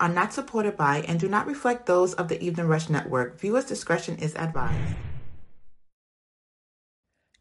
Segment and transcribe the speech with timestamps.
[0.00, 3.38] Are not supported by and do not reflect those of the Evening Rush Network.
[3.40, 4.96] Viewers' discretion is advised.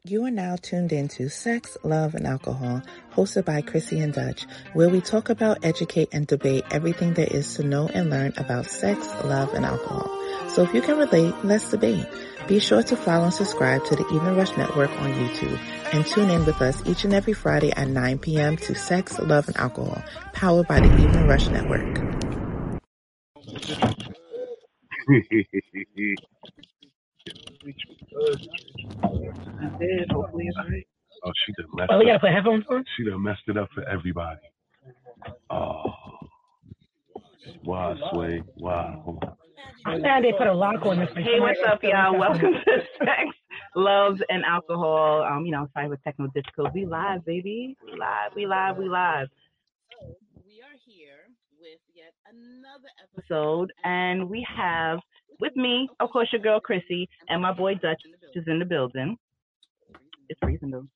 [0.05, 2.81] You are now tuned into Sex, Love, and Alcohol,
[3.13, 7.55] hosted by Chrissy and Dutch, where we talk about, educate, and debate everything there is
[7.55, 10.12] to know and learn about sex, love, and alcohol.
[10.49, 12.05] So if you can relate, let's debate.
[12.49, 15.57] Be sure to follow and subscribe to the Evening Rush Network on YouTube
[15.93, 18.57] and tune in with us each and every Friday at 9 p.m.
[18.57, 22.12] to Sex, Love, and Alcohol, powered by the Evening Rush Network.
[30.12, 30.87] Hopefully it's right.
[31.26, 32.07] Oh, she done messed Oh, we up.
[32.07, 32.84] gotta put headphones on?
[32.98, 34.40] She done messed it up for everybody.
[35.49, 35.84] Oh.
[37.63, 38.41] Wow, Sway.
[38.57, 39.20] Wow.
[39.85, 41.09] I'm glad they put a lock on this.
[41.13, 41.24] thing.
[41.24, 42.18] Hey, what's up, y'all?
[42.18, 43.24] Welcome to Sex,
[43.76, 45.24] Love, and Alcohol.
[45.24, 46.70] Um, you know, sorry with techno disco.
[46.74, 47.77] We live, baby.
[47.85, 48.31] We live.
[48.35, 48.77] We live.
[48.77, 49.27] We live.
[50.01, 50.15] So
[50.46, 51.27] we are here
[51.59, 54.99] with yet another episode, and we have
[55.39, 58.01] with me, of course, your girl Chrissy and my boy Dutch
[58.34, 59.17] is in the building.
[60.29, 60.87] It's freezing though.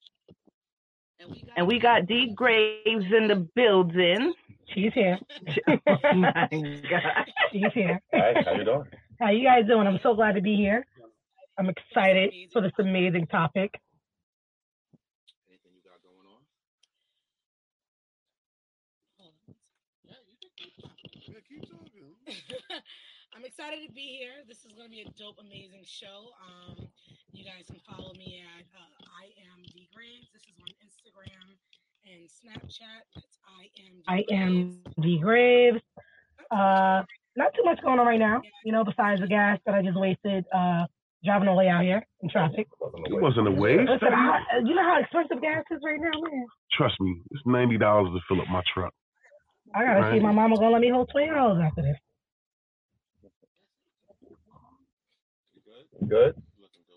[1.56, 4.34] And we got D Graves in the building.
[4.74, 5.18] She's here.
[5.68, 7.26] oh my god.
[7.52, 8.02] She's here.
[8.14, 8.84] Hi, how you doing?
[9.20, 9.88] How you guys doing?
[9.88, 10.86] I'm so glad to be here.
[11.58, 13.80] I'm excited for this amazing topic.
[23.36, 24.44] I'm excited to be here.
[24.48, 26.36] This is going to be a dope, amazing show.
[26.44, 26.88] Um,
[27.32, 30.28] you guys can follow me at uh, I am D Graves.
[30.34, 31.56] This is on Instagram
[32.04, 33.08] and Snapchat.
[33.16, 33.94] That's I am.
[33.96, 35.80] D I am D Graves.
[36.52, 37.04] Uh,
[37.36, 40.00] not too much going on right now, you know, besides the gas that I just
[40.00, 40.88] wasted uh,
[41.24, 42.68] driving all the way out here in traffic.
[43.06, 43.90] It wasn't a waste.
[43.90, 46.46] Listen, I, you know how expensive gas is right now, man.
[46.74, 48.94] Trust me, it's ninety dollars to fill up my truck.
[49.76, 51.98] I gotta see my mama gonna let me hold twenty dollars after this.
[56.08, 56.36] Good?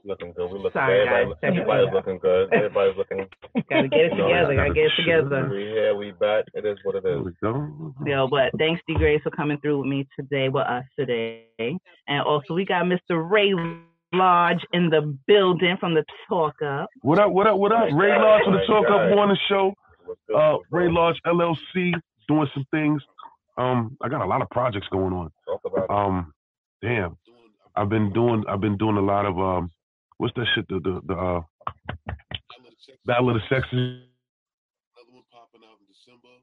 [0.04, 0.50] Looking good.
[0.50, 1.38] We look Sorry, everybody, guys.
[1.42, 2.52] everybody's looking good.
[2.54, 3.26] Everybody's looking
[3.70, 4.54] Gotta get it together.
[4.56, 5.48] Gotta get it together.
[5.50, 6.44] we here, we back.
[6.54, 7.24] It is what it There is.
[7.24, 7.94] we go.
[8.06, 11.44] Yo, but thanks, D Graves, for coming through with me today, with us today.
[11.58, 13.28] And also, we got Mr.
[13.30, 13.52] Ray
[14.14, 16.88] Lodge in the building from the Talk Up.
[17.02, 17.30] What up?
[17.30, 17.58] What up?
[17.58, 17.88] What up?
[17.92, 19.74] Ray Lodge from the Talk Up Morning Show.
[20.34, 20.56] Uh.
[20.70, 21.92] Ray Lodge LLC
[22.26, 23.02] doing some things.
[23.58, 25.30] Um, I got a lot of projects going on.
[25.46, 25.90] Talk about.
[25.90, 26.32] Um,
[26.80, 27.18] damn,
[27.76, 28.44] I've been doing.
[28.48, 29.70] I've been doing a lot of um,
[30.18, 30.66] what's that shit?
[30.68, 31.40] The the the uh,
[33.06, 34.04] Battle of the Sexes.
[34.94, 36.34] Another one popping out in December.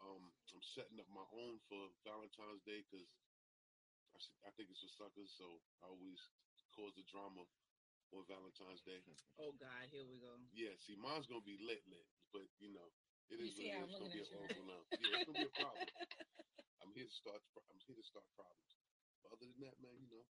[0.00, 3.04] Um, I'm setting up my own for Valentine's Day because
[4.46, 5.46] I think it's for suckers, so
[5.84, 6.20] I always
[6.72, 7.44] cause the drama
[8.14, 8.98] on Valentine's Day.
[9.38, 10.32] Oh God, here we go.
[10.54, 12.88] Yeah, see, mine's gonna be lit, lit, but you know,
[13.30, 14.26] it You see what how it I'm is.
[14.26, 14.82] It's gonna be a awful now.
[14.98, 15.86] Yeah, it's gonna be a problem.
[16.82, 17.40] I'm here to start.
[17.70, 18.72] I'm here to start problems.
[19.22, 20.24] But other than that, man, you know,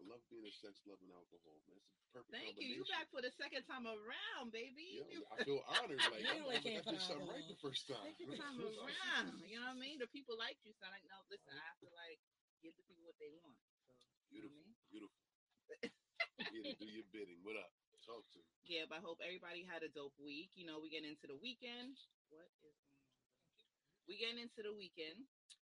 [0.00, 1.78] I love being a sex, love, and alcohol, man.
[1.78, 2.80] It's a perfect Thank you.
[2.80, 4.98] You back for the second time around, baby.
[5.00, 6.00] Yeah, I feel honored.
[6.12, 8.02] Like You I'm, only I'm, came I for did the something right the first time.
[8.16, 9.40] Second time around.
[9.46, 10.00] You know what I mean?
[10.02, 11.20] The people like you, so I know.
[11.30, 12.18] Listen, I have to like
[12.64, 13.56] give the people what they want.
[13.86, 13.92] So
[14.32, 14.74] you know what I Beautiful, mean?
[14.90, 15.22] beautiful.
[16.52, 17.40] Here to do your bidding.
[17.44, 17.70] What up?
[18.02, 18.50] Talk to me.
[18.66, 20.50] Yeah, but I hope everybody had a dope week.
[20.58, 21.94] You know, we get into the weekend.
[22.32, 22.98] What is going on?
[24.10, 25.22] We getting into the weekend.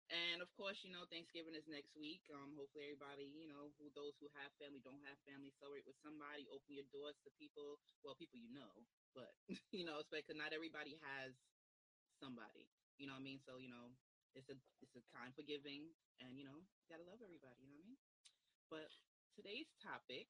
[0.09, 2.25] And of course, you know, Thanksgiving is next week.
[2.33, 5.99] Um, hopefully everybody, you know, who those who have family, don't have family, celebrate with
[6.01, 9.31] somebody, open your doors to people, well, people you know, but
[9.75, 11.33] you know, it's because not everybody has
[12.21, 12.67] somebody.
[12.97, 13.39] You know what I mean?
[13.45, 13.93] So, you know,
[14.37, 15.89] it's a it's a time for giving
[16.21, 18.01] and you know, you gotta love everybody, you know what I mean?
[18.69, 18.87] But
[19.37, 20.27] today's topic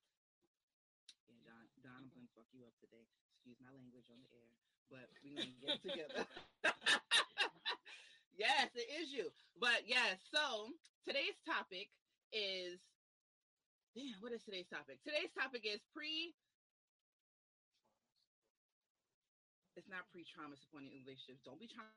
[1.30, 3.06] yeah, Don, Don, I'm gonna fuck you up today.
[3.36, 4.52] Excuse my language on the air,
[4.90, 6.26] but we're gonna get together.
[8.40, 9.28] yes, it is you.
[9.60, 10.72] But yes, so
[11.04, 11.92] today's topic
[12.32, 12.80] is
[13.94, 15.04] damn, what is today's topic?
[15.04, 16.32] Today's topic is pre
[19.78, 21.40] it's not pre-trauma supporting relationships.
[21.48, 21.88] Don't be trying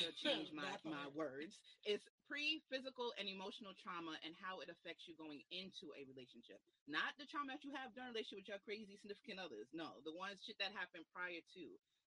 [0.00, 1.60] to change my, my words.
[1.84, 6.56] It's pre-physical and emotional trauma and how it affects you going into a relationship.
[6.88, 9.68] Not the trauma that you have during a relationship with your crazy significant others.
[9.76, 11.64] No, the ones shit that happened prior to.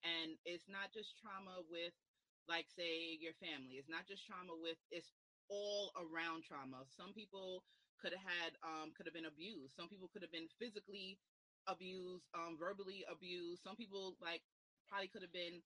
[0.06, 1.98] And it's not just trauma with
[2.50, 3.78] like say your family.
[3.80, 5.12] It's not just trauma with it's
[5.50, 6.84] all around trauma.
[6.90, 7.64] Some people
[8.02, 9.76] could have had um could have been abused.
[9.76, 11.20] Some people could have been physically
[11.68, 13.64] abused, um, verbally abused.
[13.64, 14.42] Some people like
[14.88, 15.62] probably could have been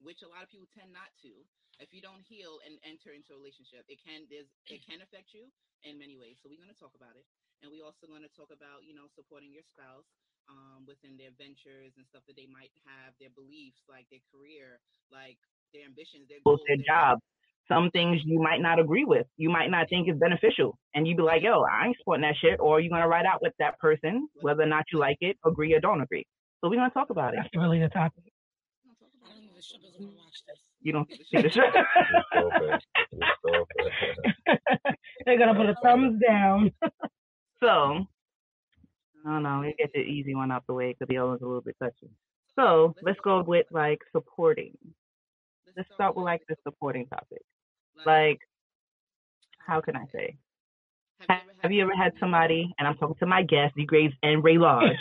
[0.00, 1.32] which a lot of people tend not to.
[1.80, 5.32] If you don't heal and enter into a relationship, it can there's it can affect
[5.32, 5.48] you
[5.82, 6.38] in many ways.
[6.40, 7.24] So we're going to talk about it,
[7.64, 10.06] and we also going to talk about you know supporting your spouse
[10.52, 14.78] um, within their ventures and stuff that they might have, their beliefs, like their career,
[15.08, 15.40] like
[15.72, 17.16] their ambitions, their goals, their, their job
[17.72, 19.26] some things you might not agree with.
[19.36, 20.78] You might not think is beneficial.
[20.94, 22.60] And you'd be like, yo, I ain't supporting that shit.
[22.60, 25.36] Or you're going to ride out with that person, whether or not you like it,
[25.46, 26.26] agree or don't agree.
[26.60, 27.40] So we're going to talk about it.
[27.42, 28.24] That's really the topic.
[30.80, 31.62] You don't see the show.
[35.24, 36.72] They're going to put a thumbs down.
[37.62, 38.04] so,
[39.24, 41.46] no, no, we get the easy one out the way because the other one's a
[41.46, 42.10] little bit touchy.
[42.58, 44.76] So let's go with like supporting.
[45.76, 47.40] Let's start with like the supporting topic.
[48.04, 48.38] Like,
[49.58, 50.36] how can I say?
[51.62, 54.58] Have you ever had somebody, and I'm talking to my guests, D Graves and Ray
[54.58, 54.96] Lodge.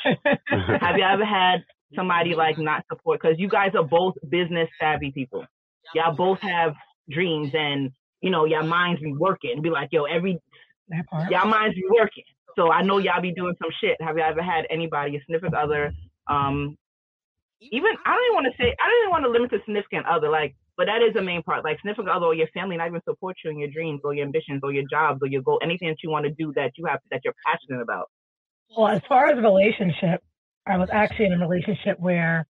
[0.56, 1.64] have you ever had
[1.96, 3.20] somebody like not support?
[3.22, 5.44] Because you guys are both business savvy people.
[5.96, 6.74] Y'all both have
[7.10, 7.92] dreams, and
[8.22, 9.62] you know, y'all minds be working.
[9.64, 10.40] Be like, yo, every
[11.30, 12.24] y'all minds be working.
[12.56, 14.00] So I know y'all be doing some shit.
[14.02, 15.92] Have you ever had anybody, a significant other,
[16.28, 16.78] um,
[17.62, 20.06] even I don't even want to say I don't even want to limit to significant
[20.06, 20.30] other.
[20.30, 21.63] Like but that is the main part.
[21.63, 24.25] Like significant other or your family not even support you in your dreams or your
[24.25, 26.86] ambitions or your jobs or your goal, anything that you want to do that you
[26.86, 28.10] have that you're passionate about.
[28.75, 30.24] Well, as far as relationship,
[30.66, 32.48] I was actually in a relationship where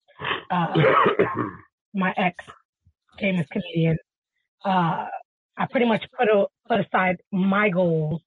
[0.50, 0.74] uh,
[1.94, 2.44] my ex
[3.20, 3.96] famous comedian.
[4.64, 5.06] Uh,
[5.56, 8.22] I pretty much put a, put aside my goals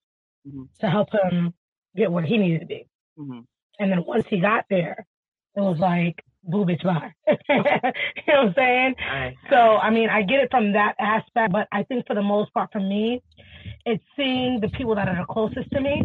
[0.47, 0.63] mm-hmm.
[0.79, 1.53] to help him
[1.93, 2.87] get where he needed to be.
[3.19, 3.39] Mm-hmm.
[3.79, 5.05] And then once he got there,
[5.57, 7.13] it was like boo bitch bye.
[7.27, 7.95] you know what
[8.27, 8.95] I'm saying?
[9.49, 12.53] So, I mean, I get it from that aspect, but I think for the most
[12.53, 13.21] part, for me,
[13.85, 16.03] it's seeing the people that are the closest to me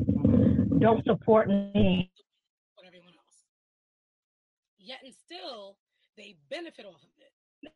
[0.78, 2.10] don't support me.
[2.76, 3.36] But everyone else.
[4.78, 5.76] Yet and still,
[6.16, 7.72] they benefit off of it.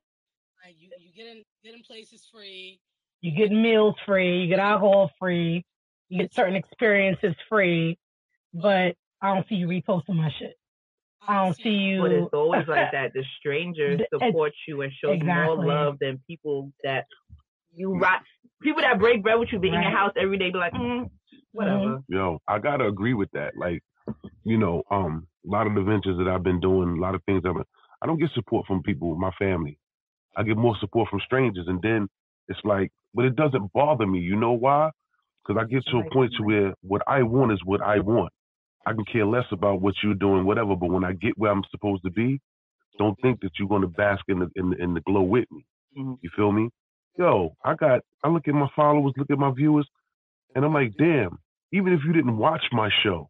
[0.64, 2.80] Like you, you get in, get in places free.
[3.20, 4.42] You get meals free.
[4.42, 5.64] You get alcohol free.
[6.08, 7.98] You get certain experiences free.
[8.52, 10.56] But I don't see you reposting my shit.
[11.26, 12.02] I don't see you.
[12.02, 13.12] But it's always like that.
[13.14, 15.26] The strangers support you and show exactly.
[15.28, 17.06] you more love than people that
[17.74, 18.22] you rock.
[18.62, 19.76] People that break bread with you, be right.
[19.76, 21.08] in your house every day, be like, mm,
[21.52, 21.78] whatever.
[21.78, 22.12] Mm-hmm.
[22.12, 23.52] Yo, I gotta agree with that.
[23.56, 23.82] Like,
[24.44, 27.22] you know, um, a lot of the ventures that I've been doing, a lot of
[27.24, 27.64] things I've been,
[28.02, 29.78] I don't get support from people, my family.
[30.36, 32.08] I get more support from strangers, and then
[32.48, 34.20] it's like, but it doesn't bother me.
[34.20, 34.90] You know why?
[35.46, 38.32] Because I get to a point to where what I want is what I want.
[38.86, 40.74] I can care less about what you're doing, whatever.
[40.76, 42.40] But when I get where I'm supposed to be,
[42.98, 45.50] don't think that you're going to bask in the in the, in the glow with
[45.50, 45.64] me.
[45.96, 46.14] Mm-hmm.
[46.20, 46.70] You feel me?
[47.16, 48.00] Yo, I got.
[48.24, 49.88] I look at my followers, look at my viewers,
[50.54, 51.38] and I'm like, damn.
[51.70, 53.28] Even if you didn't watch my show,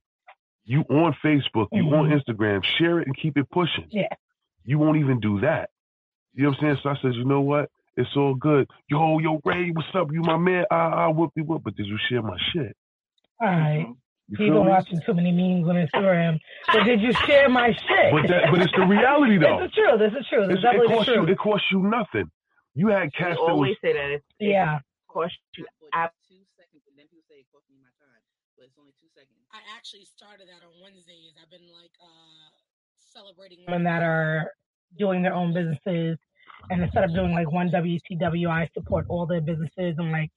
[0.65, 1.95] you on Facebook, you mm-hmm.
[1.95, 3.89] on Instagram, share it and keep it pushing.
[3.91, 4.09] Yeah.
[4.65, 5.71] You won't even do that.
[6.35, 6.79] You know what I'm saying?
[6.83, 7.69] So I said, you know what?
[7.97, 8.69] It's all good.
[8.89, 10.09] Yo, yo, Ray, what's up?
[10.13, 10.67] You my man.
[10.71, 11.63] Ah, ah, whoop, whoop.
[11.65, 12.77] But did you share my shit?
[13.41, 13.87] All right.
[14.29, 16.39] You've been watching too many memes on Instagram.
[16.67, 18.13] But did you share my shit?
[18.13, 19.57] But that, but it's the reality though.
[19.57, 19.97] this is true.
[19.97, 20.47] This is true.
[20.47, 21.25] This is it costs true.
[21.25, 22.31] You, it costs you nothing.
[22.75, 24.21] You had cats that always was, say that.
[24.21, 24.81] It yeah.
[25.09, 25.65] Cost you
[26.29, 28.21] two seconds, and then people say it cost me my time,
[28.53, 29.41] but it's only two seconds.
[29.49, 31.33] I actually started that on Wednesdays.
[31.41, 32.53] I've been like uh
[33.01, 34.53] celebrating women that are
[35.01, 36.21] doing their own businesses,
[36.69, 40.29] and instead of doing like one WCW, I support all their businesses and like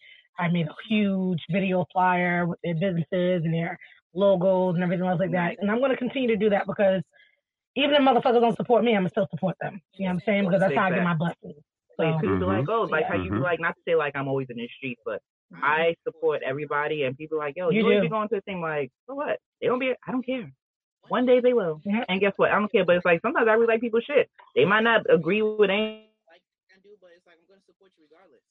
[0.42, 3.78] I made a huge video flyer with their businesses and their
[4.14, 5.58] logos and everything else like that.
[5.60, 7.02] And I'm going to continue to do that because
[7.76, 9.80] even if motherfuckers don't support me, I'm going to still support them.
[9.94, 10.46] You know what I'm saying?
[10.46, 11.62] Because that's how I get my blessings.
[11.98, 12.70] So you could be like, mm-hmm.
[12.72, 13.44] oh, like how you mm-hmm.
[13.44, 15.22] like, not to say like I'm always in the streets, but
[15.54, 15.64] mm-hmm.
[15.64, 18.92] I support everybody and people like, yo, you, you be going to a thing like,
[19.06, 19.40] for what?
[19.62, 20.52] They don't be, I don't care.
[21.08, 21.82] One day they will.
[21.86, 22.06] Yeah.
[22.10, 22.52] And guess what?
[22.52, 24.30] I don't care, but it's like sometimes I really like people's shit.
[24.56, 26.08] They might not agree with anything.
[26.28, 28.42] Like I do, but it's like I'm gonna support you regardless.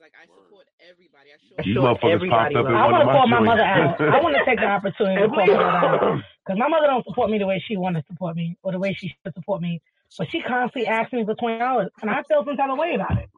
[0.00, 1.28] It's like I support everybody.
[1.28, 4.00] I show These motherfuckers popped up in I want to call my mother out.
[4.00, 7.04] I want to take the opportunity to call my mother out because my mother don't
[7.04, 9.60] support me the way she want to support me or the way she should support
[9.60, 9.82] me.
[10.16, 12.94] But she constantly asks me for twenty dollars, and I feel some type of way
[12.94, 13.28] about it.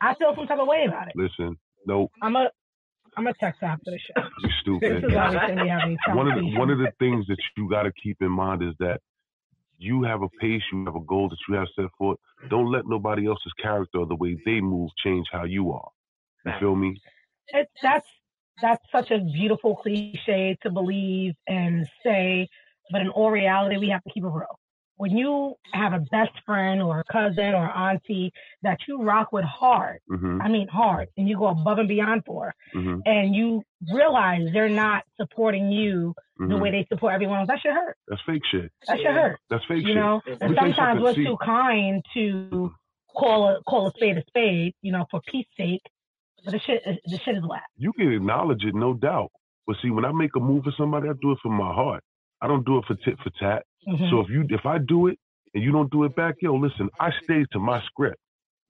[0.00, 1.14] I feel some type of way about it.
[1.16, 2.12] Listen, nope.
[2.22, 2.50] I'm a
[3.16, 4.22] I'm a text after the show.
[4.44, 5.02] You stupid.
[5.02, 7.82] this is why we having one of the one of the things that you got
[7.82, 9.00] to keep in mind is that
[9.80, 12.18] you have a pace, you have a goal that you have set forth.
[12.50, 15.88] Don't let nobody else's character or the way they move change how you are.
[16.44, 17.00] You feel me?
[17.48, 18.06] It's that's
[18.60, 22.46] that's such a beautiful cliche to believe and say,
[22.92, 24.59] but in all reality, we have to keep it real.
[25.02, 28.30] When you have a best friend or a cousin or auntie
[28.62, 32.22] that you rock with hard, hmm I mean hard, and you go above and beyond
[32.26, 37.38] for, hmm and you realize they're not supporting you the hmm way they support everyone
[37.40, 37.96] else, that should hurt.
[38.08, 38.70] That's fake shit.
[38.88, 39.38] That should hurt.
[39.48, 39.96] That's fake You shit.
[39.96, 42.70] know, and me sometimes we're See- too kind to
[43.18, 45.82] call a call a spade a spade, you know, for peace sake.
[46.44, 47.64] But the shit, the shit is whack.
[47.78, 49.30] You can acknowledge it, no doubt.
[49.66, 52.02] But see, when I make a move for somebody, I do it from my heart.
[52.42, 53.62] I don't do it for tit for tat.
[53.84, 54.20] So mm-hmm.
[54.20, 55.18] if you if I do it
[55.54, 58.18] and you don't do it back, yo, listen, I stay to my script.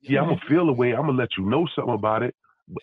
[0.01, 0.53] Yeah, I'm gonna mm-hmm.
[0.53, 0.91] feel the way.
[0.91, 2.35] I'm gonna let you know something about it,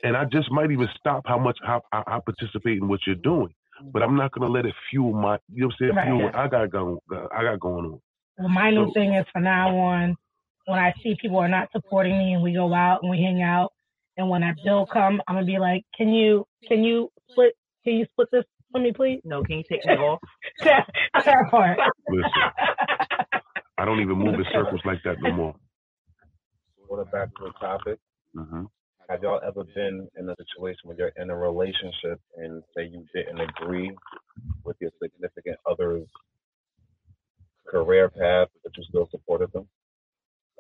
[0.05, 3.53] and I just might even stop how much I, I participate in what you're doing.
[3.93, 6.07] But I'm not gonna let it fuel my, you know, what I'm saying, Right.
[6.07, 6.99] fuel what I got going,
[7.35, 8.01] I got going on.
[8.39, 10.17] Well, my new So- thing is from now on,
[10.67, 13.43] when I see people are not supporting me and we go out and we hang
[13.43, 13.73] out,
[14.17, 17.55] and when that bill come, I'm gonna be like, can you can you split
[17.85, 19.21] can you split this for me, please?
[19.25, 20.21] No, can you take me off?
[20.65, 21.79] that part.
[22.09, 22.31] Listen,
[23.79, 25.55] I don't even move in circles like that no more.
[26.89, 27.99] What about the topic?
[28.35, 28.65] hmm
[29.09, 33.05] Have y'all ever been in a situation where you're in a relationship and say you
[33.15, 33.95] didn't agree
[34.65, 36.09] with your significant other's
[37.69, 39.69] career path, but you still supported them?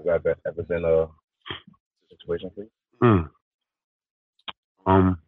[0.06, 1.08] Have that ever been a
[2.10, 2.70] situation for you?
[3.02, 3.28] Mm.
[4.86, 5.18] Um,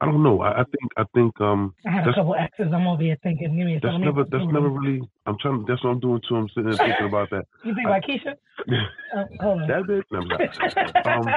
[0.00, 0.40] I don't know.
[0.42, 2.72] I, I think I think um I had a that's couple exes.
[2.72, 4.00] I'm over here thinking, give me a that's second.
[4.04, 5.00] never that's never really.
[5.26, 5.64] I'm trying.
[5.66, 6.36] That's what I'm doing too.
[6.36, 7.44] I'm sitting there thinking about that.
[7.64, 8.34] You think about Keisha?
[9.16, 9.68] Oh, hold on.
[9.68, 10.02] that bitch.
[10.10, 10.40] No, I'm not.
[11.06, 11.34] Um,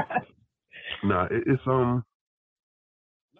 [1.03, 2.03] nah, it, it's um,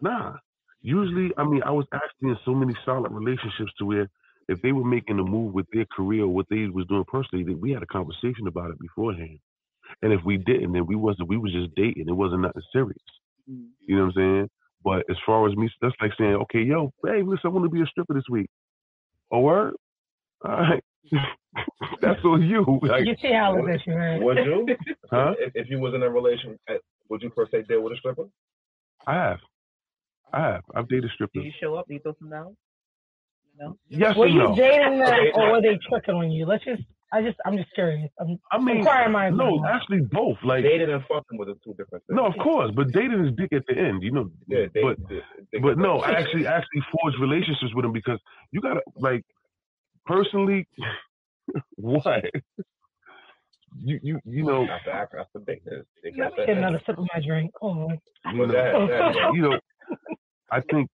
[0.02, 0.36] nah.
[0.82, 4.10] Usually, I mean, I was actually in so many solid relationships to where
[4.48, 7.44] if they were making a move with their career or what they was doing personally,
[7.44, 9.40] then we had a conversation about it beforehand.
[10.02, 11.28] And if we didn't, then we wasn't.
[11.28, 12.06] We was just dating.
[12.08, 12.98] It wasn't nothing serious.
[13.48, 14.50] You know what I'm saying?
[14.84, 17.70] But as far as me, that's like saying, okay, yo, hey, listen, I want to
[17.70, 18.50] be a stripper this week.
[19.32, 19.74] A word?
[20.46, 20.84] All right.
[22.02, 22.80] that's on you.
[22.84, 24.22] Like, you see how this issue, right?
[24.22, 24.68] Would you?
[25.12, 25.34] Huh?
[25.40, 26.76] If, if you was in a relationship, eh,
[27.10, 28.26] would you per se deal with a stripper?
[29.08, 29.40] I have.
[30.32, 30.62] I have.
[30.76, 31.44] I've dated Did strippers.
[31.46, 31.88] you show up?
[31.88, 32.56] Did you throw some down?
[33.60, 33.76] No.
[33.90, 34.56] Yes Were and you no.
[34.56, 35.32] dating them Okay.
[35.34, 36.46] or were they tricking on you?
[36.46, 38.10] Let's just, I just, I'm just curious.
[38.20, 39.38] I'm I mean, inquiring minds.
[39.38, 40.38] no, actually both.
[40.44, 42.16] Like, Dating and fucking was two different things.
[42.16, 44.30] no, of course, but dating is dick at the end, you know.
[44.48, 45.20] Yeah, they, but they,
[45.52, 48.20] they but no, I actually actually forged relationships with them because
[48.52, 49.24] you gotta like
[50.06, 50.68] personally
[51.78, 52.26] what
[53.84, 57.08] you you you know After after after dating, they Let me get another sip of
[57.14, 57.52] my drink.
[57.62, 58.00] Oh, Hold on.
[58.36, 59.60] you know, that- that- you know
[60.52, 60.90] I think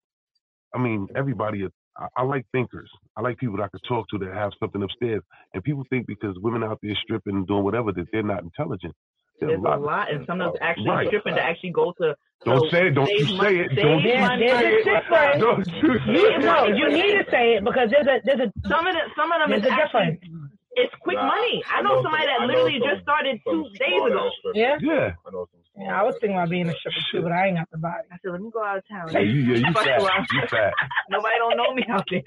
[0.74, 2.90] I mean everybody is- I, I like thinkers.
[3.18, 5.22] I like people that I could talk to that have something upstairs.
[5.54, 8.94] And people think because women out there stripping and doing whatever that they're not intelligent.
[9.40, 11.08] There's There's a lot, and some of them actually Right.
[11.08, 12.16] stripping to actually go to.
[12.46, 12.92] Don't so say it.
[12.96, 13.76] Don't you mon- say it.
[13.76, 14.48] Don't you money.
[14.48, 15.42] There's a difference.
[15.44, 18.54] Don't you You, say no, you need to say it because there's a, there's a,
[18.70, 20.52] Some of them, some of them is a actually difference.
[20.80, 21.64] it's quick Nah, money.
[21.68, 24.02] I I know know somebody some- that I know literally some- just started two days
[24.08, 24.30] ago.
[24.54, 24.78] Yeah?
[24.80, 25.08] Yeah.
[25.28, 27.48] I know some smart Yeah, I was thinking about being a stripper too, but I
[27.48, 28.08] ain't got the body.
[28.12, 29.10] I said, let me go out of town.
[29.10, 30.00] Hey, you, yeah, you fat.
[30.32, 30.74] You fat.
[31.10, 32.22] Nobody don't know me out there.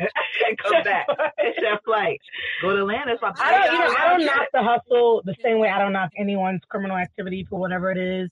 [0.46, 1.06] and come back.
[1.38, 2.20] It's that flight.
[2.60, 3.12] Go to Atlanta.
[3.14, 5.68] It's my I don't, you know, I don't $30 knock the hustle the same way
[5.70, 8.28] I don't knock anyone's criminal activity for whatever it is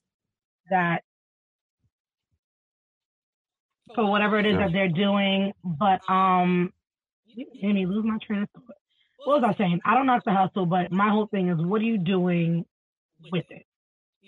[0.69, 1.01] that,
[3.95, 4.67] for whatever it is Yeah.
[4.67, 5.51] that they're doing.
[5.63, 6.71] But, um,
[7.25, 8.75] you made me lose my train of thought.
[9.25, 9.81] What was I saying?
[9.83, 12.65] I don't knock the hustle, but my whole thing is what are you doing
[13.31, 13.65] with it?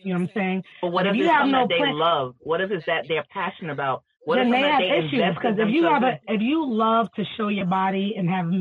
[0.03, 0.63] You know what I'm saying?
[0.81, 2.35] But what If if you it's have no that they love?
[2.39, 4.03] What if it's that they're passionate about?
[4.25, 7.11] What then if they have they issues because if you have a, if you love
[7.13, 8.51] to show your body and have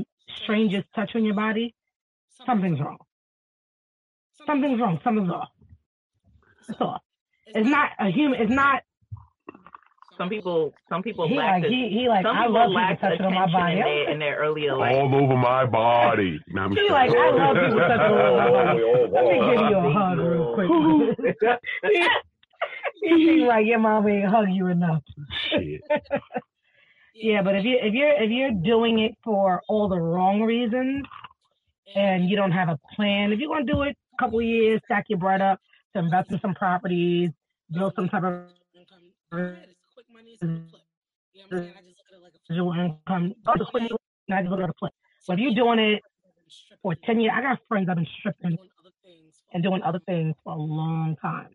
[0.43, 1.75] strangers touch on your body,
[2.47, 2.99] something's wrong.
[4.47, 5.01] Something's wrong.
[5.03, 5.49] Something's off.
[6.67, 7.03] That's all.
[7.47, 8.41] It's not a human.
[8.41, 8.83] It's not.
[10.19, 12.63] Some people, some people He lack like the, he, he like some I people love
[12.69, 13.73] people lack touching on attention my body.
[13.75, 14.97] in their, in their earlier life.
[14.97, 16.41] All over my body.
[16.49, 18.83] Nah, I'm He just like I love people touching on my body.
[19.15, 21.99] Let me give you a hug real quick.
[23.03, 25.03] he like your mom ain't hug you enough.
[25.51, 25.81] shit.
[27.15, 31.05] Yeah, but if you if you're if you're doing it for all the wrong reasons
[31.95, 34.81] and you don't have a plan, if you're gonna do it a couple of years,
[34.85, 35.61] stack your bread up
[35.95, 37.31] to invest in some properties,
[37.73, 38.43] build some type of
[41.51, 43.91] residual income, not just quick-
[44.29, 44.93] not just look at a flip.
[45.27, 46.03] But if you're doing it
[46.83, 48.59] for ten years, I got friends that have been stripping
[49.53, 51.49] and doing other things for a long time,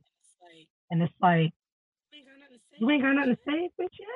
[0.91, 1.51] and it's like
[2.79, 4.09] you ain't got nothing to say, bitch yet.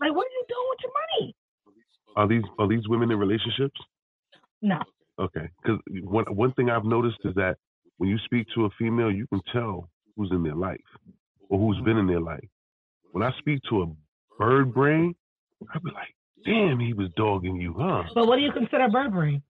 [0.00, 1.34] Like, what are you doing with your money?
[2.16, 3.78] Are these are these women in relationships?
[4.62, 4.78] No.
[5.18, 7.56] Okay, because one one thing I've noticed is that
[7.98, 10.80] when you speak to a female, you can tell who's in their life.
[11.50, 12.00] or who's been mm-hmm.
[12.00, 12.48] in their life.
[13.12, 13.86] When I speak to a
[14.38, 15.14] bird brain,
[15.74, 16.14] I'd be like,
[16.44, 18.04] damn, he was dogging you, huh?
[18.14, 19.42] But what do you consider bird brain?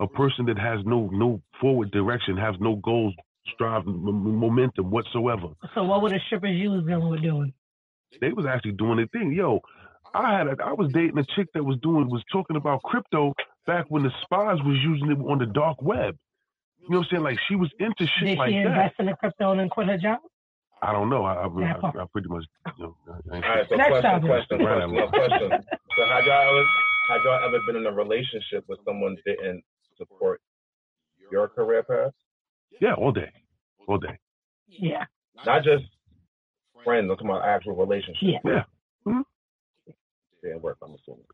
[0.00, 3.14] A person that has no no forward direction, has no goals,
[3.54, 5.48] strive, m- momentum whatsoever.
[5.74, 7.52] So what were the strippers you was dealing with doing?
[8.20, 9.32] They was actually doing their thing.
[9.32, 9.60] Yo,
[10.14, 13.32] I had a, I was dating a chick that was doing was talking about crypto
[13.66, 16.16] back when the spies was using it on the dark web.
[16.82, 17.22] You know what I'm saying?
[17.24, 18.66] Like she was into shit Did like she that.
[18.66, 20.20] invest in the crypto and then quit her job?
[20.82, 21.24] I don't know.
[21.24, 22.02] I, I, I.
[22.02, 22.44] I pretty much.
[22.78, 22.96] You know,
[23.32, 24.28] I ain't- All right, so Next question, topic.
[24.28, 24.88] question, Right.
[24.88, 25.64] question, question.
[25.96, 26.64] So have y'all ever
[27.08, 29.62] have y'all ever been in a relationship with someone didn't
[29.96, 30.40] support
[31.30, 32.12] your career path?
[32.80, 33.30] yeah, all day,
[33.88, 34.18] all day.
[34.68, 35.04] Yeah.
[35.46, 35.84] Not just
[36.84, 38.18] friends, I'm talking about actual relationship.
[38.22, 38.38] Yeah.
[38.44, 38.62] Yeah.
[39.06, 39.20] Mm-hmm.
[40.42, 41.24] Didn't work, I'm assuming.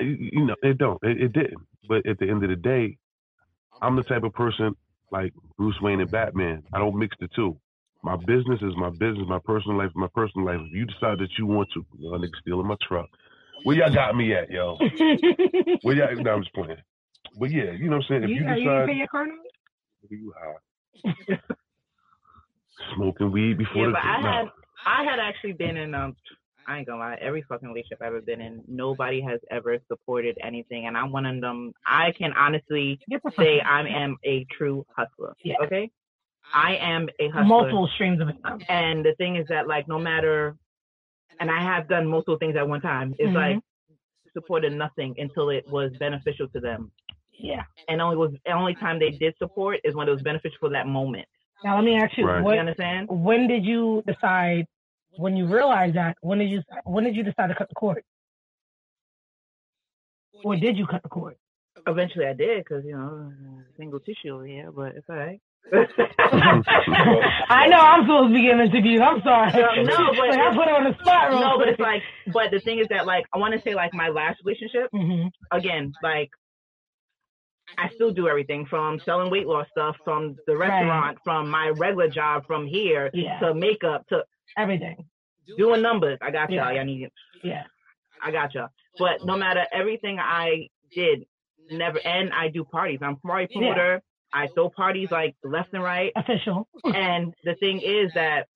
[0.00, 0.98] You, you know, it don't.
[1.02, 1.60] It, it didn't.
[1.88, 2.96] But at the end of the day,
[3.80, 4.74] I'm the type of person
[5.12, 6.62] like Bruce Wayne and Batman.
[6.72, 7.56] I don't mix the two.
[8.06, 9.26] My business is my business.
[9.26, 10.60] My personal life is my personal life.
[10.64, 13.08] If you decide that you want to, you know, nigga stealing my truck.
[13.64, 14.76] Where y'all got me at, yo?
[15.82, 16.22] Where y'all?
[16.22, 16.76] No, I'm just playing.
[17.36, 18.22] But yeah, you know what I'm saying.
[18.22, 19.26] If you, you, you decide pay your car
[20.08, 21.36] you high,
[22.94, 24.30] smoking weed before Yeah, the but I no.
[24.30, 24.46] had
[24.86, 26.14] I had actually been in um
[26.68, 30.38] I ain't gonna lie, every fucking relationship I've ever been in, nobody has ever supported
[30.44, 31.72] anything, and I'm one of them.
[31.84, 33.00] I can honestly
[33.36, 35.34] say I am a true hustler.
[35.42, 35.56] Yeah.
[35.64, 35.90] Okay,
[36.54, 37.44] I am a hustler.
[37.44, 38.60] multiple streams of income.
[38.68, 40.56] And the thing is that like no matter,
[41.40, 43.14] and I have done multiple things at one time.
[43.18, 43.34] It's Mhm.
[43.34, 43.58] like
[44.32, 46.90] supported nothing until it was beneficial to them,
[47.32, 47.64] Yeah.
[47.88, 50.68] and only was the only time they did support is when it was beneficial for
[50.70, 51.26] that moment.
[51.64, 52.42] Now let me ask you, Right.
[52.42, 53.08] You understand?
[53.08, 54.66] when did you decide?
[55.18, 58.04] When you realized that, when did you when did you decide to cut the cord,
[60.44, 61.36] or did you cut the cord?
[61.86, 63.32] Eventually, I did because you know
[63.76, 65.40] single tissue over here, but it's all right.
[67.48, 69.00] I know I'm supposed to be giving interviews.
[69.02, 69.52] I'm sorry.
[69.84, 71.32] No, but Like, I put her on the spot.
[71.32, 73.92] No, but it's like, but the thing is that like I want to say like
[73.94, 75.30] my last relationship Mhm.
[75.50, 76.30] again, like
[77.78, 82.08] I still do everything from selling weight loss stuff, from the restaurant, from my regular
[82.08, 83.38] job, from here Yeah.
[83.40, 84.24] to makeup to
[84.56, 85.04] everything.
[85.58, 86.18] doing numbers.
[86.22, 86.72] I got y'all.
[86.72, 86.78] Yeah.
[86.78, 87.02] Y'all need.
[87.04, 87.12] It.
[87.44, 87.62] Yeah.
[88.22, 88.68] I got y'all.
[88.98, 91.24] But no matter everything I did,
[91.70, 92.98] never and I do parties.
[93.02, 94.02] I'm party promoter.
[94.36, 96.12] I throw parties like left and right.
[96.14, 96.68] Official.
[96.84, 98.46] And the thing is that,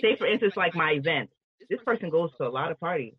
[0.00, 1.30] say for instance, like my event,
[1.68, 3.14] this person goes to a lot of parties.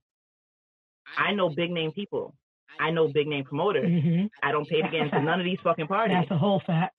[1.17, 2.33] I know big name people.
[2.79, 3.89] I know big name promoters.
[3.89, 6.17] hmm I don't pay to get into none of these fucking parties.
[6.19, 6.93] That's a whole fact.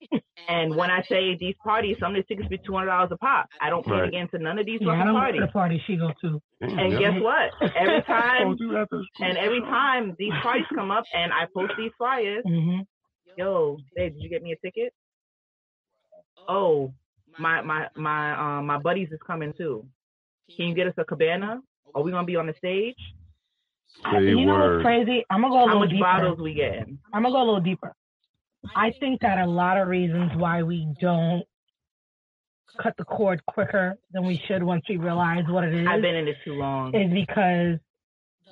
[0.48, 3.16] And when I say these parties, some of the tickets be two hundred dollars a
[3.18, 3.46] pop.
[3.60, 4.12] I don't pay to Right.
[4.12, 5.40] get into none of these Yeah, I don't go parties.
[5.40, 6.40] to the party she go to.
[6.60, 6.98] Damn, And yo.
[6.98, 7.50] guess what?
[7.76, 11.46] Every time, Don't do that to- and every time these parties come up, and I
[11.54, 12.42] post these flyers.
[12.46, 12.80] hmm
[13.36, 14.92] Yo, hey, did you get me a ticket?
[16.48, 16.92] Oh,
[17.38, 19.86] my my my um my buddies is coming too.
[20.56, 21.60] Can you get us a cabana?
[21.94, 22.96] Are we gonna be on the stage?
[24.12, 24.76] Say you know word.
[24.76, 25.24] what's crazy?
[25.30, 26.04] I'm gonna go a little deeper.
[26.06, 26.36] How little much deeper.
[26.36, 26.98] bottles we getting?
[27.12, 27.94] I'm gonna go a little deeper.
[28.74, 31.44] I think that a lot of reasons why we don't
[32.82, 36.14] cut the cord quicker than we should once we realize what it is I've been
[36.16, 36.94] in it too long.
[36.94, 37.78] is because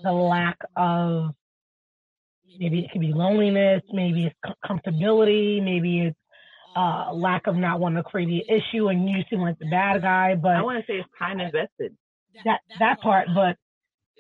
[0.03, 1.35] the lack of
[2.59, 6.17] maybe it could be loneliness, maybe it's com- comfortability, maybe it's
[6.77, 10.03] uh, lack of not wanting to create the issue and you seem like the bad
[10.03, 10.35] guy.
[10.35, 11.97] But I want to say it's time invested.
[12.45, 13.57] that that part, but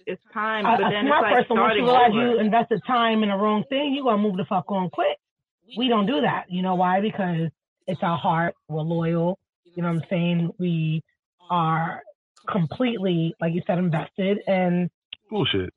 [0.06, 2.20] It's time, a, but a then smart it's like person, once you realize over.
[2.34, 5.16] you invested time in the wrong thing, you gonna move the fuck on quick.
[5.76, 6.44] We don't do that.
[6.48, 7.00] You know why?
[7.00, 7.48] Because
[7.86, 8.54] it's our heart.
[8.68, 9.38] We're loyal.
[9.64, 10.50] You know what I'm saying?
[10.58, 11.02] We
[11.50, 12.02] are
[12.50, 14.38] completely, like you said, invested.
[14.46, 14.90] And
[15.30, 15.70] Bullshit.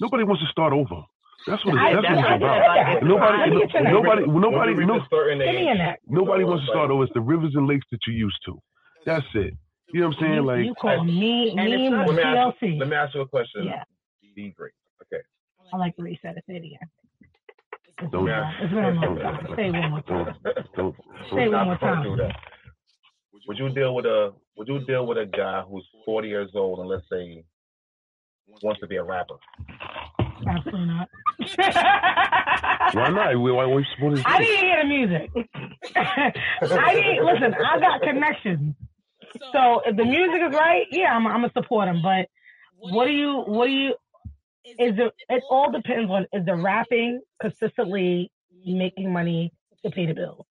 [0.00, 1.02] Nobody wants to start over.
[1.46, 2.58] That's what I- it's, that's what I it's get about.
[2.58, 2.96] that.
[2.96, 4.02] It's Nobody, Let me get your no, name.
[4.02, 6.00] nobody, nobody, When no, a certain give me age, a neck.
[6.08, 7.04] nobody wants to start over.
[7.04, 8.60] It's the rivers and lakes that you used to.
[9.04, 9.54] That's it.
[9.94, 10.34] You know what I'm saying?
[10.34, 12.78] You, Like, you call me, me and not- Let me ask, TLC.
[12.80, 13.64] let me ask you a question.
[13.64, 13.84] Yeah,
[14.34, 14.72] Be great.
[15.02, 15.22] Okay.
[15.72, 16.44] I like the way you said it.
[16.48, 16.78] Say it again.
[18.02, 19.56] It's Don't- been a long- it's been a long time.
[19.56, 20.36] Say it one more don't, time.
[20.76, 20.96] don't,
[21.30, 22.02] Say it one Stop more trying time.
[22.04, 22.36] to do that.
[23.46, 26.80] Would you deal with a Would you deal with a guy who's 40 years old
[26.80, 27.44] and let's say
[28.62, 29.36] wants to be a rapper?
[30.46, 31.08] Absolutely not.
[32.94, 33.36] why not?
[33.38, 35.30] Why, why, why you supporting I didn't hear the music.
[35.96, 37.54] I didn't listen.
[37.54, 38.74] I got connections.
[39.52, 42.00] So if the music is right, yeah, I'm, I'm gonna support him.
[42.02, 42.28] But
[42.78, 43.42] what do you?
[43.46, 43.94] What do you?
[44.64, 45.12] Is it?
[45.28, 48.30] It all depends on is the rapping consistently
[48.64, 49.52] making money
[49.84, 50.44] to pay the bills.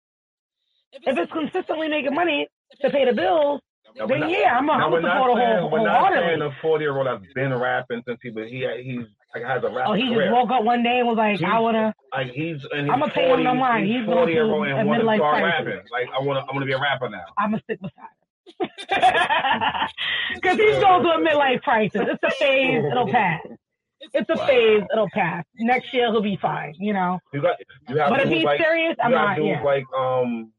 [0.93, 2.47] If it's consistently making money
[2.81, 3.61] to pay the bills,
[3.97, 6.41] Now, then not- yeah, I'm, now, I'm we're not a saying, whole we're not saying
[6.41, 9.69] a 40 year old that's been rapping since he was, he, he's, like, has a
[9.69, 11.93] rap Oh, he just woke up one day and was like, I wanna.
[12.13, 13.87] Like he's in his I'ma pay him 40s, no mind.
[13.87, 15.65] He's He's 40 year old a and want to start crisis.
[15.65, 15.83] rapping.
[15.91, 17.23] Like I want to, I want to be a rapper now.
[17.37, 17.91] I'm gonna stick beside
[18.59, 18.69] him.
[20.35, 22.01] Because he's going through a midlife crisis.
[22.03, 22.83] It's a phase.
[22.91, 23.39] It'll pass.
[24.13, 24.83] It's a phase.
[24.91, 25.43] It'll pass.
[25.57, 26.73] Next year he'll be fine.
[26.77, 27.19] You know.
[27.33, 27.55] You got
[27.89, 29.35] you have But if he's like, serious, I'm not.
[29.37, 29.63] dudes Yeah.
[29.63, 30.51] like um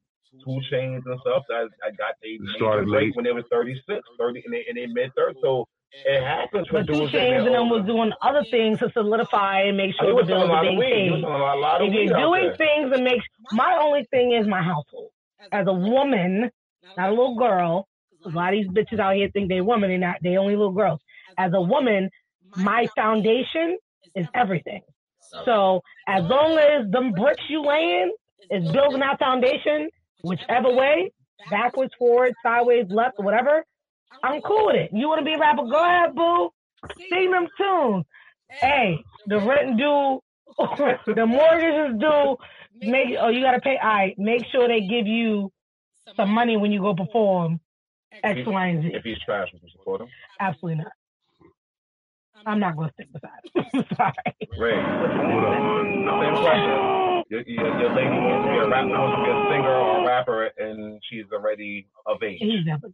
[0.44, 3.14] 2 Chainz and stuff that I got they major Started late.
[3.16, 5.35] when they were 36, 30 in their, in their mid 30s.
[5.42, 5.66] So
[6.05, 8.90] it happens for But two dudes in chains and them was doing other things to
[8.92, 11.11] solidify and make sure we're the selling a bills are lot of being paid.
[11.11, 12.57] selling a lot, lot of If you're doing there.
[12.57, 15.11] things that makes my only thing is my household.
[15.53, 16.51] As a woman,
[16.96, 17.87] not a little girl,
[18.25, 20.72] a lot of these bitches out here think they women, and not they only little
[20.72, 21.01] girls.
[21.38, 22.11] As a woman,
[22.57, 23.79] my foundation
[24.14, 24.83] is everything.
[25.44, 28.12] So as long as them bricks you laying
[28.51, 29.88] is building that foundation,
[30.22, 31.12] whichever way,
[31.50, 33.64] backwards, forward, sideways, left, whatever,
[34.22, 34.90] I'm cool with it.
[34.92, 35.64] You want to be a rapper?
[35.64, 36.50] Go ahead, boo.
[37.11, 38.05] Sing them tunes.
[38.48, 40.20] Hey, the rent due,
[41.14, 42.37] the mortgage is due.
[42.81, 43.76] Make oh you gotta pay.
[43.83, 45.50] All right, make sure they give you
[46.14, 47.59] some money when you go perform
[48.22, 48.90] X, If- and Z.
[48.94, 50.09] If he's trash, would you support him?
[50.38, 50.92] Absolutely not.
[52.46, 53.85] I'm not gonna stick beside him.
[53.96, 54.12] Sorry.
[54.59, 57.24] Ray, same question.
[57.28, 60.02] Your, your, your lady wants to be a rapper, wants to be a singer or
[60.02, 62.38] a rapper, and she's already of age.
[62.38, 62.88] He's never.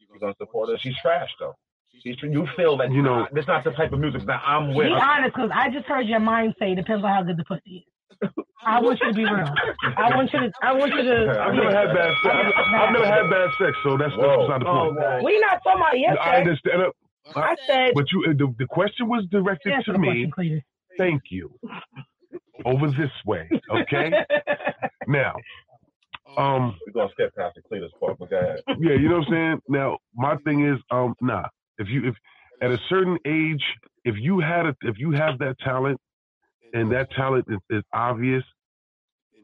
[0.00, 0.78] You're gonna support her.
[0.78, 1.54] She's trash though.
[2.02, 4.86] She's, you feel that you know it's not the type of music that I'm with.
[4.86, 7.44] Be honest, because I just heard your mind say it depends on how good the
[7.44, 7.84] pussy
[8.22, 8.30] is.
[8.64, 9.52] I want you to be real.
[9.96, 10.52] I want you to.
[10.62, 11.40] I want you to.
[11.40, 12.34] I've never had bad sex.
[12.34, 15.24] I've, I've never had bad sex, so that's, that's beside the point.
[15.24, 16.16] We not talking about yes.
[16.20, 16.82] I understand.
[17.34, 17.92] I said.
[17.94, 20.30] But you, uh, the, the question was directed to me.
[20.30, 20.62] question,
[20.98, 21.58] Thank you.
[22.64, 24.10] Over this way, okay?
[25.08, 25.34] now,
[26.36, 28.60] um, we're gonna skip past the Cletus part, but go ahead.
[28.80, 29.60] yeah, you know what I'm saying.
[29.68, 31.44] Now, my thing is, um, nah.
[31.78, 32.14] If you, if
[32.62, 33.62] at a certain age,
[34.04, 36.00] if you had a, if you have that talent,
[36.72, 38.42] and that talent is, is obvious,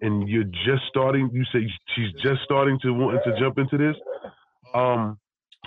[0.00, 3.96] and you're just starting, you say she's just starting to want to jump into this.
[4.74, 5.18] Um,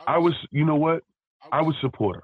[0.06, 1.04] I was, you know what?
[1.52, 2.24] I would support her,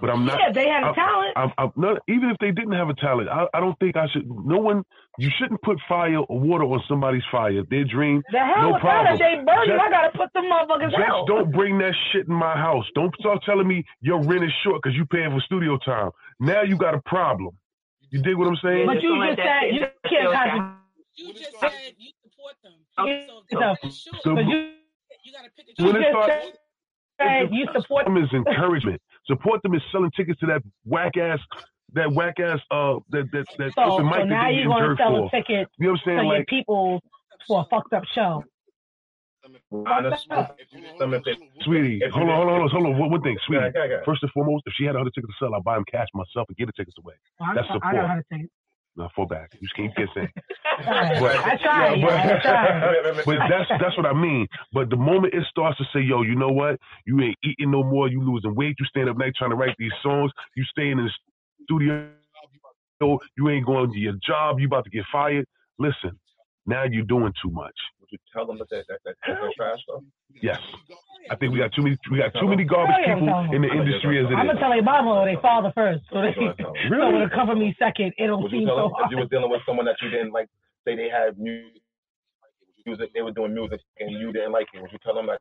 [0.00, 0.38] but I'm not.
[0.38, 1.32] Yeah, they had a I'm- talent.
[1.36, 4.06] I'm, I'm not, even if they didn't have a talent, I, I don't think I
[4.08, 4.26] should.
[4.28, 4.82] No one,
[5.18, 7.62] you shouldn't put fire or water on somebody's fire.
[7.70, 9.04] Their dream, The hell no problem.
[9.06, 9.12] that?
[9.14, 11.26] If they burn Just- I gotta put them motherfuckers just out.
[11.26, 12.84] don't bring that shit in my house.
[12.94, 16.10] Don't start telling me your rent is short because you paying for studio time.
[16.40, 17.50] Now you got a problem.
[18.10, 18.86] You dig what I'm saying?
[18.86, 20.72] But you just said you can't contribute.
[21.16, 22.72] You just said you support them.
[22.96, 24.72] So, So- but you,
[25.78, 26.46] when you it just starts,
[27.20, 29.00] said you support them is encouragement.
[29.26, 31.38] Support them is selling tickets to that whack ass,
[31.94, 34.66] that whack ass, uh, that that that So, open so mic now that they you're
[34.68, 35.26] gonna sell for.
[35.26, 36.18] a ticket You know what I'm to saying?
[36.28, 37.02] your Like, people
[37.46, 38.44] for a fucked up show.
[39.70, 40.26] Honest,
[40.98, 41.38] some of it.
[41.62, 42.98] sweetie, If you hold on, hold on, hold on.
[42.98, 43.70] One, one thing, sweetie.
[44.04, 46.08] First and foremost, if she had a hundred tickets to sell, I'll buy them cash
[46.14, 47.14] myself and get the tickets away.
[47.38, 47.94] Well, I, That's I support.
[47.94, 48.46] got how to take
[48.96, 49.00] it.
[49.00, 49.50] No, fall back.
[49.54, 50.28] You just can't get saying.
[50.78, 51.98] But, I tried.
[51.98, 53.24] yeah, I tried.
[53.26, 54.46] but that's that's what I mean.
[54.72, 56.78] But the moment it starts to say, "Yo, you know what?
[57.06, 58.08] You ain't eating no more.
[58.08, 58.76] You losing weight.
[58.78, 60.30] You staying up night trying to write these songs.
[60.56, 61.10] You staying in the
[61.64, 62.10] studio.
[63.00, 64.58] You ain't going to your job.
[64.58, 65.46] You about to get fired.
[65.78, 66.18] Listen,
[66.66, 67.74] now you're doing too much.
[68.06, 70.02] Would you tell them that they- that, that, that they're trash though?
[70.42, 70.60] Yes,
[71.30, 71.96] I think we got too many.
[72.10, 74.60] We got too many garbage yeah, I'm people in the industry as it I'm gonna
[74.60, 76.04] tell your mama or they father first.
[76.12, 77.12] So they so Really?
[77.14, 79.16] when it cover me second, it don't Would you seem tell so them if you
[79.18, 80.46] was dealing with someone that you didn't like,
[80.84, 81.70] say they had mu-
[82.86, 84.80] music, they were doing music and you didn't like it?
[84.80, 85.40] Would you tell them that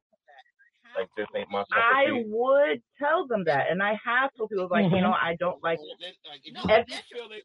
[0.98, 4.68] like this ain't my cup I would tell them that, and I have told people
[4.72, 5.02] like, you Mhm.
[5.02, 5.80] know, I don't like.
[5.82, 6.88] If,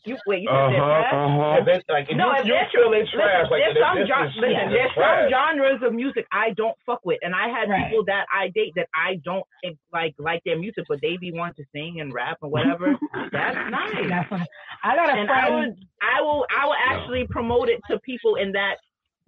[0.05, 1.57] you wait, you said Uh-huh, they're uh-huh.
[1.61, 3.99] If it's like- if no, you- if you there's- feel they trash, like, there's some
[3.99, 5.23] this gen- listen, yeah, there's trash.
[5.25, 7.89] some genres of music I don't fuck with, and I had Right.
[7.89, 9.45] people that I date that I don't
[9.93, 12.97] like like their music, but they be wanting to sing and rap and whatever.
[13.33, 14.09] That's nice.
[14.09, 14.47] That's what,
[14.85, 15.31] I got a and friend.
[15.31, 18.77] I would, I will, I will actually promote it to people in that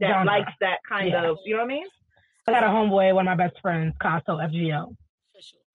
[0.01, 0.25] that Genre.
[0.25, 1.27] likes that kind Yeah.
[1.31, 1.87] of, you know what I mean?
[2.47, 4.95] I got a homeboy, one of my best friends, Casso FGO.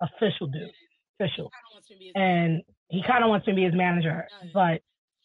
[0.01, 0.69] Official dude.
[1.19, 1.51] Official.
[2.15, 4.81] And he kind of wants me to be his manager, but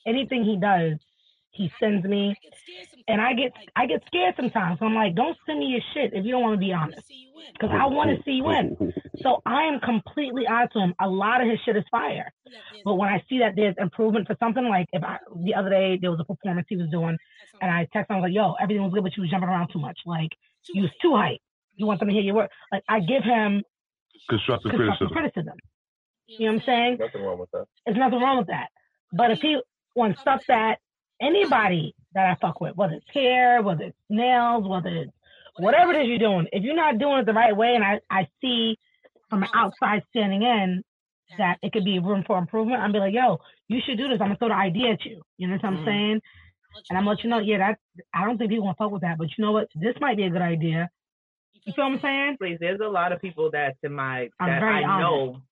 [0.07, 0.99] anything he does,
[1.51, 2.35] he sends me,
[3.09, 4.79] and I get I get scared sometimes.
[4.79, 7.03] So I'm like, don't send me your shit if you don't want to be honest,
[7.53, 8.93] because I want to see you win.
[9.19, 10.95] So I am completely honest to him.
[11.01, 12.33] A lot of his shit is fire,
[12.87, 15.99] but when I see that there's improvement for something, like if I the other day
[16.01, 17.19] there was a performance he was doing,
[17.61, 19.51] and I texted him I was like, yo, everything was good, but you was jumping
[19.51, 19.99] around too much.
[20.07, 20.31] Like
[20.73, 21.41] you was too hype.
[21.77, 22.51] You want them to hear your work.
[22.71, 23.63] Like I give him
[24.29, 25.53] Constructive constructive criticism.
[25.53, 25.59] criticism.
[26.27, 26.97] You know what I'm saying?
[27.01, 27.67] Nothing wrong with that.
[27.85, 28.69] There's nothing wrong with that.
[29.13, 29.59] But if he
[29.95, 30.79] wants stuff that
[31.21, 35.13] anybody that I fuck with, whether it's hair, whether it's nails, whether it's
[35.59, 38.01] whatever it is you're doing, if you're not doing it the right way, and I,
[38.11, 38.79] I see
[39.29, 40.83] from an outside standing in
[41.39, 44.19] that it could be room for improvement, I'm be like, yo, you should do this.
[44.21, 45.23] I'm gonna throw the idea at you.
[45.39, 45.85] You know what I'm Mhm.
[45.85, 46.21] saying?
[46.89, 47.79] And I'm gonna let you know, yeah, that
[48.15, 49.69] I don't think people gonna fuck with that, but you know what?
[49.75, 50.91] This might be a good idea.
[51.65, 52.37] You feel what I'm saying?
[52.39, 55.01] Please, there's a lot of people that's in my I'm that very I honest.
[55.01, 55.43] know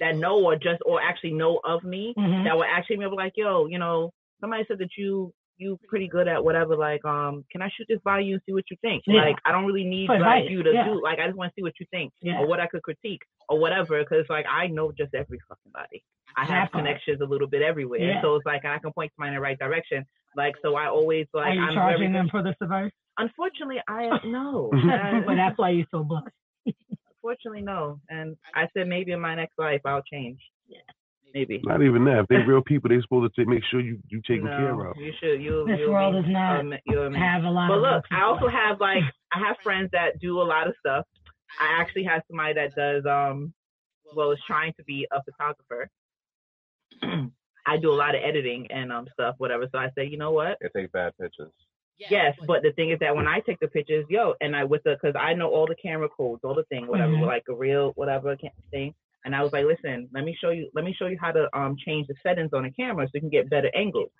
[0.00, 2.44] that know or just or actually know of me Mhm.
[2.44, 6.28] that will actually be like, yo, you know, somebody said that you you pretty good
[6.28, 6.76] at whatever.
[6.76, 9.04] Like, um, can I shoot this by you and see what you think?
[9.06, 9.22] Yeah.
[9.24, 10.84] Like, I don't really need like advice, you to yeah.
[10.86, 11.02] do.
[11.02, 12.38] Like, I just want to see what you think Yeah.
[12.40, 13.98] or what I could critique or whatever.
[14.00, 16.02] Because like I know just every fucking body.
[16.36, 18.20] I have connections a little bit everywhere, Yeah.
[18.20, 20.04] so it's like I can point somebody in the right direction.
[20.36, 22.12] Like, so I always like Are you I'm charging very.
[22.12, 22.92] them for this advice?
[23.16, 24.70] Unfortunately, I no.
[25.26, 26.26] but that's why you're so blessed.
[27.22, 28.00] Unfortunately, no.
[28.10, 30.38] And I said maybe in my next life I'll change.
[30.68, 30.78] Yeah.
[31.34, 31.60] Maybe.
[31.64, 32.20] Not even that.
[32.20, 34.96] If they're real people, they're supposed to make sure you you taken no, care of.
[34.96, 35.42] You should.
[35.42, 35.64] You.
[35.68, 38.22] This you'll world be, does not um, you'll- have a lot But of look, I
[38.22, 41.04] also have like I have friends that do a lot of stuff.
[41.60, 43.52] I actually have somebody that does um
[44.14, 45.90] well is trying to be a photographer.
[47.68, 49.66] I do a lot of editing and um stuff, whatever.
[49.72, 50.56] So I say, you know what?
[50.60, 51.52] They take bad pictures.
[51.98, 54.82] Yes, but the thing is that when I take the pictures, yo, and I with
[54.84, 57.26] the, cause I know all the camera codes, all the thing, whatever, Mhm.
[57.26, 58.36] like a real whatever
[58.70, 58.94] thing.
[59.26, 61.48] And I was like, listen, let me show you, let me show you how to
[61.52, 64.10] um change the settings on the camera so you can get better angles.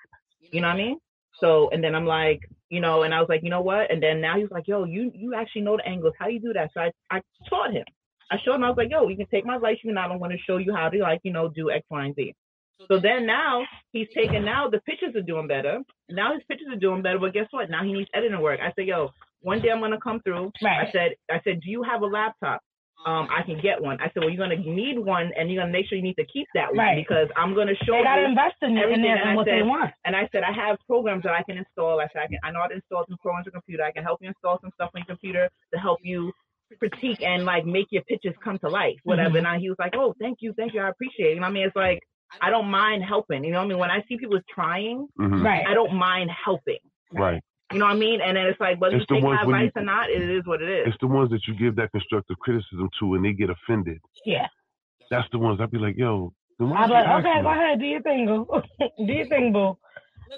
[0.50, 0.98] You know what I mean?
[1.40, 2.40] So, and then I'm like,
[2.70, 3.90] you know, and I was like, you know what?
[3.90, 6.14] And then now he's like, yo, you you actually know the angles.
[6.18, 6.70] How you do that?
[6.74, 7.84] So I I taught him.
[8.30, 8.64] I showed him.
[8.64, 10.56] I was like, yo, you can take my light and I don't want to show
[10.56, 12.34] you how to like, you know, do X, Y, and Z.
[12.88, 15.78] So then now he's taking now the pictures are doing better.
[16.10, 17.70] Now his pictures are doing better, but guess what?
[17.70, 18.60] Now he needs editing work.
[18.60, 20.52] I said, yo, one day I'm gonna come through.
[20.62, 20.88] Right.
[20.88, 22.60] I said, I said, do you have a laptop?
[23.06, 23.98] Um, I can get one.
[24.00, 26.26] I said, well, you're gonna need one, and you're gonna make sure you need to
[26.26, 26.96] keep that one Right.
[27.06, 29.02] because I'm gonna show They gotta you invest in, in everything.
[29.02, 29.92] there And and I what they said- want.
[30.04, 32.00] And I said, I have programs that I can install.
[32.00, 33.84] I said, I can, I know how to install some programs on your computer.
[33.84, 36.32] I can help you install some stuff on your computer to help you
[36.80, 39.36] critique and like make your pictures come to life, whatever.
[39.36, 39.38] Mhm.
[39.38, 41.34] And I, he was like, oh, thank you, thank you, I appreciate it.
[41.34, 41.66] You know what I mean?
[41.68, 42.00] It's like
[42.40, 43.44] I don't mind helping.
[43.44, 43.78] You know what I mean?
[43.78, 45.44] When I see people trying, Mhm.
[45.44, 45.64] Right.
[45.64, 46.78] I don't mind helping.
[47.12, 47.40] Right.
[47.72, 48.20] You know what I mean?
[48.20, 50.08] And then it's like, whether It's you the take my ones you- advice or not,
[50.10, 50.86] it is what it is.
[50.88, 53.98] It's the ones that you give that constructive criticism to, and they get offended.
[54.24, 54.46] Yeah.
[55.10, 56.32] That's the ones I'd be like, yo.
[56.58, 58.46] Then why I'm you like, okay, go ahead, do your thing, boo.
[59.06, 59.76] do your thing, boo.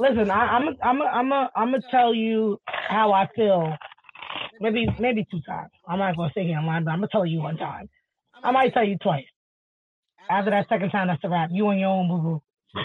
[0.01, 3.73] Listen, I, I'm, a, I'm, a, I'm, a, I'm gonna tell you how I feel.
[4.61, 5.71] Maybe, maybe two times.
[5.87, 7.89] I'm not gonna sit here and lie, but I'm gonna tell you one time.
[8.43, 9.25] I might tell you twice.
[10.31, 11.51] After that second time, that's a wrap.
[11.53, 12.19] You and your own boo
[12.75, 12.83] boo.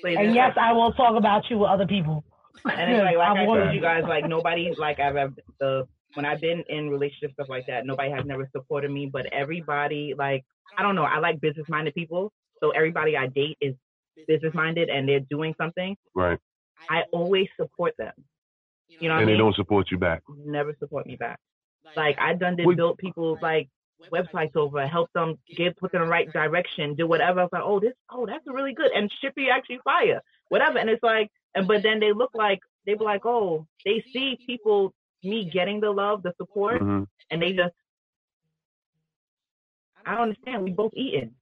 [0.00, 2.24] Please, And yes, I will talk about you with other people.
[2.64, 5.88] And it's like, like I'm I told you guys, like nobody, like I've ever, the
[6.14, 9.06] when I've been in relationships stuff like that, nobody has never supported me.
[9.12, 10.44] But everybody, like,
[10.78, 12.32] I don't know, I like business minded people.
[12.60, 13.74] So everybody I date is
[14.26, 15.96] business minded and they're doing something.
[16.14, 16.38] Right.
[16.88, 18.12] I always support them.
[18.88, 19.38] You know And I they mean?
[19.38, 20.22] don't support you back.
[20.44, 21.38] Never support me back.
[21.96, 22.76] Like I've done did Wait.
[22.76, 23.68] build people's like
[24.12, 27.40] websites over, help them get put in the right direction, do whatever.
[27.40, 30.78] I was like, oh, this, oh, that's really good, and Shippy actually fire, whatever.
[30.78, 34.38] And it's like, and but then they look like they be like, oh, they see
[34.46, 37.06] people me getting the love, the support, Mhm.
[37.30, 37.74] and they just,
[40.04, 40.64] I don't understand.
[40.64, 41.32] We both eating,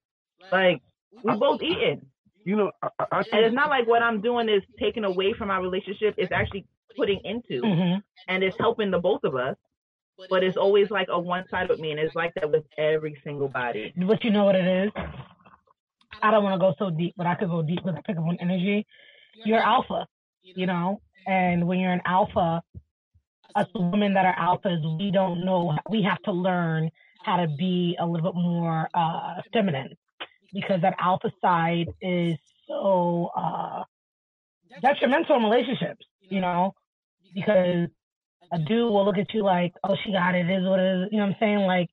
[0.51, 0.81] like
[1.23, 2.01] we both eating,
[2.45, 5.33] You know, I, I I and it's not like what I'm doing is taking away
[5.33, 6.15] from our relationship.
[6.17, 6.65] It's actually
[6.97, 7.95] putting into, hmm
[8.27, 9.55] and it's helping the both of us.
[10.29, 13.17] But it's always like a one side with me, and it's like that with every
[13.23, 13.93] single body.
[14.07, 14.91] But you know what it is?
[16.25, 18.17] I don't want to go so deep, but I could go deep because I pick
[18.17, 18.87] up on energy.
[19.43, 20.07] You're alpha,
[20.41, 22.63] you know, and when you're an alpha,
[23.55, 25.77] us women that are alphas, we don't know.
[25.89, 26.89] We have to learn
[27.23, 29.95] how to be a little bit more uh, feminine
[30.51, 33.83] because that alpha side is so uh,
[34.81, 36.73] detrimental in relationships, you know,
[37.35, 37.87] because
[38.51, 41.03] a dude will look at you like, oh, she got it, it is what it
[41.03, 41.09] is.
[41.11, 41.59] You know what I'm saying?
[41.59, 41.89] Like,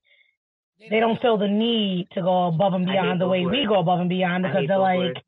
[0.89, 3.79] they don't feel the need to go above and beyond the those way we go
[3.79, 5.19] above and beyond because they're like, words.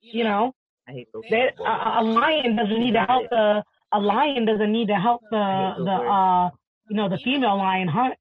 [0.00, 0.54] you know,
[0.88, 1.22] I hate those.
[1.30, 1.56] they, words.
[1.60, 5.74] a, a lion doesn't need to help the a lion doesn't need to help the
[5.78, 6.50] the uh
[6.88, 8.14] you know the female lion hunt.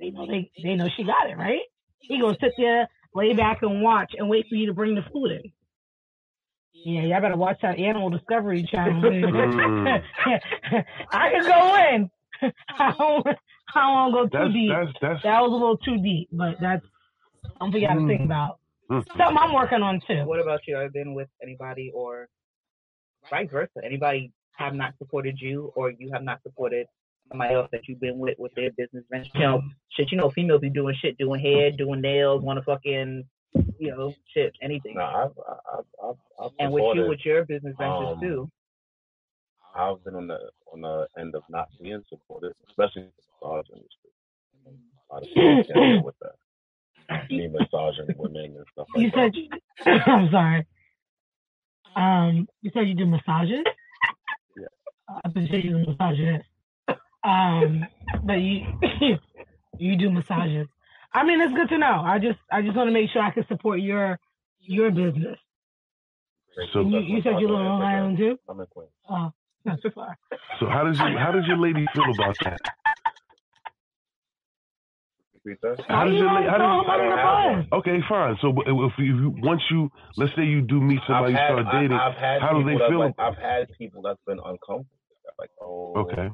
[0.00, 1.62] They know they they know she got it right.
[2.00, 5.02] He gonna sit there, lay back and watch and wait for you to bring the
[5.12, 5.52] food in.
[6.72, 9.02] Yeah, y'all better watch that Animal Discovery Channel.
[9.02, 10.02] Mm.
[11.10, 12.10] I can go in.
[12.68, 13.26] I don't,
[13.74, 14.70] I don't want to go too that's deep.
[14.70, 16.84] that's that's That was a little too deep, but that's
[17.58, 18.26] something you got to think Mm.
[18.26, 18.58] about.
[18.90, 19.04] Mm.
[19.08, 20.24] Something I'm working on too.
[20.24, 20.76] What about you?
[20.76, 22.28] Have you been with anybody or
[23.28, 23.80] vice versa?
[23.84, 26.86] Anybody have not supported you or you have not supported
[27.28, 29.30] somebody else that you've been with with their business venture?
[29.34, 32.64] You know, shit, you know, females be doing shit, doing hair, doing nails, want to
[32.64, 33.24] fucking,
[33.78, 34.94] you know, shit, anything.
[34.94, 35.30] No, I've,
[35.74, 38.50] I've, I've, I've and with you, with your business ventures um, too.
[39.74, 40.38] I've been on the
[40.76, 44.10] on the end of not being supported, especially in the massage industry.
[45.10, 47.30] A lot of people can't deal with that.
[47.30, 49.32] Me massaging women and stuff You like that.
[49.34, 50.66] said you, I'm sorry.
[51.94, 53.64] Um, you said you do massages.
[54.56, 54.66] Yeah.
[55.08, 56.42] I thought you you do massages.
[57.24, 57.86] Um,
[58.24, 58.66] but you
[59.78, 60.66] you do massages.
[61.12, 62.02] I mean, it's good to know.
[62.04, 64.18] I just I just want to make sure I can support your
[64.60, 65.38] your business.
[66.72, 68.38] So, you, you said you live on Long Island too.
[68.48, 68.90] I'm in Queens.
[69.08, 69.32] Oh, not too far.
[70.60, 72.58] so how does you, how does your lady feel about that?
[75.88, 76.48] How does your lady?
[76.48, 77.78] How does, him under the bus?
[77.80, 78.36] Okay, fine.
[78.40, 82.10] So if you once you let's say you do meet somebody, you start dating, I,
[82.10, 82.98] have had how do people they that's feel?
[82.98, 84.86] Like, I've had people that's been uncomfortable.
[85.38, 86.28] Like, oh, okay.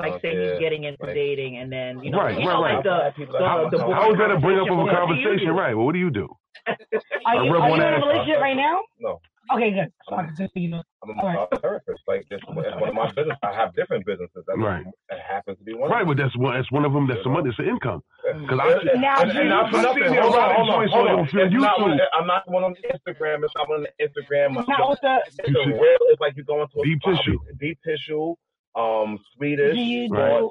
[0.00, 2.54] Like say Yeah, he's getting into like- dating and then you know, Right, you right,
[2.54, 2.74] know, right.
[2.74, 4.78] like the, I've had people that- the, the How is that a bring up of
[4.78, 5.46] a What do you conversation?
[5.46, 5.52] do?
[5.52, 5.74] Right.
[5.76, 6.26] Well, what do you do?
[6.66, 8.80] Are you, are you in a relationship right now?
[8.98, 9.20] No,
[9.52, 9.92] Okay, good.
[10.08, 10.82] Sorry, just so you know.
[11.02, 11.38] I'm a All right.
[11.50, 12.02] massage therapist.
[12.08, 13.36] Like, it's, it's one of my business.
[13.42, 14.42] I have different businesses.
[14.46, 14.84] That Right.
[15.10, 15.90] It happens to be one.
[15.90, 16.54] Right, of but that's one.
[16.54, 17.06] That's one of them.
[17.06, 17.50] That's some money.
[17.50, 18.02] It's an income.
[18.40, 20.02] Because I see- Now, and, do and not for see nothing.
[20.14, 21.26] Hold on, hold on, joints hold on on.
[21.28, 23.44] Phil It's not one, I'm not one on Instagram.
[23.44, 24.58] It's not on Instagram.
[24.58, 25.18] It's not with the.
[25.26, 25.98] It's a real.
[26.10, 27.16] It's like you're going to a Deep spa.
[27.16, 27.38] tissue.
[27.60, 28.34] Deep tissue.
[28.74, 29.74] Um, Swedish.
[29.74, 30.40] Do you Right.
[30.40, 30.50] do?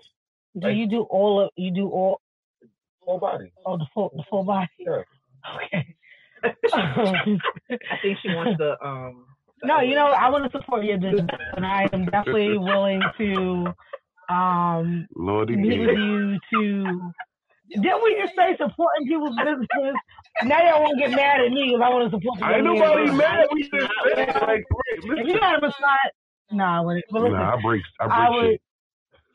[0.61, 1.49] Do you do all of?
[1.57, 2.21] You do all?
[3.03, 3.51] Full body.
[3.65, 4.69] Oh, the full the full body.
[4.79, 5.01] Yeah.
[5.65, 5.94] Okay.
[6.73, 9.25] I think she wants to um
[9.63, 13.73] no, you know I want to support your business, and I am definitely willing to
[14.29, 17.11] um Lordy, meet with you to.
[17.69, 19.95] Didn't we just say supporting people's businesses?
[20.43, 22.39] Now y'all won't get mad at me because I want to support.
[22.39, 23.47] the I ain't nobody mad.
[23.51, 24.63] We just said like,
[24.97, 26.11] If you got a massage,
[26.51, 27.05] nah, I wouldn't.
[27.09, 27.81] But listen, Nah, I break.
[27.99, 28.51] I I would.
[28.51, 28.61] shit.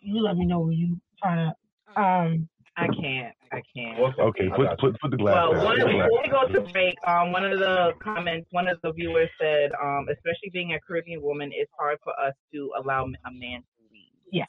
[0.00, 2.00] You let me know when you trying to.
[2.00, 2.48] Um,
[2.80, 3.34] I can't.
[3.52, 3.98] I can't.
[4.18, 5.64] Okay, put put put the glass Well, down.
[5.64, 8.78] one, the glass before we go to break, um, one of the comments, one of
[8.82, 13.04] the viewers said, um, especially being a Caribbean woman, it's hard for us to allow
[13.04, 14.12] a man to lead.
[14.32, 14.48] Yes,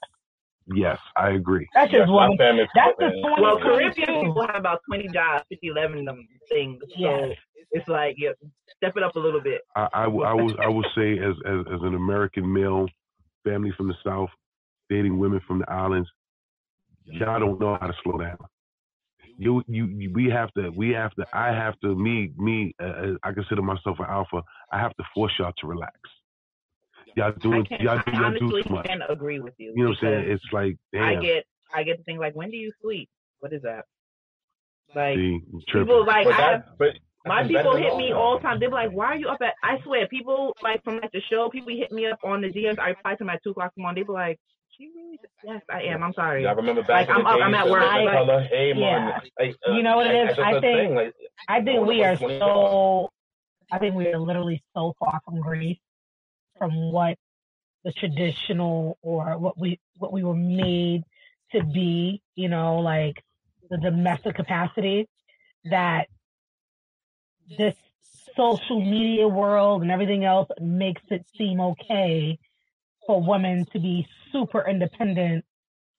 [0.74, 1.68] Yes, I agree.
[1.74, 2.38] that's Yes, just my one.
[2.38, 3.42] That's the point.
[3.42, 6.80] Well, Caribbean people have about 20 jobs, 50, 11 of them things.
[6.90, 7.38] So Yes.
[7.72, 8.30] it's like, yeah,
[8.78, 9.62] step it up a little bit.
[9.76, 12.88] I, I, will- I will I will say as, as as an American male,
[13.44, 14.30] family from the South,
[14.90, 16.10] dating women from the islands,
[17.12, 18.38] y'all don't know how to slow down.
[19.38, 23.14] You, you, you we have to, we have to, I have to, me, me, uh,
[23.24, 24.44] I consider myself an alpha.
[24.72, 25.94] I have to force y'all to relax.
[27.16, 28.86] Y'all doing, can y'all, do- I y'all do honestly too much.
[28.86, 29.74] can agree with you.
[29.76, 30.32] You know what I'm saying?
[30.32, 31.04] It's like, damn.
[31.04, 33.10] I get, I get the thing like, when do you sleep?
[33.40, 33.86] What is that?
[34.96, 35.40] Like, see,
[35.72, 36.90] people like, But I that, but
[37.26, 38.60] My people hit me all all the time.
[38.60, 41.50] They're like, "Why are you up at?" I swear, people like from like the show,
[41.50, 42.80] people hit me up on the DMs.
[42.80, 44.04] I reply to them at two o'clock in the morning.
[44.04, 44.40] They be like,
[44.82, 46.02] "She really?" Yes, I am.
[46.04, 46.44] I'm sorry.
[46.44, 48.76] Y'all remember Like, back in I'm up, days, I'm at work, living like- hey, Yeah.
[48.76, 50.38] man, like, uh, You know what it like, is?
[50.38, 51.14] that's just I a think- like,
[51.48, 53.10] I think we are so.
[53.72, 55.80] I think we are literally so far from grace
[56.58, 57.18] from what
[57.84, 61.04] the traditional or what we what we were made
[61.52, 62.22] to be.
[62.36, 63.24] You know, like
[63.70, 65.08] the domestic capacity
[65.66, 66.08] that
[67.58, 67.76] this
[68.36, 72.40] social media world and everything else makes it seem okay
[73.12, 75.44] for women to be super independent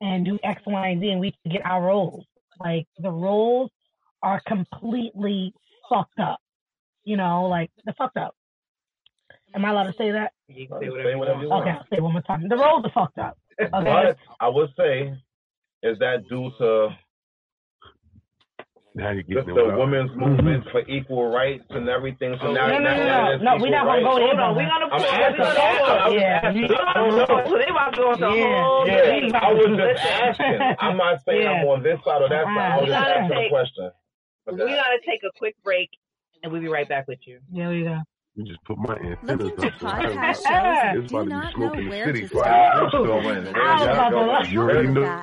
[0.01, 2.25] and do X, Y, and Z, and we can get our roles.
[2.59, 3.71] Like the roles
[4.23, 5.53] are completely
[5.91, 6.41] fucked up.
[7.05, 8.35] You know, like they're fucked up.
[9.55, 10.33] Am I allowed to say that?
[10.49, 11.69] You can Say whatever whatever you want.
[11.69, 12.49] Okay, I'll say one more time.
[12.49, 13.37] The roles are fucked up.
[13.61, 13.69] Okay.
[13.71, 15.13] But I would say,
[15.83, 16.89] is that due to
[18.95, 19.79] Now you just getting the it.
[19.79, 20.17] women's Mhm.
[20.17, 22.37] movement for equal rights and everything?
[22.41, 23.57] So now, No, no, no, no, no.
[23.63, 24.27] We're not gonna go there.
[24.29, 25.03] Hold on, we're gonna I'm pause.
[25.03, 26.41] We asking, I'm asking, Yeah.
[26.45, 26.77] I'm We asking.
[26.77, 27.49] gonna pause.
[27.49, 29.35] So they about to go into whole Yeah, debate.
[29.35, 30.61] I was just asking.
[30.81, 32.59] I'm not saying I'm on this side or that side.
[32.59, 33.91] I was just gotta asking a question.
[34.45, 35.89] But We that- gotta take a quick break,
[36.43, 37.39] and we'll be right back with you.
[37.51, 37.99] Yeah, we go.
[38.35, 39.73] You just put my antennas Looking to up.
[39.81, 41.85] so I- podcast shows It's that It's do about to be not know smoking in
[41.85, 42.47] the where to start?
[42.47, 43.55] I'm still winning.
[43.57, 45.23] I was about to- You already know.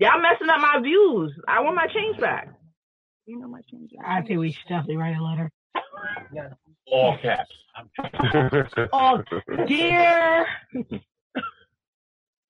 [0.00, 1.38] Y'all messing up my views.
[1.46, 2.48] I want my change back.
[3.26, 4.06] You know my change back.
[4.08, 5.50] I think we should definitely write a letter.
[6.90, 7.52] All caps.
[8.92, 9.22] Oh,
[9.66, 10.46] dear.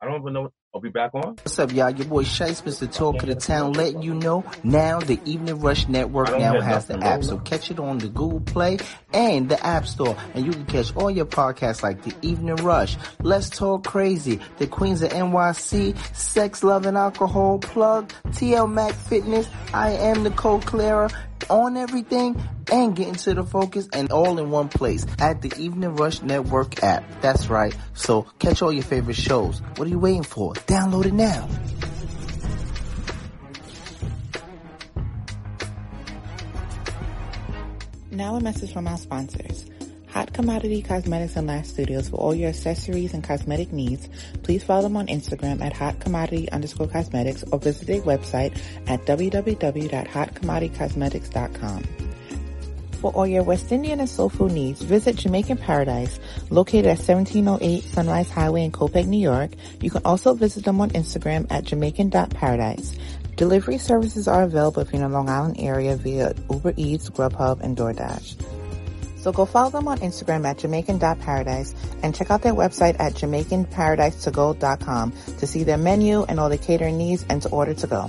[0.02, 0.50] I don't even know.
[0.74, 1.34] I'll be back on.
[1.34, 1.90] What's up, y'all?
[1.90, 2.90] Your boy Shice, Mr.
[2.90, 6.96] Talk of the Town, letting you know now the Evening Rush Network now has the
[7.04, 7.22] app.
[7.22, 8.78] So catch it on the Google Play
[9.12, 10.16] and the App Store.
[10.32, 14.68] And you can catch all your podcasts like The Evening Rush, Let's Talk Crazy, The
[14.68, 21.10] Queens of NYC, Sex, Love, and Alcohol Plug, TL Mac Fitness, I Am Nicole Clara,
[21.50, 22.40] on everything
[22.72, 26.82] and getting to the focus and all in one place at the Evening Rush Network
[26.82, 27.04] app.
[27.20, 27.76] That's right.
[27.94, 29.60] So catch all your favorite shows.
[29.76, 30.54] What are you waiting for?
[30.54, 31.48] Download it now.
[38.12, 39.64] Now a message from our sponsors.
[40.12, 44.08] Hot Commodity Cosmetics and Lash Studios for all your accessories and cosmetic needs.
[44.42, 49.06] Please follow them on Instagram at hot commodity underscore cosmetics or visit their website at
[49.06, 51.84] www.hotcommoditycosmetics.com.
[53.00, 57.82] For all your West Indian and soul food needs, visit Jamaican Paradise, located at 1708
[57.84, 59.52] Sunrise Highway in Copiague, New York.
[59.80, 62.94] You can also visit them on Instagram at jamaican.paradise.
[63.36, 68.59] Delivery services are available in the Long Island area via Uber Eats, Grubhub, and DoorDash.
[69.20, 75.12] So go follow them on Instagram at jamaican.paradise and check out their website at jamaicanparadisetogo.com
[75.38, 78.08] to see their menu and all the catering needs and to order to go.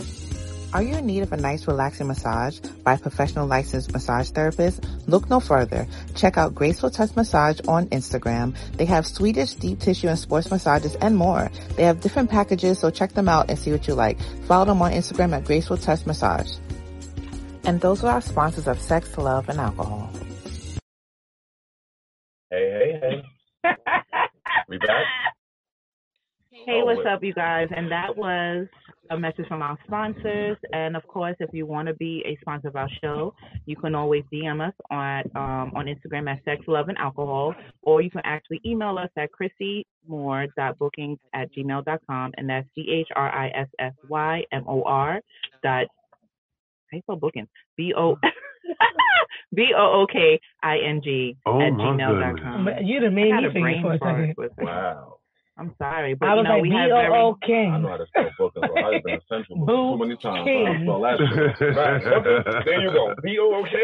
[0.74, 4.86] Are you in need of a nice relaxing massage by a professional licensed massage therapist?
[5.05, 5.86] Look no further.
[6.16, 8.55] Check out Graceful Touch Massage on Instagram.
[8.78, 11.51] They have Swedish deep tissue and sports massages and more.
[11.76, 14.18] They have different packages, so check them out and see what you like.
[14.45, 16.53] Follow them on Instagram at Graceful Touch Massage.
[17.66, 20.09] And those are our sponsors of Sex, Love, and Alcohol.
[22.51, 23.21] Hey, hey,
[23.63, 23.71] hey.
[24.67, 24.89] we back?
[26.65, 27.69] Hey, what's up, you guys?
[27.75, 28.67] And that was
[29.09, 30.57] a message from our sponsors.
[30.73, 33.33] And of course, if you want to be a sponsor of our show,
[33.65, 38.01] you can always DM us on um, on Instagram at Sex, Love, and Alcohol, or
[38.01, 43.47] you can actually email us at chrissymore.bookings at gmail.com, and that's C H R I
[43.49, 45.21] S S Y M O R
[45.63, 45.87] dot
[46.91, 47.47] how you spell bookings?
[47.77, 48.17] B O
[49.55, 52.66] B O O K I N G Oh, at my gmail.com.
[52.66, 54.36] But you done made I me had a forget brain for a fart second.
[54.36, 54.66] for a second.
[54.66, 55.18] Wow.
[55.57, 57.45] I'm sorry, but I you was know like we B have O very O I
[57.45, 57.82] King.
[57.84, 60.24] know how to spell booking, so I've been essential too many times.
[60.24, 60.80] so I King.
[60.86, 61.76] spell that.
[61.76, 62.66] Right.
[62.66, 63.14] There you go.
[63.22, 63.78] B O O K.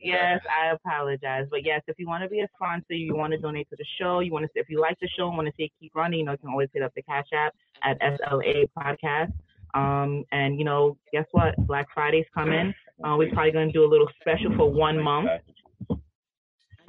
[0.00, 3.38] Yes, I apologize, but yes, if you want to be a sponsor, you want to
[3.38, 5.52] donate to the show, you want to, if you like the show and want to
[5.56, 7.52] see it keep running, you know, you can always hit up the Cash App
[7.82, 9.32] at SLA Podcast.
[9.74, 11.56] Um, and you know, guess what?
[11.66, 12.72] Black Friday's coming.
[13.04, 15.30] Uh, we're probably gonna do a little special for one month.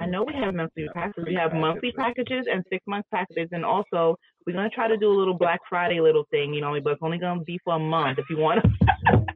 [0.00, 1.24] I know we have monthly packages.
[1.26, 5.10] We have monthly packages and six month packages, and also we're gonna try to do
[5.12, 7.78] a little Black Friday little thing, you know, but it's only gonna be for a
[7.78, 8.18] month.
[8.18, 9.26] If you want to,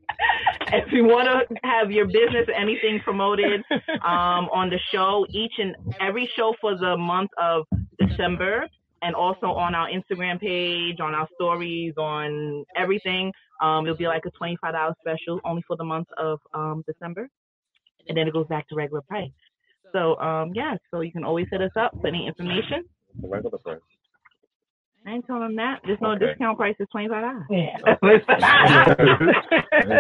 [0.73, 3.63] if you want to have your business, anything promoted
[4.05, 7.65] um, on the show, each and every show for the month of
[7.99, 8.67] December,
[9.05, 14.25] and also on our Instagram page, on our stories, on everything, um, it'll be like
[14.27, 17.29] a twenty five dollar special only for the month of um, December,
[18.09, 19.31] and then it goes back to regular price.
[19.93, 22.85] So um, yeah, so you can always hit us up for any information.
[23.21, 23.79] The regular price.
[25.07, 25.81] I ain't telling them that.
[25.85, 26.27] There's no Okay.
[26.29, 26.75] discount price.
[26.79, 28.23] It's twenty five dollars.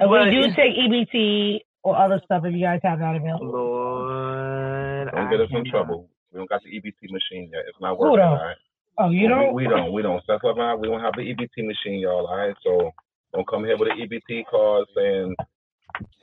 [0.00, 3.52] And we do take EBT or other stuff if you guys have that available.
[3.52, 6.08] Lord, Don't get us in trouble.
[6.32, 7.64] We don't got the EBT machine yet.
[7.68, 8.20] It's not working.
[8.24, 8.56] All right.
[8.98, 9.54] Oh, you don't?
[9.54, 9.92] We, we don't.
[9.92, 10.22] We don't.
[10.24, 10.78] Stuff like that.
[10.78, 12.26] We don't have the EBT machine, y'all.
[12.26, 12.54] All right.
[12.62, 12.92] So
[13.32, 15.34] don't come here with an EBT card saying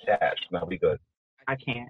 [0.06, 0.38] cash.
[0.52, 1.00] Now we good.
[1.48, 1.90] I can't.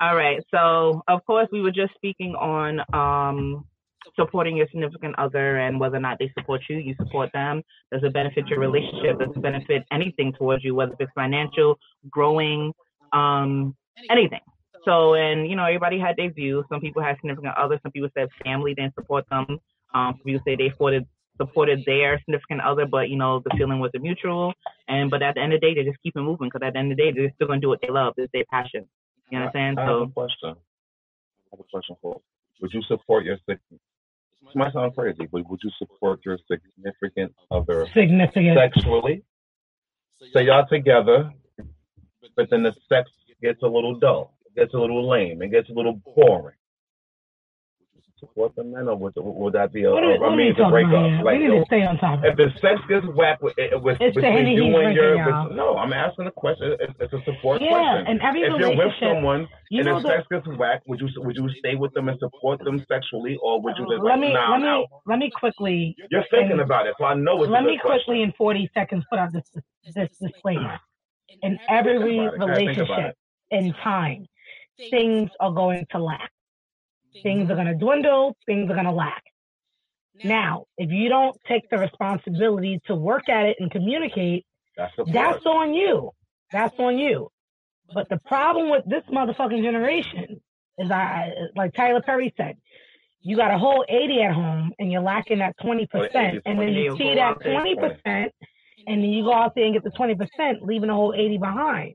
[0.00, 0.42] All right.
[0.50, 3.64] So, of course, we were just speaking on um,
[4.14, 6.76] supporting your significant other and whether or not they support you.
[6.78, 7.62] You support them.
[7.92, 9.18] Does it benefit your relationship?
[9.18, 11.78] Does it benefit anything towards you, whether it's financial,
[12.10, 12.72] growing,
[13.12, 13.74] um,
[14.10, 14.40] anything?
[14.86, 16.64] So, and you know, everybody had their views.
[16.70, 17.80] Some people had significant others.
[17.82, 19.58] Some people said family didn't support them.
[19.94, 21.06] Um, some people say they supported
[21.38, 24.54] supported their significant other, but you know, the feeling wasn't mutual.
[24.88, 26.72] And but at the end of the day, they just keep it moving because at
[26.72, 28.14] the end of the day, they're still gonna do what they love.
[28.16, 28.86] It's their passion.
[29.30, 29.78] You understand?
[29.78, 30.48] I, I have So a question.
[30.50, 32.14] I have a question for.
[32.14, 32.22] you.
[32.62, 37.34] Would you support your sig- This might sound crazy, but would you support your significant
[37.50, 38.56] other Significant.
[38.56, 39.22] sexually?
[40.32, 41.30] So y'all together,
[42.36, 43.10] but then the sex
[43.42, 46.56] gets a little dull, gets a little lame, it gets a little boring.
[48.18, 50.86] Support the men, or would, would that be a, What a, a we to break
[50.86, 51.22] up?
[51.22, 52.30] Like, we need to stay on topic.
[52.32, 55.92] if the sex gets whacked with, eh, with, between you and your, drinking, no, I'm
[55.92, 56.76] asking a question.
[56.80, 58.06] It's, it's a support Yeah, question.
[58.08, 61.08] and every if you're with someone you and know the sex gets whacked, would you
[61.18, 64.20] would you stay with them and support them sexually, or would you just let like,
[64.20, 64.86] me nah, let me out?
[65.04, 65.94] let me quickly.
[66.10, 68.32] You're thinking about it, so I know it's Let me quickly question.
[68.32, 69.44] in 40 seconds put out this
[69.94, 70.80] this disclaimer.
[71.42, 72.42] In every Think about it.
[72.42, 73.16] Okay, think about relationship
[73.50, 74.26] in time,
[74.78, 76.30] things are going to lack.
[77.22, 78.36] Things are going to dwindle.
[78.46, 79.22] Things are going to lack.
[80.24, 84.46] Now, if you don't take the responsibility to work at it and communicate,
[84.76, 86.10] That's that's on you.
[86.52, 87.28] That's on you.
[87.92, 90.40] But the problem with this motherfucking generation
[90.78, 92.56] is, I like Tyler Perry said,
[93.20, 96.40] you got a whole 80 at home and you're lacking that 20%, Oh, the 80
[96.46, 98.30] and then you You'll see that out there 20%,
[98.86, 101.94] and then you go out there and get the 20%, leaving the whole 80 behind.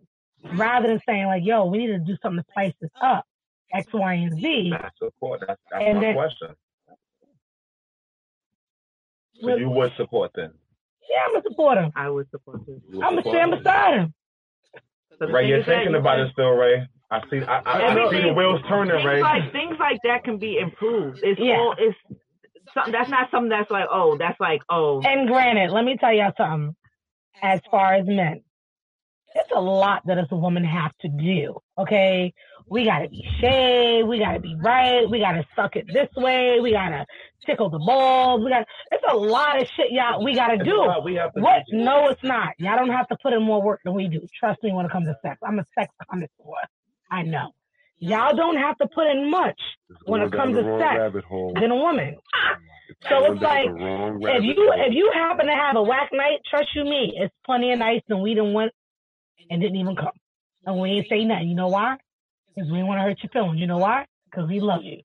[0.53, 3.25] Rather than saying like, yo, we need to do something to spice this up,
[3.73, 4.71] X, Y, and Z.
[4.71, 5.41] That's support.
[5.47, 6.49] That's, that's And my then- question.
[9.39, 10.53] So Well- you would support them?
[11.09, 11.91] Yeah, I'm gonna support him.
[11.95, 12.79] I would support this.
[12.89, 13.59] You would I'm gonna stand them?
[13.59, 14.13] beside him.
[15.19, 16.87] So Ray, you're thinking about it still, Ray.
[17.09, 17.41] I see.
[17.43, 19.21] I, I, I see the wheels turning, things Ray.
[19.21, 21.19] Like things like that can be improved.
[21.23, 21.57] It's Yeah.
[21.57, 21.97] all it's
[22.73, 26.13] some, that's not something that's like oh that's like oh And granted, let me tell
[26.13, 26.75] y'all something.
[27.41, 28.43] As far as men,
[29.35, 31.55] it's a lot that us a woman have to do.
[31.77, 32.33] Okay,
[32.67, 36.71] we gotta be shaved, we gotta be right, we gotta suck it this way, we
[36.71, 37.05] gotta
[37.45, 38.65] tickle the balls, we got.
[38.91, 40.23] It's a lot of shit, y'all.
[40.23, 40.87] We gotta do.
[41.03, 41.63] we have to What?
[41.71, 42.53] No, it's not.
[42.59, 44.21] Y'all don't have to put in more work than we do.
[44.39, 45.39] Trust me when it comes to sex.
[45.43, 46.29] I'm a sex connoisseur.
[47.09, 47.51] I know.
[47.99, 49.59] Y'all don't have to put in much
[50.05, 52.15] when it comes to sex than a woman.
[53.09, 54.73] So it's like if you hole.
[54.75, 58.05] if you happen to have a whack night, trust you me, it's plenty of nights
[58.09, 58.71] and we didn't went
[59.49, 60.11] and didn't even come.
[60.65, 61.49] And we ain't say nothing.
[61.49, 61.97] You know why?
[62.53, 63.59] Because we didn't want to hurt your feelings.
[63.59, 64.05] You know why?
[64.29, 65.01] Because we love you.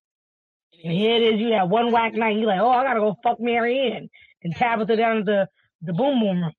[0.85, 3.17] And here it is, you that one whack night, You're like, oh, I gotta go
[3.23, 4.11] fuck Mary Ann
[4.43, 5.49] and Tabitha down at the
[5.83, 6.53] the boom boom room.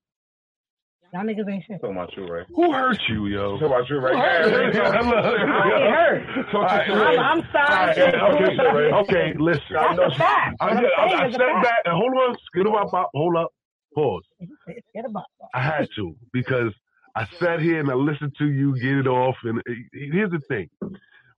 [1.14, 1.80] Y'all niggas ain't shit.
[1.80, 2.44] Talking about you, Ray.
[2.54, 3.54] Who hurt you, yo?
[3.54, 4.12] Talking about you, Ray.
[4.14, 4.82] Who hurt you?
[4.82, 5.40] I love it.
[5.40, 6.52] I ain't hurt.
[6.52, 7.18] Talk Alright, to you, Ray.
[7.18, 7.92] I'm, I'm sorry.
[7.92, 9.64] Okay, okay, okay, listen.
[9.72, 10.58] That's a fact.
[10.60, 12.94] I, What I'm just, I, saying I is sat back and hold on, skid up,
[12.94, 13.54] up, hold up,
[13.96, 14.24] pause.
[14.94, 15.24] Get a butt.
[15.54, 16.74] I had to because
[17.18, 19.36] I sat here and I listened to you get it off.
[19.44, 20.70] And uh, here's the thing: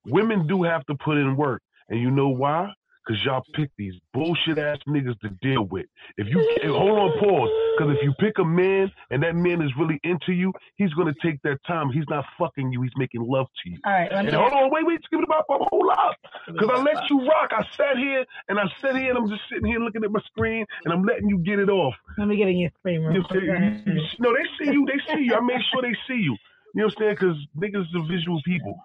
[0.06, 2.74] women do have to put in work, and you know why?
[3.10, 5.88] Because y'all pick these bullshit ass niggas to deal with.
[6.18, 7.49] If you hold on, pause.
[7.76, 11.16] Because if you pick a man and that man is really into you, he's gonna
[11.20, 11.89] take that time.
[11.89, 12.84] He's not fucking you.
[12.84, 13.80] He's making love to you.
[13.84, 16.18] All right, let me And hold on, wait, wait, skip it up, hold up.
[16.45, 17.51] Because I let you rock.
[17.51, 20.22] I sat here and I sat here and I'm just sitting here looking at my
[20.28, 21.95] screen and I'm letting you get it off.
[22.16, 24.86] Let me get in your screen real You you- you- no, they see you.
[24.86, 25.34] They see you.
[25.34, 26.38] I make sure they see you.
[26.76, 27.16] You know what I'm saying?
[27.16, 28.80] Because niggas are visual people.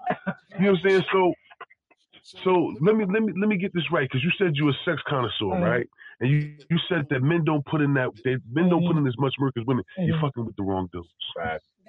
[0.59, 1.05] You know what I'm saying?
[1.13, 1.35] So,
[2.25, 4.09] so let me let me let me get this right.
[4.11, 5.63] Because you said you a sex connoisseur, Mhm.
[5.63, 5.87] right?
[6.21, 9.07] And you you said that men don't put in that they, men don't put in
[9.07, 9.85] as much work as women.
[9.99, 10.21] You're Mhm.
[10.23, 11.09] fucking with the wrong dudes.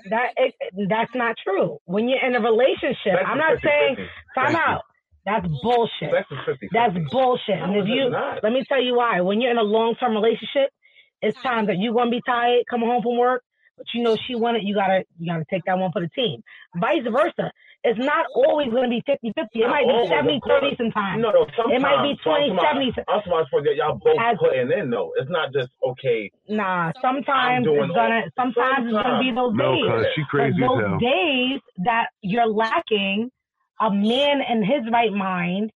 [0.10, 0.54] That it,
[0.90, 1.80] that's not true.
[1.86, 3.68] When you're in a relationship, Sex I'm not 50-50.
[3.68, 4.74] saying time Thank you.
[4.74, 4.82] out.
[5.26, 6.12] That's bullshit.
[6.12, 7.58] Sex is 50 That's bullshit.
[7.60, 8.44] And if you not.
[8.44, 9.22] let me tell you why.
[9.22, 10.70] When you're in a long term relationship,
[11.22, 13.42] it's time that you're gonna be tired coming home from work,
[13.78, 16.42] but you know she wanted you gotta you gotta take that one for the team.
[16.78, 17.52] Vice versa.
[17.88, 19.60] It's not always gonna be 50 50.
[19.60, 20.62] It Not might be always, of 70 course.
[20.64, 21.22] 30 sometimes.
[21.22, 21.76] No, no, sometimes.
[21.78, 22.88] It might be So I'm 20 talking about- 70.
[22.90, 25.12] I'm talking about that y'all both As- putting in though.
[25.18, 26.32] It's not just okay.
[26.50, 29.86] Nah, sometimes it's gonna all- sometimes it's gonna be those No, days.
[29.86, 30.98] cause she crazy those hell.
[30.98, 33.30] days that you're lacking,
[33.80, 35.70] a man in his right mind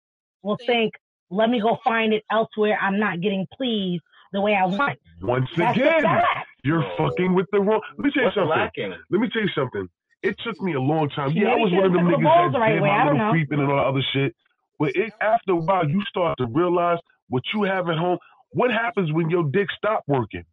[0.43, 0.95] will think,
[1.31, 2.79] "Let me go find it elsewhere.
[2.81, 6.23] I'm not getting pleased the way I want." Once That's the again,
[6.69, 6.89] fact.
[6.99, 7.09] you're oh.
[7.11, 7.81] fucking with the wrong.
[7.97, 8.51] Let me tell you What's something.
[8.51, 8.95] lacking?
[9.11, 9.89] Let me tell you something.
[10.23, 11.31] It took me a long time.
[11.33, 12.91] Yeah, I was one of them should've the niggas that the right did way.
[12.91, 13.31] I my little know.
[13.31, 14.35] creeping and all that other shit.
[14.79, 16.99] But it, after a while, you start to realize
[17.29, 18.19] what you have at home.
[18.51, 20.45] What happens when your dick stop working?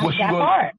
[0.00, 0.74] What she that gonna- part.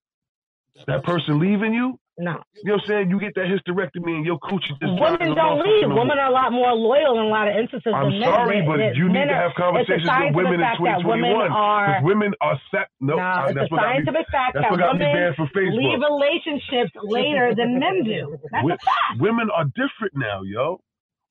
[0.88, 2.00] That person leaving you?
[2.20, 2.36] No.
[2.60, 3.10] You know what I'm saying?
[3.12, 5.88] You get that hysterectomy and your coochie just Women don't leave.
[5.88, 8.28] Women are a lot more loyal in a lot of instances I'm than men.
[8.28, 11.32] sorry, but they- you need to have conversations with women in scientific fact that women
[11.48, 12.04] are.
[12.04, 12.90] Women are set.
[13.00, 14.04] No, I- it's that's a what got me.
[14.04, 15.80] scientific fact That's that what got me women banned from Facebook.
[15.80, 18.36] leave relationships later than men do.
[18.52, 19.22] That's Wi- a fact.
[19.24, 20.82] Women are different now, yo.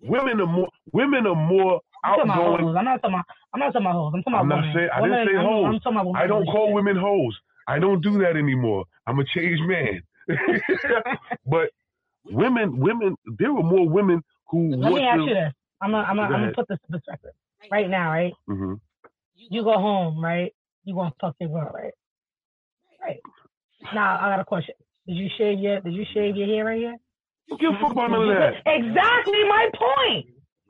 [0.00, 0.68] Women are more.
[0.92, 2.76] Women are more I'm talking about outgoing.
[2.78, 3.26] I'm not talking about.
[3.52, 4.12] I'm not talking about hoes.
[4.14, 4.72] I'm talking about I'm not women.
[4.74, 4.88] saying.
[4.94, 5.64] I women, didn't say I'm, hoes.
[5.68, 7.34] I'm talking about women I don't call women hoes.
[7.68, 8.84] I don't do that anymore.
[9.06, 10.00] I'm a changed man.
[11.46, 11.70] but
[12.24, 14.74] women, women, there were more women who.
[14.76, 15.52] Let me ask to, you this.
[15.80, 17.32] I'm gonna, I'm gonna, I'm gonna put this in perspective.
[17.70, 18.32] Right now, right?
[18.46, 18.74] hmm
[19.34, 20.52] You go home, right?
[20.84, 21.92] You want to fuck your girl, right?
[23.02, 23.20] Right.
[23.94, 24.74] Now I got a question.
[25.06, 26.96] Did you shave your Did you shave your hair right here?
[27.48, 28.54] Who give a fuck about none of that?
[28.66, 30.26] Exactly my point.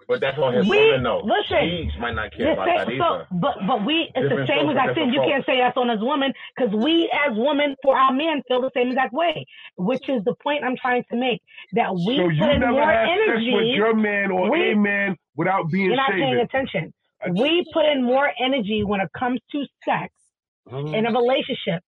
[0.08, 1.20] But that's on his We- woman though.
[1.20, 1.90] listen.
[1.92, 3.26] She might not care about same- that so, either.
[3.30, 5.12] but but we it's the same strokes for exact thing.
[5.12, 8.62] You can't say that's on as women because we as women for our men feel
[8.62, 9.44] the same exact way,
[9.76, 11.42] which is the point I'm trying to make.
[11.74, 13.50] That we so put you in never more had energy.
[13.52, 16.92] sex with your man or we- a man without being You're not paying attention.
[17.30, 20.14] We put in more energy when it comes to sex
[20.70, 20.94] Mhm.
[20.96, 21.82] in a relationship.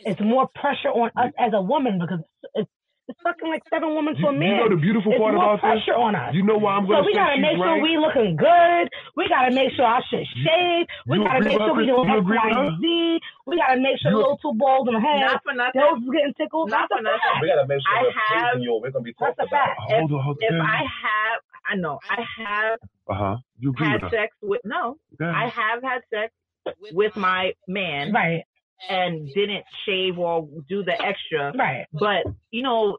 [0.00, 2.20] It's more pressure on us as a woman because
[2.54, 2.70] it's,
[3.10, 4.48] it's fucking like seven women to You, a man.
[4.48, 5.82] you know the beautiful it's part more about this?
[5.82, 6.30] pressure on us.
[6.32, 7.82] You know why I'm So gonna we gotta she's make sure right?
[7.82, 8.84] we looking good.
[9.18, 10.86] We gotta make sure our shit shaved.
[11.10, 12.14] We you gotta make sure we doing Chris?
[12.14, 12.66] You X, agree with Y, her?
[12.70, 13.20] and Z.
[13.50, 15.20] We gotta make sure You- little two balls in the head.
[15.26, 15.80] Not for nothing.
[15.82, 16.70] Those is getting tickled.
[16.70, 17.20] Not That's for nothing.
[17.26, 17.42] fact.
[17.42, 18.72] We gotta make sure I we're have- praising you.
[18.78, 19.76] We're gonna be That's a fact.
[19.90, 20.54] If, Hold on, hold if.
[20.54, 22.78] I have, I know I have
[23.10, 23.36] Uh huh.
[23.58, 24.16] You agree had with her?
[24.24, 25.34] sex with no, Go ahead.
[25.36, 26.32] I have had sex
[26.92, 28.44] with my man Right,
[28.88, 31.52] and didn't shave or do the extra.
[31.56, 31.86] right.
[31.92, 32.98] But you know,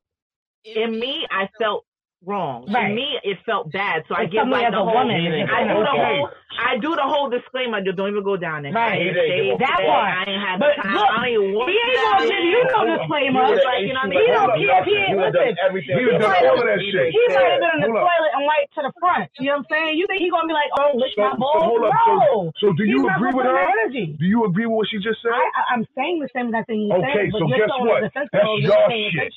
[0.63, 1.85] in me, I felt
[2.25, 2.65] wrong.
[2.67, 4.03] To me, it felt bad.
[4.07, 6.91] So I But give somebody like the whole, woman, I do the whole, I do
[6.95, 7.81] the whole disclaimer.
[7.81, 8.71] Don't even go down there.
[8.73, 8.93] Right.
[8.93, 9.89] I ain't saved That today.
[9.89, 10.09] part.
[10.11, 10.93] I ain't had But the time.
[10.93, 13.41] look, I ain't want he ain't gonna give you no disclaimer.
[13.51, 14.21] It's like, you know what I mean?
[14.21, 15.55] He don't care if he ain't listen.
[15.65, 15.95] everything.
[15.97, 17.07] He He might done have- all of that shit.
[17.11, 19.27] He might have been in the toilet and wiped to the front.
[19.41, 19.91] You know what I'm saying?
[19.97, 21.81] You think he gonna be like, oh, lick my so balls?
[21.81, 22.51] no.
[22.61, 23.57] So, so do you agree with her?
[23.91, 25.33] Do you agree with what she just said?
[25.33, 27.73] I, I, I'm saying the same exact thing you Okay, said, but so you're guess
[27.81, 28.01] what?
[28.13, 28.29] That's
[28.61, 29.33] your not paying shit.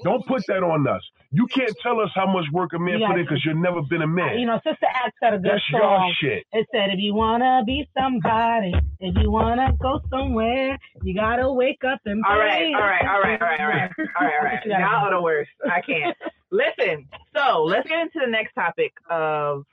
[0.00, 0.10] Attention.
[0.12, 1.02] Don't put that on us.
[1.30, 3.82] You can't tell us how much work a man You put in because you've never
[3.82, 4.38] been a man.
[4.38, 6.14] You know, Sister Act got a good That's your song.
[6.20, 6.44] shit.
[6.52, 11.82] It said, if you wanna be somebody, if you wanna go somewhere, you gotta wake
[11.84, 12.74] up and All right, pray.
[12.74, 14.60] all right, all right, all right, all right, all right, all right.
[14.64, 15.50] You gotta Y'all are the worst.
[15.70, 16.16] I can't.
[16.50, 17.08] Listen.
[17.36, 19.64] So let's get into the next topic of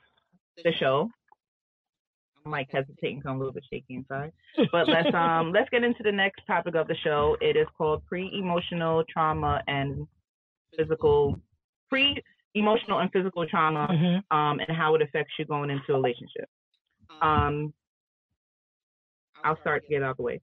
[0.64, 1.10] the show.
[2.44, 4.32] I'm like hesitating, 'cause I'm a little bit shaky inside.
[4.72, 7.36] But let's um let's get into the next topic of the show.
[7.40, 10.06] It is called pre-emotional trauma and
[10.76, 11.38] physical
[11.88, 14.24] pre-emotional and physical trauma Mhm.
[14.36, 16.48] um and how it affects you going into a relationship.
[17.20, 17.72] Um
[19.44, 20.40] I'll start to get out of the way.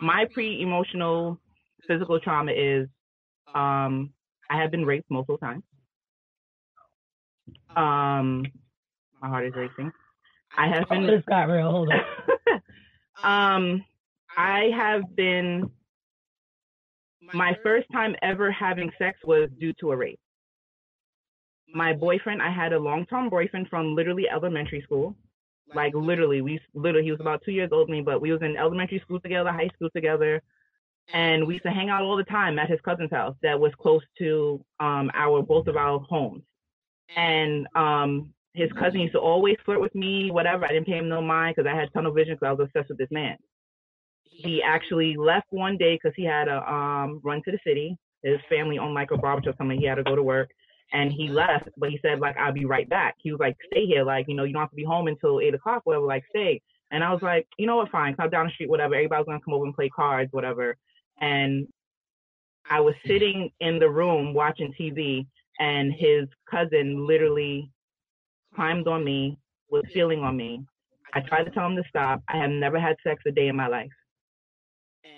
[0.00, 1.38] My pre-emotional
[1.86, 2.88] physical trauma is
[3.54, 4.12] um
[4.50, 5.64] I have been raped multiple times.
[7.76, 8.44] Um
[9.20, 9.92] my heart is racing.
[10.56, 11.70] I have been this got real.
[11.70, 12.02] Hold on.
[13.22, 13.84] um
[14.36, 15.70] I have been
[17.34, 20.20] my first time ever having sex was due to a rape.
[21.72, 25.14] My boyfriend, I had a long-term boyfriend from literally elementary school.
[25.72, 28.42] Like literally, we literally he was about two years older than me, but we was
[28.42, 30.42] in elementary school together, high school together,
[31.12, 33.72] and we used to hang out all the time at his cousin's house that was
[33.80, 36.42] close to um our both of our homes.
[37.16, 40.64] And um his cousin used to always flirt with me, whatever.
[40.64, 42.88] I didn't pay him no mind because I had tunnel vision because I was obsessed
[42.88, 43.36] with this man.
[44.24, 47.96] He actually left one day because he had a um run to the city.
[48.22, 49.78] His family owned like a barbershop something.
[49.78, 50.50] He had to go to work,
[50.92, 51.68] and he left.
[51.76, 53.14] But he said like I'll be right back.
[53.18, 55.40] He was like stay here, like you know you don't have to be home until
[55.40, 56.06] eight o'clock, whatever.
[56.06, 56.60] Like stay.
[56.90, 58.14] And I was like you know what, fine.
[58.16, 58.94] Come down the street, whatever.
[58.94, 60.76] Everybody's gonna come over and play cards, whatever.
[61.20, 61.68] And
[62.68, 65.26] I was sitting in the room watching TV,
[65.58, 67.70] and his cousin literally
[68.54, 69.38] climbed on me,
[69.70, 70.64] was feeling on me.
[71.14, 72.22] I tried to tell him to stop.
[72.28, 73.90] I have never had sex a day in my life.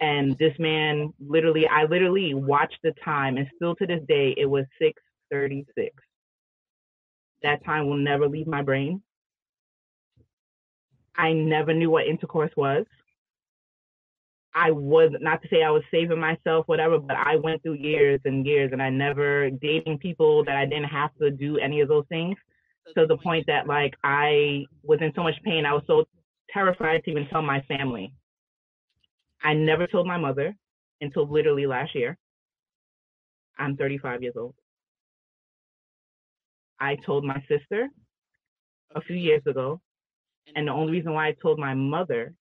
[0.01, 4.47] And this man literally, I literally watched the time, and still to this day, it
[4.47, 5.91] was 6:36.
[7.43, 9.03] That time will never leave my brain.
[11.17, 12.87] I never knew what intercourse was.
[14.55, 18.21] I was not to say I was saving myself, whatever, but I went through years
[18.25, 21.89] and years, and I never dating people that I didn't have to do any of
[21.89, 22.37] those things
[22.97, 25.67] to the point that like I was in so much pain.
[25.67, 26.05] I was so
[26.53, 28.13] terrified to even tell my family.
[29.43, 30.55] I never told my mother
[31.01, 32.17] until literally last year.
[33.59, 34.55] I'm 35 years old.
[36.81, 37.89] I told my sister
[38.95, 39.81] a few years ago,
[40.55, 42.35] and the only reason why I told my mother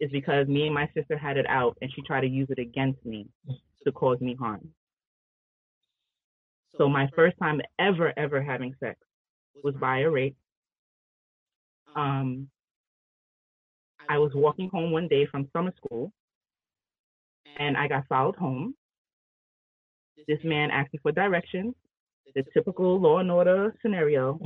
[0.00, 2.58] is because me and my sister had it out, and she tried to use it
[2.58, 3.28] against me
[3.84, 4.68] to cause me harm.
[6.76, 8.98] So my first time ever, ever having sex
[9.62, 10.36] was by a rape.
[11.94, 12.48] Um,
[14.08, 16.12] I was walking home one day from summer school,
[17.58, 18.74] and I got followed home.
[20.26, 21.74] This man asked me for directions,
[22.34, 24.38] the typical law and order scenario.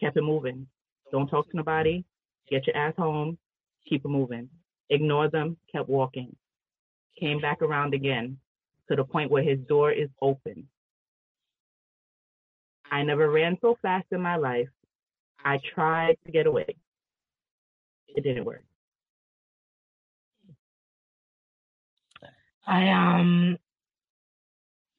[0.00, 0.66] Kept it moving.
[1.10, 2.04] Don't talk to nobody.
[2.50, 3.38] Get your ass home.
[3.88, 4.48] Keep it moving.
[4.90, 5.56] Ignore them.
[5.72, 6.34] Kept walking.
[7.18, 8.38] Came back around again
[8.88, 10.68] to the point where his door is open.
[12.90, 14.68] I never ran so fast in my life.
[15.44, 16.76] I tried to get away.
[18.08, 18.64] It didn't work.
[22.66, 23.58] I um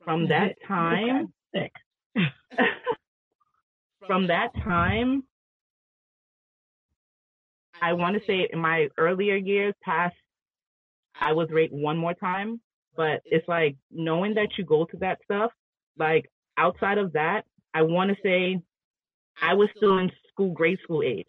[0.04, 1.72] From that time, sick.
[4.08, 5.24] from that time,
[7.82, 10.16] I want to say in my earlier years past,
[11.20, 12.62] I was raped one more time,
[12.96, 15.52] but it's like knowing that you go to that stuff,
[15.98, 17.44] like outside of that,
[17.74, 18.60] I want to say
[19.42, 21.28] I was still in school, grade school age.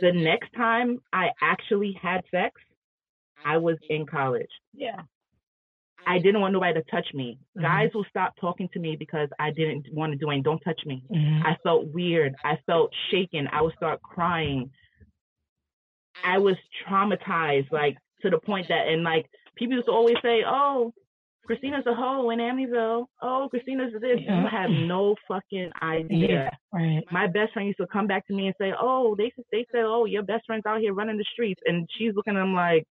[0.00, 2.60] The next time I actually had sex,
[3.44, 4.48] I was in college.
[4.72, 5.02] Yeah.
[6.06, 7.38] I didn't want nobody to touch me.
[7.60, 10.42] Guys will stop talking to me because I didn't want to do anything.
[10.42, 11.04] Don't touch me.
[11.10, 11.44] Mhm.
[11.44, 12.34] I felt weird.
[12.42, 13.46] I felt shaken.
[13.52, 14.70] I would start crying.
[16.24, 20.44] I was traumatized, like to the point that, and like people used to always say,
[20.44, 20.92] "Oh,
[21.44, 23.06] Christina's a hoe in Amityville.
[23.20, 24.42] Oh, Christina's this." Yeah.
[24.42, 26.28] You have no fucking idea.
[26.28, 27.04] Yeah, right.
[27.10, 29.82] My best friend used to come back to me and say, "Oh, they they said,
[29.84, 32.84] oh, your best friend's out here running the streets," and she's looking at him like,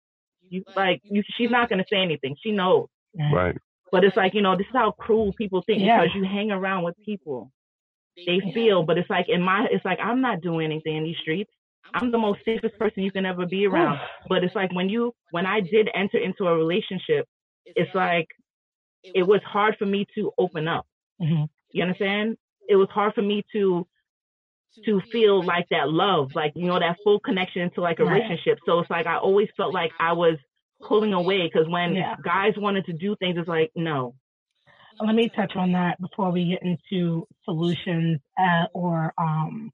[0.49, 2.35] "You like you." She's not gonna say anything.
[2.41, 2.87] She knows.
[3.33, 3.57] Right.
[3.91, 6.01] But it's like, you know, this is how cruel people think Yeah.
[6.01, 7.51] because you hang around with people.
[8.15, 11.17] They feel, but it's like in my it's like I'm not doing anything in these
[11.17, 11.51] streets.
[11.93, 13.99] I'm the most safest person you can ever be around.
[14.29, 17.25] But it's like when you when I did enter into a relationship,
[17.65, 18.27] it's like
[19.03, 20.85] it was hard for me to open up.
[21.21, 21.49] Mhm.
[21.71, 22.37] You understand?
[22.67, 23.87] It was hard for me to
[24.85, 28.13] to feel like that love, like you know, that full connection to like a Right.
[28.13, 28.59] relationship.
[28.65, 30.37] So it's like I always felt like I was
[30.81, 32.15] pulling away because when Yeah.
[32.23, 34.15] guys wanted to do things, it's like no.
[34.99, 39.71] Let me touch on that before we get into solutions uh, or um,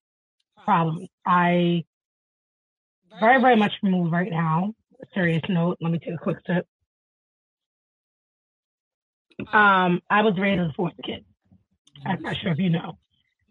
[0.63, 1.09] problems.
[1.25, 1.84] I
[3.19, 4.73] very, very much removed right now.
[5.13, 5.78] Serious note.
[5.82, 6.65] Let me take a quick sip.
[9.54, 11.26] Um, I was raised as a foster kid.
[12.06, 12.98] I'm not sure if you know,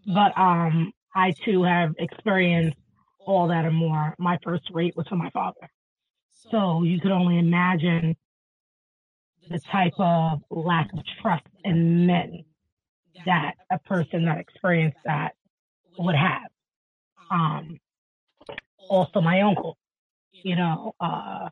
[0.05, 2.77] but um, I too have experienced
[3.25, 4.15] all that and more.
[4.17, 5.69] My first rape was from my father,
[6.51, 8.15] so you could only imagine
[9.49, 12.43] the type of lack of trust in men
[13.25, 15.35] that a person that experienced that
[15.97, 16.49] would have.
[17.31, 17.79] Um,
[18.89, 19.77] also my uncle,
[20.31, 21.49] you know, uh,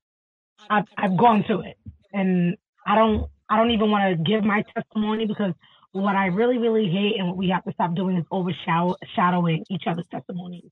[0.70, 1.78] I've, I've gone through it
[2.14, 2.56] and
[2.86, 5.54] I don't, I don't even want to give my testimony because
[5.92, 9.84] what I really, really hate and what we have to stop doing is overshadowing each
[9.88, 10.70] other's testimonies.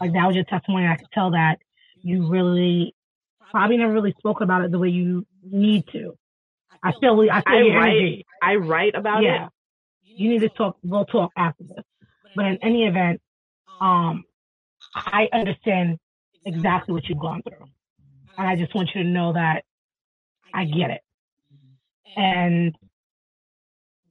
[0.00, 0.86] Like that was your testimony.
[0.86, 1.58] I could tell that
[2.02, 2.94] you really
[3.50, 6.16] probably never really spoke about it the way you need to.
[6.82, 8.26] I feel, I feel I write energy.
[8.42, 9.46] I write about yeah.
[9.46, 9.50] it.
[10.04, 10.76] You need to talk.
[10.82, 11.84] We'll talk after this.
[12.36, 13.20] But in any event,
[13.80, 14.24] um,
[14.94, 15.98] I understand
[16.44, 17.66] exactly what you've gone through,
[18.36, 19.64] and I just want you to know that
[20.52, 21.00] I get it.
[22.16, 22.74] And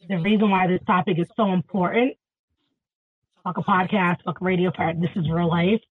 [0.07, 2.15] the reason why this topic is so important,
[3.43, 5.81] fuck a podcast, fuck a radio part, this is real life,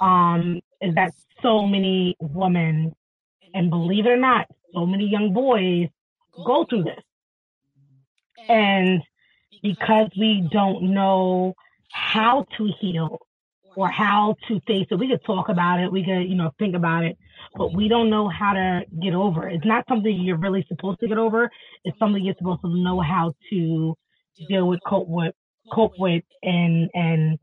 [0.00, 2.94] um, is that so many women,
[3.54, 5.88] and believe it or not, so many young boys
[6.44, 7.02] go through this.
[8.48, 9.02] And
[9.62, 11.54] because we don't know
[11.90, 13.18] how to heal
[13.76, 16.74] or how to face it, we could talk about it, we could, you know, think
[16.74, 17.16] about it,
[17.54, 19.48] but we don't know how to get over.
[19.48, 19.56] it.
[19.56, 21.50] It's not something you're really supposed to get over.
[21.84, 23.94] It's something you're supposed to know how to
[24.48, 25.34] deal with, cope with,
[25.72, 27.38] cope with, and and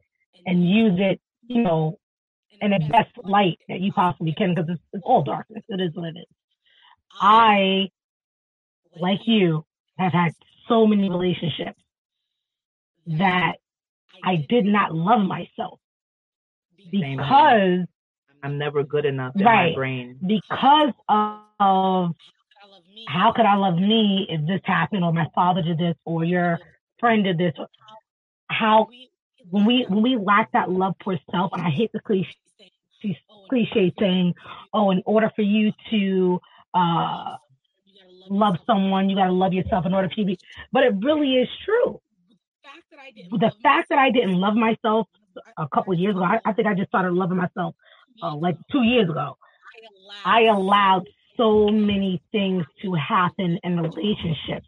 [0.45, 1.99] and use it, you know,
[2.61, 5.63] in the best light that you possibly can, because it's, it's all darkness.
[5.69, 6.25] It is what it is.
[7.21, 7.89] I,
[8.99, 9.65] like you,
[9.97, 10.33] have had
[10.67, 11.79] so many relationships
[13.05, 13.53] that
[14.23, 15.79] I did not love myself
[16.91, 17.85] because
[18.43, 19.69] I'm never good enough in right.
[19.69, 20.17] my brain.
[20.25, 22.15] because of,
[23.07, 26.59] how could I love me if this happened or my father did this or your
[26.99, 27.53] friend did this
[28.49, 28.87] how
[29.49, 32.35] when we when we lack that love for self and I hate the cliche
[33.49, 34.33] cliche saying
[34.73, 36.39] oh in order for you to
[36.73, 37.35] uh
[38.29, 40.39] love someone you got to love yourself in order for you to be
[40.71, 41.99] but it really is true.
[43.31, 45.07] The fact that I didn't love myself
[45.57, 47.75] a couple of years ago, I, I think I just started loving myself
[48.21, 49.37] uh, like two years ago.
[50.25, 51.03] I allowed
[51.37, 54.67] so many things to happen in relationships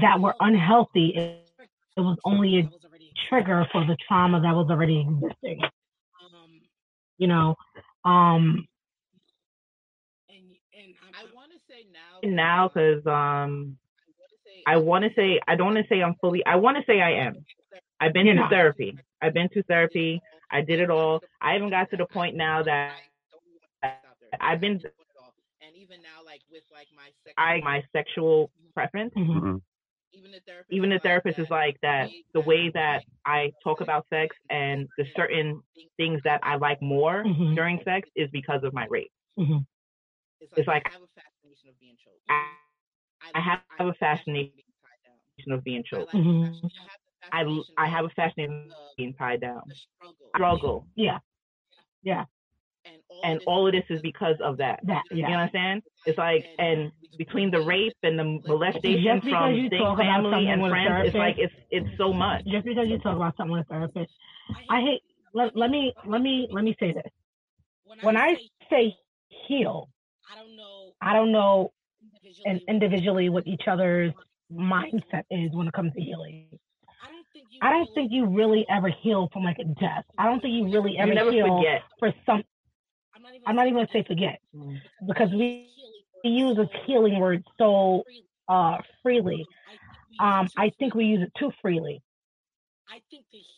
[0.00, 1.12] that were unhealthy.
[1.16, 1.42] It,
[1.96, 2.70] it was only a
[3.28, 5.60] trigger for the trauma that was already existing.
[7.18, 7.56] You know,
[8.04, 8.66] um,
[11.20, 12.20] I want to say now.
[12.22, 13.76] now because um
[14.66, 17.00] I want to say I don't want to say I'm fully I want to say
[17.00, 17.34] I am.
[18.00, 18.50] I've been You're to not.
[18.50, 18.96] therapy.
[19.22, 20.20] I've been to therapy.
[20.50, 21.20] I did it all.
[21.40, 22.92] I even got to the point now that
[24.40, 24.80] I've been
[25.62, 29.12] And even now, like with like my sex, I my sexual preference.
[29.14, 29.56] Mm-hmm.
[30.12, 34.06] even the therapist, Even the therapist is like that the way that I talk about
[34.10, 35.62] sex and the certain
[35.96, 37.54] things that I like more Mhm.
[37.54, 39.12] during sex is because of my rape.
[39.38, 39.66] Mhm.
[40.40, 42.24] It's like I have a fascination of being choked.
[42.28, 42.46] I,
[43.34, 46.14] I have a fascination of being choked.
[47.32, 47.44] I
[47.78, 49.62] I have a fascination being tied down.
[50.34, 50.86] Struggle.
[50.96, 51.18] yeah,
[52.02, 52.24] yeah,
[53.24, 54.80] And all of this is because of that.
[54.84, 55.38] that, You yeah.
[55.38, 55.82] understand?
[56.06, 61.16] It's like, and between the rape and the molestation from you family and friends, it's
[61.16, 62.44] like it's it's so much.
[62.46, 64.12] Just because you talk about something with a therapist,
[64.68, 65.02] I hate.
[65.32, 67.12] Let, let me let me let me say this.
[68.02, 68.34] When I
[68.70, 68.96] say
[69.46, 69.88] heal,
[70.30, 70.92] I don't know.
[71.00, 71.72] I don't know
[72.44, 74.12] and individually what each other's
[74.52, 76.46] mindset is when it comes to healing.
[77.62, 80.04] I don't think you really ever heal from like a death.
[80.18, 81.82] I don't think you really ever You heal forget.
[81.98, 82.42] for some.
[83.46, 84.40] I'm not even gonna say forget
[85.06, 85.68] because we,
[86.24, 88.02] we use this healing word so
[88.48, 89.46] uh, freely.
[90.20, 92.02] Um, I think we use it too freely.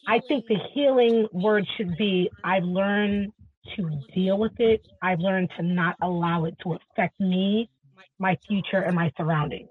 [0.09, 3.32] I think the healing word should be I've learned
[3.76, 4.84] to deal with it.
[5.00, 7.70] I've learned to not allow it to affect me,
[8.18, 9.68] my future, and my surroundings.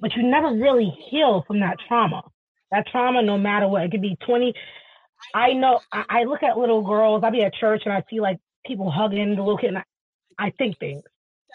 [0.00, 2.22] but you never really heal from that trauma.
[2.70, 4.52] That trauma, no matter what, it could be 20.
[5.34, 8.20] I know, I, I look at little girls, I be at church and I see
[8.20, 9.84] like people hugging the little kid, and I,
[10.38, 11.02] I think things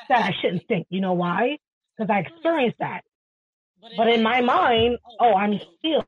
[0.10, 0.88] that I shouldn't think.
[0.90, 1.58] You know why?
[1.98, 3.02] Because I experienced that.
[3.98, 6.06] But in my mind, oh, I'm healed.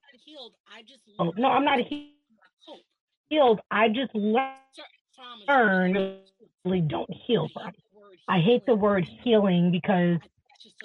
[1.19, 2.13] Oh, no, I'm not he-
[3.29, 3.59] healed.
[3.69, 5.97] I just learned
[6.65, 7.71] really don't heal from.
[8.27, 10.17] I hate the word healing because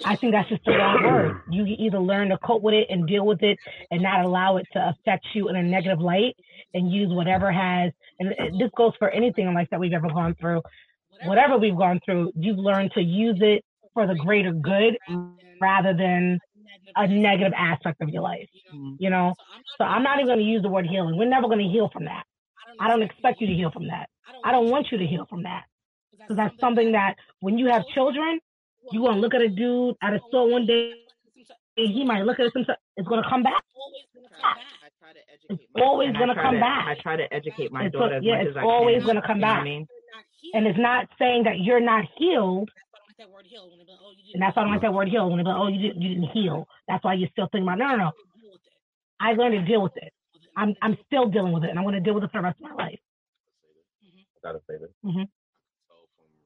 [0.05, 1.41] I think that's just the wrong word.
[1.49, 3.57] You either learn to cope with it and deal with it
[3.89, 6.35] and not allow it to affect you in a negative light
[6.73, 10.35] and use whatever has, and this goes for anything in life that we've ever gone
[10.39, 10.61] through.
[11.25, 13.63] Whatever we've gone through, you've learned to use it
[13.93, 14.97] for the greater good
[15.61, 16.39] rather than
[16.95, 18.49] a negative aspect of your life.
[18.97, 19.33] You know?
[19.77, 21.17] So I'm not even going to use the word healing.
[21.17, 22.23] We're never going to heal from that.
[22.79, 24.09] I don't expect you to heal from that.
[24.43, 25.63] I don't want you to heal from that.
[26.11, 28.39] Because that's something that when you have children,
[28.91, 30.93] you want to look at a dude at a store one day,
[31.77, 33.63] and he might look at us and say, it's going to come back.
[35.49, 36.87] It's always going to come back.
[36.87, 38.69] I try to educate my It's daughter as yeah, much it's as I can.
[38.69, 39.63] always going to come You know what I back.
[39.65, 39.87] mean?
[40.53, 42.69] And it's not saying that you're not healed.
[44.33, 45.29] And that's why I don't like that word heal.
[45.29, 46.67] When they go, oh, you didn't, you didn't heal.
[46.87, 47.77] That's why you're still thinking about.
[47.77, 48.11] No, no, no.
[49.19, 50.11] I learned to deal with it.
[50.57, 52.43] I'm, I'm still dealing with it, and I'm going to deal with it for the
[52.43, 52.99] rest of my life.
[54.43, 54.89] I gotta say this.
[55.05, 55.21] Mm-hmm.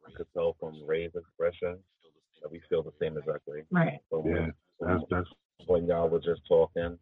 [0.06, 1.78] I could tell from Ray's expression
[2.42, 3.62] that we feel the same exactly.
[3.72, 4.00] Right.
[4.12, 5.30] But Yeah, when, that's that's
[5.68, 6.98] when y'all were just talking,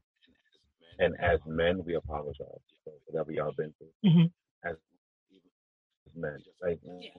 [0.99, 2.37] and as men, we apologize
[2.83, 4.09] for whatever y'all been through.
[4.09, 4.31] Mhm.
[4.63, 4.75] As
[6.15, 7.11] men, like we,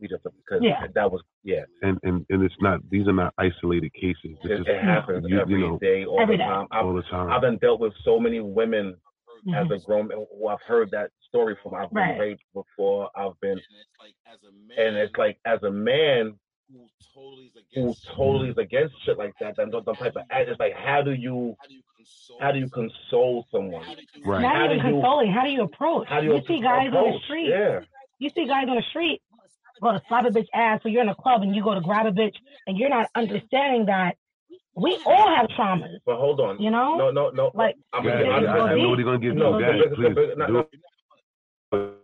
[0.00, 0.86] we just because Yeah.
[0.94, 1.64] that was yeah.
[1.82, 2.80] and and and it's not.
[2.90, 4.36] These are not isolated cases.
[4.42, 6.48] This It, is it happens you, every you know, day, all Every the day.
[6.48, 6.66] time.
[6.70, 7.30] I've, all the time.
[7.30, 8.96] I've been dealt with so many women
[9.54, 9.76] as Mhm.
[9.76, 11.74] a grown man who I've heard that story from.
[11.74, 12.18] I've been Right.
[12.18, 13.10] raped before.
[13.14, 13.60] I've been,
[14.76, 16.38] and it's like as a man
[16.72, 20.48] who totally is against shit like that, then those type of act.
[20.48, 21.56] It's like how do you,
[22.40, 23.84] how do you console someone?
[24.24, 24.42] Right.
[24.42, 25.32] Not How even do you- consoling.
[25.32, 26.08] How do you approach?
[26.08, 27.48] How do you see guys on the street.
[27.48, 27.80] Yeah.
[28.18, 29.20] You see guys on the street
[29.82, 31.80] go to slap a bitch ass, or you're in a club and you go to
[31.80, 32.34] grab a bitch,
[32.66, 34.16] and you're not understanding that
[34.76, 35.98] we all have traumas.
[36.06, 36.60] But hold on.
[36.60, 36.96] You know?
[36.96, 37.50] No, no, no.
[37.54, 39.38] Like, I'm, Yeah, I'm, I- I- I know what you're gonna give to.
[39.38, 40.08] No, Go ahead, because- please.
[40.14, 41.94] because- no, Do no, it.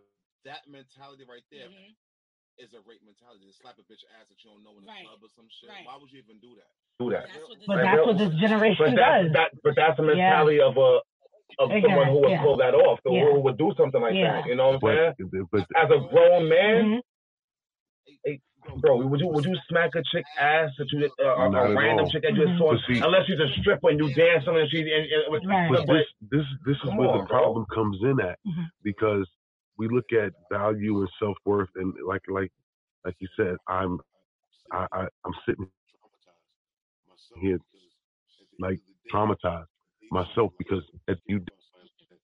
[0.44, 1.68] that mentality right there
[2.62, 3.44] is a rape mentality.
[3.48, 5.72] To slap a bitch ass that you don't know in the club or some shit.
[5.84, 6.70] Why would you even do that?
[7.00, 7.24] do that.
[7.66, 9.32] But that's what this generation but that's, does.
[9.32, 10.44] That, but that's the Yeah.
[10.44, 11.00] mentality of a
[11.58, 12.42] of Okay, someone who would yeah.
[12.46, 13.32] pull that off, so Yeah.
[13.32, 14.40] who would do something like Yeah.
[14.40, 14.46] that.
[14.46, 15.48] You know what I'm saying?
[15.50, 18.14] But, but As a grown man, Mm-hmm.
[18.24, 18.40] hey,
[18.78, 21.70] bro, would you would you smack a chick ass that you uh, a, Not a
[21.72, 22.11] at random all.
[22.11, 24.70] chick that you just saw, But see- unless she's a stripper and you dancing and
[24.70, 27.38] she and, and, with- But but- this this this is where on, the bro.
[27.40, 28.66] problem comes in at Mhm.
[28.84, 29.26] because
[29.81, 32.53] we look at value and self worth and like like
[33.07, 33.99] like you said, I'm
[34.70, 35.66] I, I I'm sitting
[37.37, 37.59] here
[38.59, 38.78] like
[39.11, 39.64] traumatized
[40.12, 41.43] myself because if you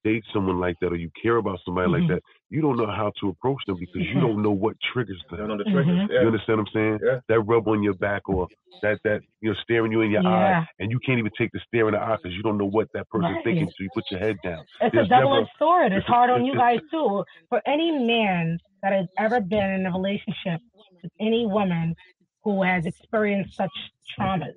[0.05, 2.01] date someone like that or you care about somebody Mhm.
[2.01, 4.20] like that, you don't know how to approach them because you Mhm.
[4.20, 5.40] don't know what triggers them.
[5.40, 6.09] You know the triggers, Mhm.
[6.11, 6.20] yeah.
[6.20, 7.01] You understand what I'm saying?
[7.05, 7.20] Yeah.
[7.28, 8.47] That rub on your back or
[8.82, 10.61] that that you know staring you in your Yeah.
[10.61, 12.66] eye and you can't even take the stare in the eye because you don't know
[12.66, 13.44] what that person's Right.
[13.44, 13.68] thinking.
[13.70, 14.64] So you put your head down.
[14.80, 15.86] It's There's a double-edged sword.
[15.92, 17.24] It's it's- hard on you guys too.
[17.49, 20.61] For any man that has ever been in a relationship
[21.03, 21.97] with any woman
[22.44, 23.72] who has experienced such
[24.16, 24.55] traumas,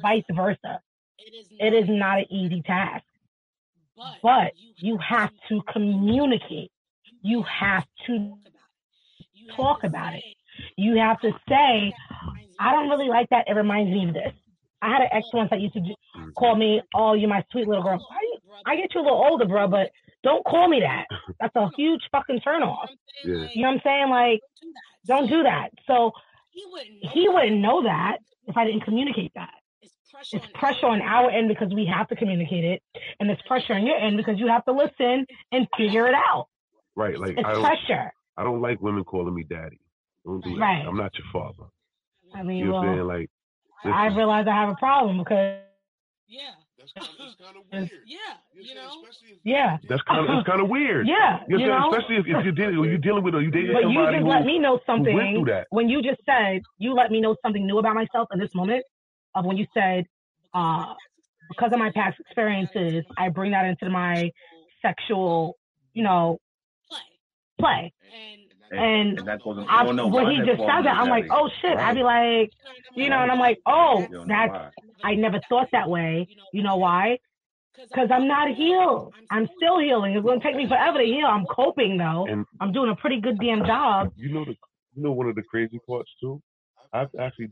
[0.00, 0.80] vice versa,
[1.58, 3.04] it is not an easy task.
[4.22, 6.70] But you have to communicate.
[7.24, 8.34] You have to
[9.56, 10.22] talk about it.
[10.76, 11.92] You have to say,
[12.60, 13.46] I don't really like that.
[13.48, 14.32] It reminds me of this.
[14.82, 16.30] I had an ex once that used to ju- mm-hmm.
[16.36, 19.24] call me, "Oh, you're my sweet little girl." Why you- I get you a little
[19.24, 19.90] older, bro, but
[20.22, 21.06] don't call me that.
[21.40, 22.88] That's a huge fucking turnoff.
[23.24, 23.48] Yeah.
[23.54, 24.10] You know what I'm saying?
[24.10, 24.40] Like,
[25.06, 25.70] don't do that.
[25.86, 26.12] So
[27.12, 29.54] he wouldn't know that if I didn't communicate that.
[30.32, 32.82] It's pressure on our end because we have to communicate it,
[33.18, 36.46] and it's pressure on your end because you have to listen and figure it out.
[36.96, 37.18] Right.
[37.18, 38.12] Like It's I don't pressure.
[38.36, 39.80] I don't like women calling me daddy.
[40.24, 40.60] Don't do that.
[40.60, 40.84] Right.
[40.86, 41.68] I'm not your father.
[42.34, 43.06] I mean, You know what I'm saying?
[43.06, 43.30] well, Like
[43.84, 45.60] I listen, realize I have a problem because
[46.26, 46.40] Yeah,
[46.78, 47.90] That's kind of, kind of weird.
[48.06, 48.18] Yeah,
[48.54, 48.90] you know.
[49.44, 51.06] yeah, that's kind of it's kind of weird.
[51.06, 51.90] Yeah, You you know, know?
[51.90, 54.16] especially if, if you're dealing or you're dealing with or you dating But you just
[54.22, 55.14] who, let me know something
[55.70, 58.84] when you just said you let me know something new about myself in this moment
[59.34, 60.04] of when you said
[60.54, 60.94] uh
[61.48, 64.30] because of my past experiences I bring that into my
[64.80, 65.56] sexual
[65.92, 66.38] you know
[67.58, 67.92] play.
[68.72, 71.08] And, and that goes into- I, you know when he just call said that I'm
[71.08, 72.50] like oh shit I'd be like
[72.94, 74.74] you know and I'm like oh You that's.
[75.04, 76.26] I never thought that way.
[76.52, 77.18] You know why?
[77.76, 79.12] Because I'm not healed.
[79.30, 80.14] I'm still healing.
[80.14, 81.26] It's gonna take me forever to heal.
[81.26, 82.26] I'm coping though.
[82.26, 84.12] And I'm doing a pretty good damn job.
[84.16, 84.56] you know the
[84.96, 86.40] you know one of the crazy parts too.
[86.92, 87.48] I've actually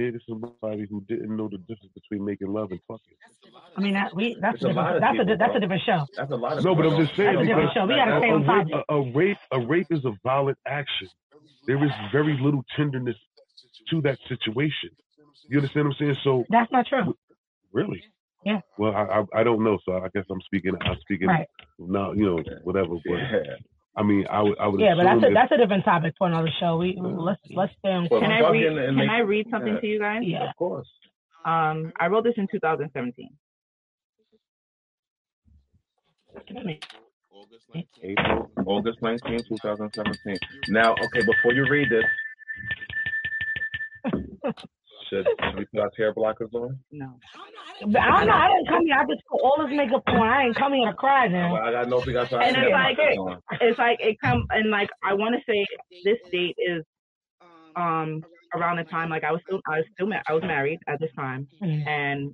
[0.00, 3.16] dated somebody who didn't know the difference between making love and fucking.
[3.76, 5.38] I mean, that we that's It's a a lot different, of that's a people, di-
[5.38, 6.00] that's a different show.
[6.16, 7.86] That's a lot of No, but I'm just saying That's a different show.
[7.86, 8.84] We gotta a, stay a, on rape, topic.
[8.88, 11.08] a, a rape, a rape is a violent action.
[11.66, 13.16] There is very little tenderness
[13.90, 14.90] to that situation.
[15.48, 16.16] You understand what I'm saying?
[16.24, 17.14] So That's not true.
[17.72, 18.02] really,
[18.44, 18.60] Yeah.
[18.78, 19.78] well, I, I I don't know.
[19.84, 20.72] So I guess I'm speaking.
[20.80, 21.46] I'm speaking Right.
[21.78, 22.12] now.
[22.12, 22.94] You know, whatever.
[23.04, 23.42] But Yeah.
[24.00, 26.14] I mean, I would I would Yeah, but that's a, if- that's a different topic
[26.16, 26.78] for another show.
[26.78, 28.08] We let's let's stay on.
[28.10, 28.86] Well, Can I read?
[28.86, 29.80] Can make- I read something yeah.
[29.80, 30.22] to you guys?
[30.24, 30.48] Yeah.
[30.48, 30.88] Of course.
[31.44, 33.28] Um, I wrote this in 2017.
[38.02, 40.38] April, August 19, 2017.
[40.68, 42.04] Now, okay, before you read this,
[45.10, 46.78] should, should we put our tear blockers on?
[46.92, 47.14] No.
[47.86, 48.32] But I don't know.
[48.34, 48.96] I didn't come here.
[48.96, 50.22] I just put all this makeup on.
[50.26, 51.56] I ain't come here to cry now.
[51.56, 53.40] I gotta know if we got our And it's like blockers on.
[53.60, 55.66] it's like it come and like I want to say
[56.04, 56.84] this date is
[57.76, 58.22] um
[58.54, 60.98] around the time like I was still I was still ma- I was married at
[61.00, 61.86] this time Mm.
[61.86, 62.32] and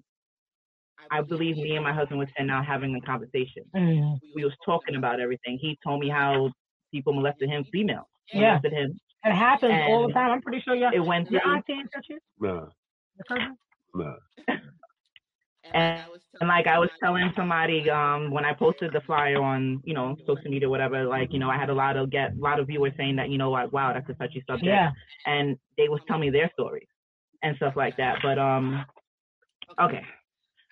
[1.11, 3.63] I believe me and my husband was sitting out having a conversation.
[3.77, 4.19] Mm.
[4.35, 5.59] We was talking about everything.
[5.61, 6.51] He told me how
[6.93, 8.59] people molested him, female Yeah.
[8.59, 8.99] molested him.
[9.27, 10.31] It happens all the time.
[10.31, 12.19] I'm pretty sure your It went your through auntie ain't touch you.
[12.41, 12.67] nah,
[13.31, 13.41] Your
[15.65, 15.99] and,
[16.41, 20.17] and like I was telling somebody um when I posted the flyer on you know
[20.27, 22.69] social media whatever like you know I had a lot of get a lot of
[22.69, 24.91] viewers saying that you know like wow that's a touchy subject Yeah.
[25.27, 26.87] and they was telling me their stories
[27.43, 28.85] and stuff like that but um
[29.81, 30.03] okay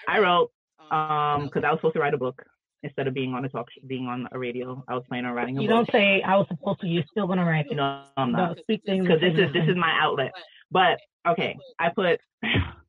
[0.09, 0.51] I wrote
[0.91, 2.43] um because I was supposed to write a book
[2.85, 5.35] instead of being on a talk sh- being on a radio I was planning on
[5.35, 6.87] writing a You book don't say I was supposed to.
[6.87, 7.67] You're still gonna write.
[7.71, 7.75] it.
[7.77, 8.59] no I'm not.
[8.59, 9.05] speak things.
[9.07, 10.33] because this is this is my outlet
[10.71, 12.21] but okay I put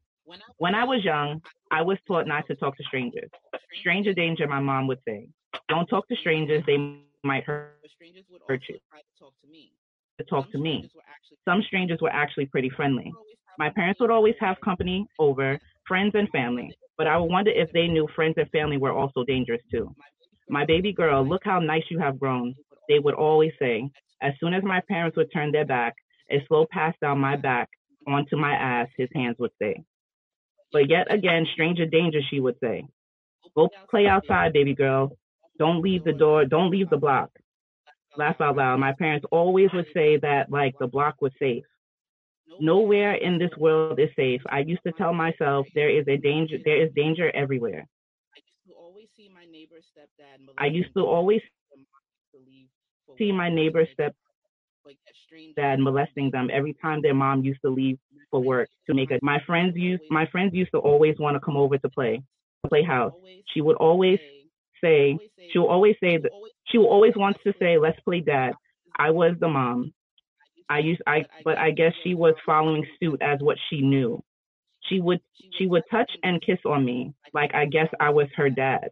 [0.57, 1.41] when I was young,
[1.71, 3.29] I was taught not to talk to strangers.
[3.79, 5.27] Stranger danger, my mom would say.
[5.69, 6.77] Don't talk to strangers, they
[7.23, 8.77] might hurt, strangers hurt you.
[10.19, 10.89] To talk to me.
[11.43, 13.11] Some strangers were actually pretty friendly.
[13.57, 17.71] My parents would always have company over, friends and family, but I would wonder if
[17.71, 19.93] they knew friends and family were also dangerous too.
[20.49, 22.53] My baby girl, look how nice you have grown,
[22.88, 23.89] they would always say.
[24.21, 25.95] As soon as my parents would turn their back,
[26.31, 27.69] a slow pass down my back
[28.07, 29.83] onto my ass, his hands would say.
[30.71, 32.86] But yet again, stranger danger, she would say.
[33.55, 35.17] Go play outside, baby girl.
[35.57, 37.29] Don't leave the door, don't leave the block.
[38.17, 38.79] Laugh out loud.
[38.79, 41.63] My parents always would say that, like, the block was safe.
[42.59, 44.41] Nowhere in this world is safe.
[44.49, 47.85] I used to tell myself there is a danger, there is danger everywhere.
[50.57, 51.41] I used to always
[53.17, 54.15] see my neighbor's step
[55.55, 57.97] dad molesting them every time their mom used to leave
[58.29, 61.39] for work to make a my friends used my friends used to always want to
[61.39, 62.21] come over to play
[62.69, 63.13] play house
[63.53, 64.19] she would always
[64.83, 65.17] say
[65.51, 66.31] she would always say that
[66.67, 68.53] she would always wants to say let's play dad
[68.97, 69.93] i was the mom
[70.70, 74.22] i used i but i guess she was following suit as what she knew
[74.89, 75.22] she would
[75.57, 78.89] she would touch and kiss on me like i guess i was her dad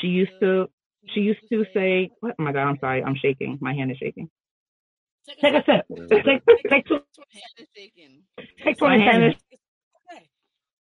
[0.00, 0.68] she used to
[1.14, 3.98] she used to say what oh my god i'm sorry i'm shaking my hand is
[3.98, 4.28] shaking
[5.40, 5.86] Take a sip.
[6.10, 7.00] Take take two.
[8.62, 9.34] Take my hand is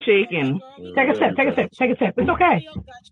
[0.03, 0.59] shaking
[0.95, 1.35] Take a sip.
[1.37, 1.71] Take a sip.
[1.79, 2.13] Take a sip.
[2.17, 2.67] It's okay.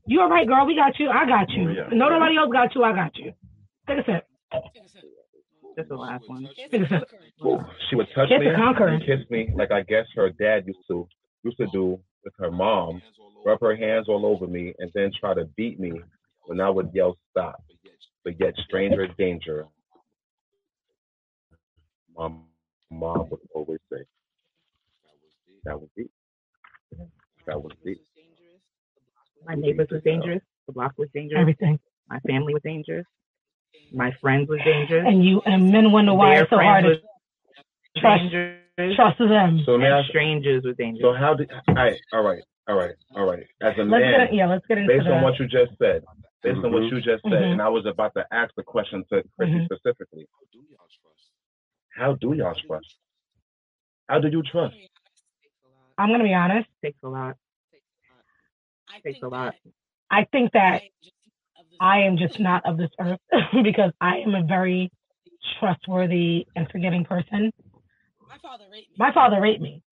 [0.05, 0.65] You all right, girl?
[0.65, 1.09] We got you.
[1.09, 1.73] I got you.
[1.91, 2.83] No, nobody else got you.
[2.83, 3.31] I got you.
[3.87, 4.27] Take a sip.
[5.75, 6.47] That's the last one.
[6.55, 7.03] Take a sip.
[7.45, 7.59] Ooh,
[7.89, 8.87] she would touch Kiss me the conqueror.
[8.89, 11.07] and kiss me like I guess her dad used to
[11.43, 13.01] used to do with her mom,
[13.45, 15.93] rub her hands all over me, and then try to beat me
[16.45, 17.63] when I would yell stop.
[18.23, 19.65] But yet stranger danger.
[22.15, 22.29] My
[22.91, 24.03] mom would always say.
[25.63, 26.11] That was deep.
[27.47, 28.01] That was deep.
[29.45, 30.41] My neighbors was dangerous.
[30.67, 31.39] The block was dangerous.
[31.39, 31.79] Everything.
[32.09, 33.05] My family was dangerous.
[33.93, 35.05] My friends was dangerous.
[35.07, 37.01] And you and men wonder why Their it's so hard friends
[37.95, 39.61] to trust trust them.
[39.65, 41.01] So now and strangers was dangerous.
[41.03, 43.45] So how did all right, all right, all right, all right.
[43.61, 44.47] As a Let's man, get yeah.
[44.47, 46.03] Let's get into based on what you just said,
[46.43, 46.91] based on what Mhm.
[46.91, 47.51] you just said, Mhm.
[47.53, 49.65] and I was about to ask the question to Chrissy Mhm.
[49.65, 50.27] specifically.
[51.95, 52.97] How do y'all trust?
[54.07, 54.75] How do you trust?
[55.97, 56.69] I'm gonna be honest.
[56.81, 57.37] takes a lot.
[59.03, 59.55] Takes a lot.
[60.09, 60.81] I think that
[61.81, 63.19] I am just not of this earth
[63.63, 64.91] because I am a very
[65.59, 67.51] trustworthy and forgiving person.
[68.29, 68.95] My father raped me.
[68.99, 69.83] My father raped me,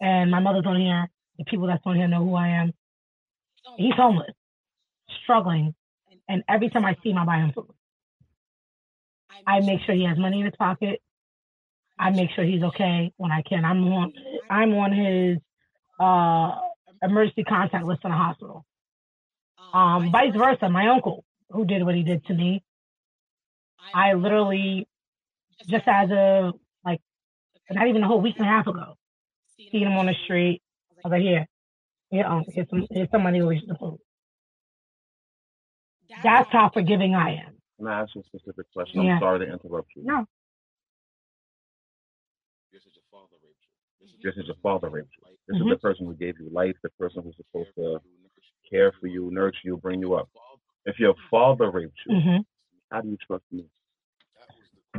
[0.00, 1.08] and my mother's on here.
[1.38, 2.72] The people that's on here know who I am.
[3.76, 4.32] He's homeless,
[5.22, 5.74] struggling,
[6.28, 7.68] and every time I see him, I buy him food.
[9.46, 11.00] I make sure he has money in his pocket.
[11.98, 13.64] I make sure he's okay when I can.
[13.64, 14.12] I'm on
[14.48, 15.38] I'm on his
[16.00, 16.60] uh
[17.02, 18.64] emergency contact list in the hospital.
[19.72, 22.62] Um, vice versa, my uncle who did what he did to me,
[23.94, 24.86] I literally
[25.68, 26.52] just as a
[26.84, 27.00] like
[27.70, 28.96] not even a whole week and a half ago,
[29.56, 30.62] seen him on the street.
[31.04, 31.46] I was like, here,
[32.10, 33.98] here, um, here's some, here's somebody who the food.
[36.22, 37.54] That's how forgiving I am.
[37.78, 39.02] Can I ask you a specific question?
[39.02, 39.14] Yeah.
[39.14, 40.04] I'm sorry to interrupt you.
[40.04, 40.26] No.
[42.72, 42.82] This
[44.36, 45.36] is your father raped you.
[45.48, 45.62] This Mhm.
[45.62, 48.00] is the person who gave you life, the person who's supposed to
[48.70, 50.28] care for you, nurture you, bring you up.
[50.84, 52.36] If your father raped you, hmm
[52.90, 53.66] how do you trust me?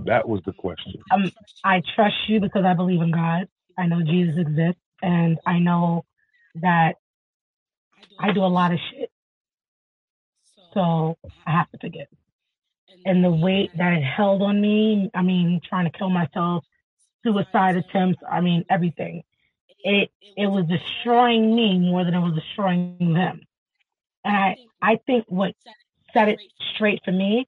[0.06, 1.02] That was the question.
[1.12, 1.32] Um,
[1.64, 3.48] I trust you because I believe in God.
[3.78, 6.06] I know Jesus exists, and I know
[6.56, 6.94] that
[8.20, 9.10] I do a lot of shit.
[10.74, 11.18] So
[11.48, 12.08] I have to forgive.
[13.06, 16.66] And the weight that it held on me, I mean, trying to kill myself,
[17.24, 19.24] suicide attempts, I mean, everything.
[19.84, 23.42] It it was destroying me more than it was destroying them.
[24.24, 25.54] And I I think what
[26.14, 26.40] set it
[26.76, 27.48] straight for me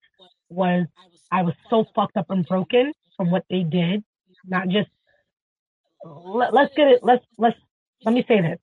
[0.50, 0.86] was
[1.32, 4.04] I was so fucked up and broken from what they did.
[4.46, 4.90] Not just
[6.04, 7.04] let, let's get it.
[7.04, 7.58] Let's let's
[8.04, 8.60] let me say this.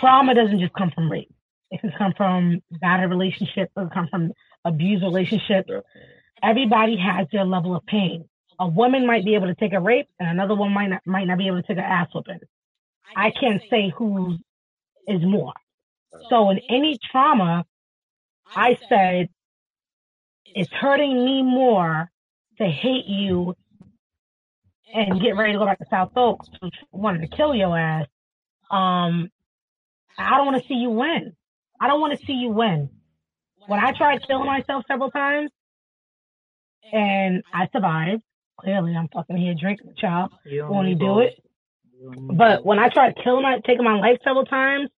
[0.00, 1.32] Trauma doesn't just come from rape.
[1.70, 3.72] It can come from bad relationships.
[3.76, 4.32] It can come from
[4.64, 5.70] abused relationships.
[6.42, 8.28] Everybody has their level of pain.
[8.60, 11.26] A woman might be able to take a rape, and another one might not might
[11.26, 12.40] not be able to take an ass whooping.
[13.16, 14.36] I can't say who
[15.06, 15.52] is more.
[16.30, 17.64] So in any trauma,
[18.54, 19.28] I said
[20.46, 22.10] it's hurting me more
[22.58, 23.54] to hate you
[24.94, 28.06] and get ready to go back to South Oaks, which wanted to kill your ass.
[28.70, 29.28] Um,
[30.18, 31.34] I don't want to see you win.
[31.80, 32.90] I don't want to see you win.
[33.66, 35.50] When I tried killing myself several times
[36.92, 38.22] and I survived,
[38.58, 40.32] clearly I'm fucking here drinking, child.
[40.44, 41.34] You don't Only do it.
[42.02, 44.88] But when I tried killing my, taking my life several times,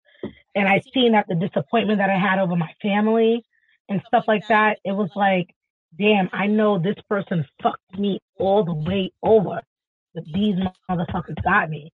[0.55, 3.45] and I seen that the disappointment that I had over my family
[3.89, 5.51] and stuff like that, it was like,
[5.99, 9.61] damn, I know this person fucked me all the way over,
[10.15, 10.57] but these
[10.91, 11.93] motherfuckers got me,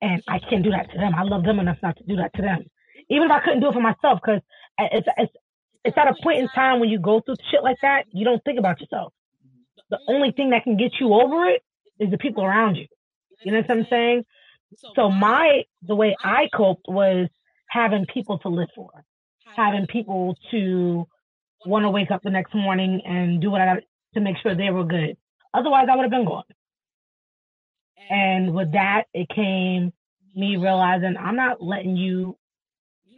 [0.00, 1.14] and I can't do that to them.
[1.14, 2.64] I love them enough not to do that to them,
[3.08, 4.42] even if I couldn't do it for myself, because
[4.78, 5.32] it's it's
[5.84, 8.42] it's at a point in time when you go through shit like that, you don't
[8.44, 9.12] think about yourself.
[9.90, 11.62] The only thing that can get you over it
[11.98, 12.86] is the people around you.
[13.44, 14.24] You know what I'm saying?
[14.94, 17.28] So my the way I coped was
[17.70, 18.90] having people to live for,
[19.56, 21.06] having people to
[21.64, 23.82] want to wake up the next morning and do what I got
[24.14, 25.16] to make sure they were good.
[25.54, 26.44] Otherwise, I would have been gone.
[28.10, 29.92] And with that, it came
[30.34, 32.36] me realizing I'm not letting you.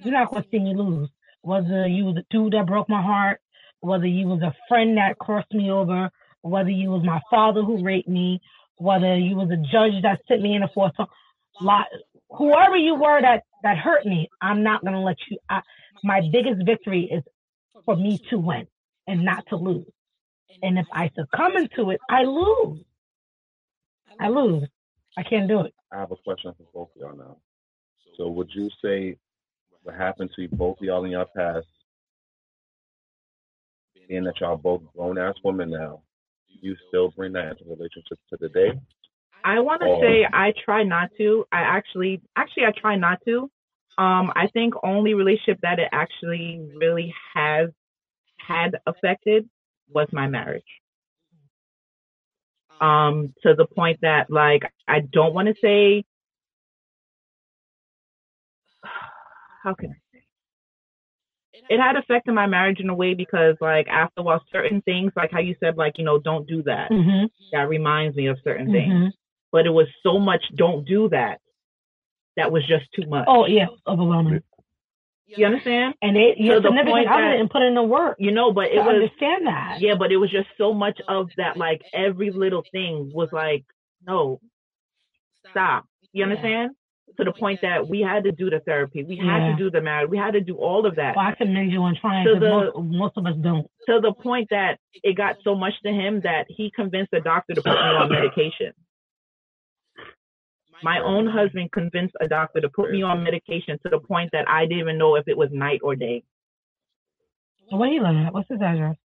[0.04, 1.08] You're not going to see me lose.
[1.42, 3.40] Whether you was a dude that broke my heart,
[3.80, 6.10] whether you was a friend that crossed me over,
[6.42, 8.40] whether you was my father who raped me,
[8.76, 10.92] whether you was a judge that sent me in a fourth
[11.60, 11.86] lot,
[12.36, 15.38] whoever you were that that hurt me, I'm not gonna let you.
[15.48, 15.60] I,
[16.02, 17.22] my biggest victory is
[17.84, 18.66] for me to win
[19.06, 19.86] and not to lose.
[20.62, 22.84] And if I succumb into it, I lose.
[24.20, 24.68] I lose.
[25.16, 25.74] I can't do it.
[25.92, 27.36] I have a question for both of y'all now.
[28.16, 29.16] So would you say
[29.82, 31.66] what happened to you, both of y'all in your past,
[34.08, 36.02] being that y'all both grown ass women now,
[36.60, 38.72] you still bring that into relationships to the day?
[39.44, 40.00] I want to Oh.
[40.00, 41.44] say I try not to.
[41.52, 43.50] I actually, actually, I try not to.
[43.98, 47.70] Um, I think only relationship that it actually really has
[48.38, 49.48] had affected
[49.88, 50.64] was my marriage.
[52.80, 56.04] Um, to the point that like I don't want to say
[59.62, 60.24] how can I say
[61.68, 65.12] it had affected my marriage in a way because like after a while certain things
[65.16, 67.30] like how you said like you know don't do that Mhm.
[67.52, 68.72] that reminds me of certain Mhm.
[68.72, 69.14] things
[69.52, 71.38] but it was so much don't do that
[72.36, 74.42] that was just too much Oh yeah, overwhelming.
[75.26, 78.16] you understand And they, To your the point other that- didn't put in the work.
[78.18, 79.78] you know but it was understand that.
[79.80, 83.64] yeah but it was just so much of that like every little thing was like
[84.06, 84.40] no
[85.50, 86.70] stop you understand
[87.18, 89.50] to the point that we had to do the therapy we had Yeah.
[89.52, 91.82] to do the marriage we had to do all of that Well, I commend you
[91.82, 92.24] on trying.
[92.26, 93.66] To 'cause the- most, most of us don't.
[93.86, 97.52] to the point that it got so much to him that he convinced the doctor
[97.54, 98.72] to put me on medication.
[100.82, 104.48] My own husband convinced a doctor to put me on medication to the point that
[104.48, 106.22] I didn't even know if it was night or day.
[107.70, 108.34] Where you living at?
[108.34, 108.96] What's his address?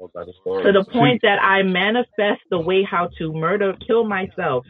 [0.00, 0.64] Well, by the story.
[0.64, 4.66] To the point that I manifest the way how to murder, kill myself.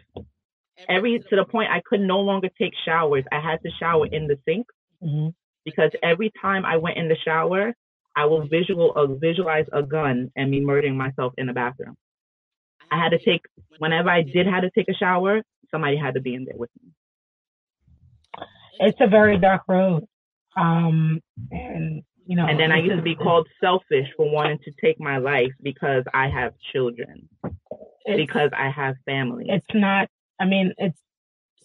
[0.89, 3.25] Every to the point I could no longer take showers.
[3.33, 4.67] I had to shower in the sink
[5.03, 5.35] Mhm.
[5.65, 7.75] because every time I went in the shower,
[8.17, 11.97] I will visual uh, visualize a gun and me murdering myself in the bathroom.
[12.91, 13.43] I had to take
[13.79, 16.71] whenever I did have to take a shower, somebody had to be in there with
[16.83, 16.93] me.
[18.81, 20.05] It's a very dark road.
[20.57, 21.21] Um,
[21.51, 25.01] and you know, And then I used to be called selfish for wanting to take
[25.01, 27.27] my life because I have children,
[28.07, 29.47] because I have family.
[29.49, 30.09] it's not.
[30.39, 31.01] I mean, it's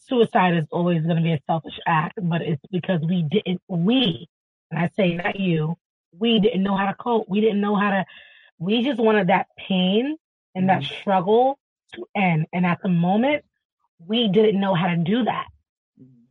[0.07, 4.27] suicide is always going to be a selfish act, but it's because we didn't, we,
[4.71, 5.75] and I say not you,
[6.17, 7.27] we didn't know how to cope.
[7.27, 8.05] We didn't know how to,
[8.59, 10.15] we just wanted that pain
[10.55, 11.59] and that struggle
[11.93, 12.45] to end.
[12.53, 13.43] And at the moment,
[14.07, 15.47] we didn't know how to do that.
[16.01, 16.23] Mm-hmm.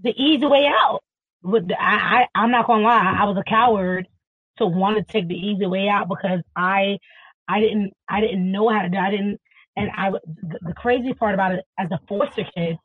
[0.00, 1.02] The easy way out.
[1.42, 4.08] With the, I, I, I'm not gonna lie, I was a coward
[4.56, 6.98] to want to take the easy way out because I,
[7.46, 8.96] I didn't, I didn't know how to do.
[8.96, 9.40] I didn't,
[9.76, 10.10] and I.
[10.10, 12.78] The, the crazy part about it, as a foster kid,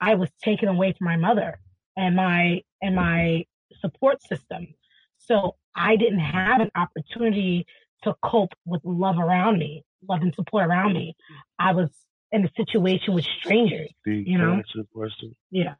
[0.00, 1.58] I was taken away from my mother
[1.96, 3.44] and my and my
[3.80, 4.74] support system.
[5.18, 7.66] So I didn't have an opportunity
[8.02, 11.16] to cope with love around me, love and support around me.
[11.58, 11.88] I was
[12.34, 14.54] in a situation with strangers, you I know?
[14.58, 15.34] ask you a question?
[15.50, 15.74] Yeah.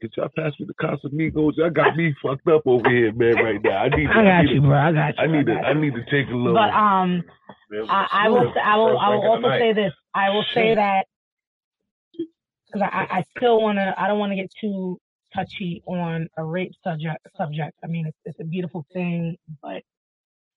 [0.00, 1.56] Could y'all pass me the Casamigos?
[1.56, 3.76] Y'all got me fucked up over here, man, right now.
[3.84, 4.78] I need to, I got need you, to- bro.
[4.78, 5.24] I got you.
[5.24, 7.22] I need to I need to take a little But um,
[7.88, 8.52] I, I will.
[8.62, 8.98] I will.
[8.98, 9.92] I will also say this.
[10.14, 11.06] I will say that
[12.66, 13.94] because I, I still want to.
[13.98, 14.98] I don't want to get too
[15.34, 17.26] touchy on a rape subject.
[17.36, 17.72] Subject.
[17.84, 19.82] I mean, it's, it's a beautiful thing, but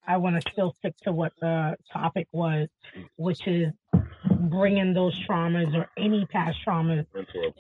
[0.08, 2.68] I want to still stick to what the topic was,
[3.16, 3.72] which is
[4.30, 7.06] bringing those traumas or any past traumas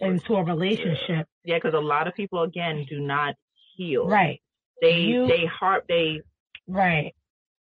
[0.02, 1.28] into a relationship.
[1.46, 3.36] Yeah, because a lot of people again do not
[3.76, 4.08] heal.
[4.08, 4.42] Right.
[4.82, 6.22] They You- they heart they
[6.68, 7.14] Right.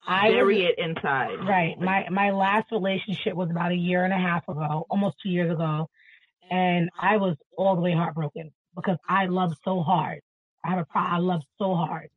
[0.06, 1.38] I bury was- it inside.
[1.46, 1.78] Right.
[1.80, 5.50] My my last relationship was about a year and a half ago, almost two years
[5.50, 5.88] ago,
[6.50, 10.20] and I was all the way heartbroken because I love so hard.
[10.64, 11.00] I have a pro.
[11.02, 12.10] I love so hard,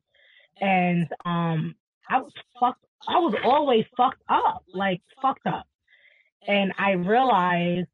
[0.60, 1.76] and um,
[2.10, 2.84] I was fucked.
[3.08, 5.66] I was always fucked up, like fucked up,
[6.46, 7.86] and I realized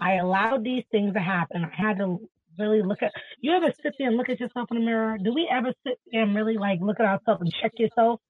[0.00, 1.64] I allowed these things to happen.
[1.64, 2.20] I had to
[2.58, 3.12] really look at.
[3.40, 5.18] You ever sit there and look at yourself in the mirror?
[5.22, 8.20] Do we ever sit there and really like look at ourselves and check yourself?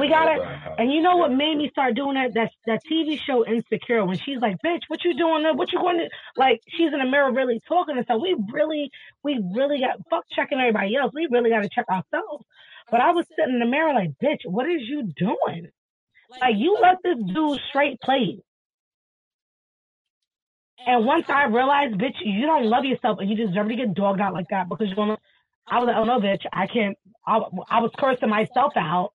[0.00, 0.40] We got it.
[0.78, 2.32] And you know what made me start doing that?
[2.34, 5.42] That that TV show Insecure when she's like, "Bitch, what you doing?
[5.42, 5.54] there?
[5.54, 8.20] What you going to like?" She's in the mirror, really talking and stuff.
[8.22, 8.90] We really,
[9.24, 11.12] we really got fuck checking everybody else.
[11.14, 12.44] We really got to check ourselves.
[12.90, 15.68] But I was sitting in the mirror like, "Bitch, what is you doing?
[16.40, 18.42] Like you let this dude straight play you."
[20.86, 24.20] And once I realized, bitch, you don't love yourself and you deserve to get dogged
[24.20, 25.18] out like that because you're gonna.
[25.66, 26.98] I was like, oh no, bitch, I can't.
[27.26, 27.40] I,
[27.70, 29.12] I was cursing myself out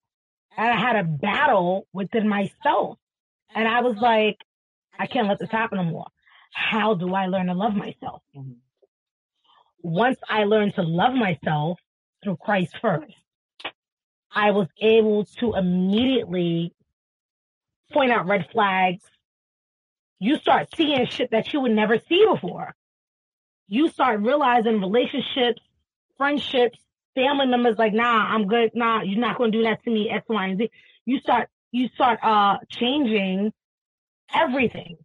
[0.56, 2.98] and I had a battle within myself.
[3.54, 4.38] And I was like,
[4.98, 6.06] I can't let this happen no more.
[6.52, 8.22] How do I learn to love myself?
[8.36, 8.52] Mm-hmm.
[9.82, 11.78] Once I learned to love myself
[12.24, 13.14] through Christ first,
[14.38, 16.72] I was able to immediately
[17.92, 19.02] point out red flags.
[20.20, 22.72] You start seeing shit that you would never see before.
[23.66, 25.60] You start realizing relationships,
[26.16, 26.78] friendships,
[27.16, 28.70] family members like, nah, I'm good.
[28.74, 30.08] Nah, you're not going to do that to me.
[30.08, 30.70] X, Y, and Z.
[31.04, 33.52] You start, you start, uh, changing
[34.32, 34.98] everything.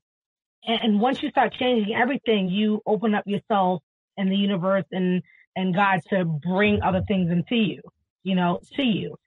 [0.67, 3.81] And, and once you start changing everything, you open up yourself
[4.15, 5.23] and the universe and,
[5.55, 7.81] and God to bring other things into you,
[8.21, 9.17] you know, to you.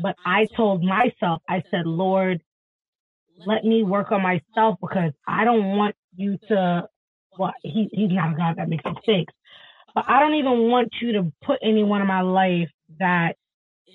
[0.00, 2.40] But I told myself, I said, Lord,
[3.46, 6.88] let me work on myself because I don't want you to,
[7.38, 9.32] well, he, he's not a God that makes mistakes.
[9.94, 13.36] But I don't even want you to put anyone in my life that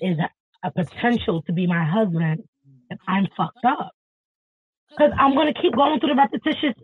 [0.00, 2.44] is a, a potential to be my husband
[2.90, 3.92] if I'm fucked up.
[4.90, 6.74] Because I'm going to keep going through the repetitious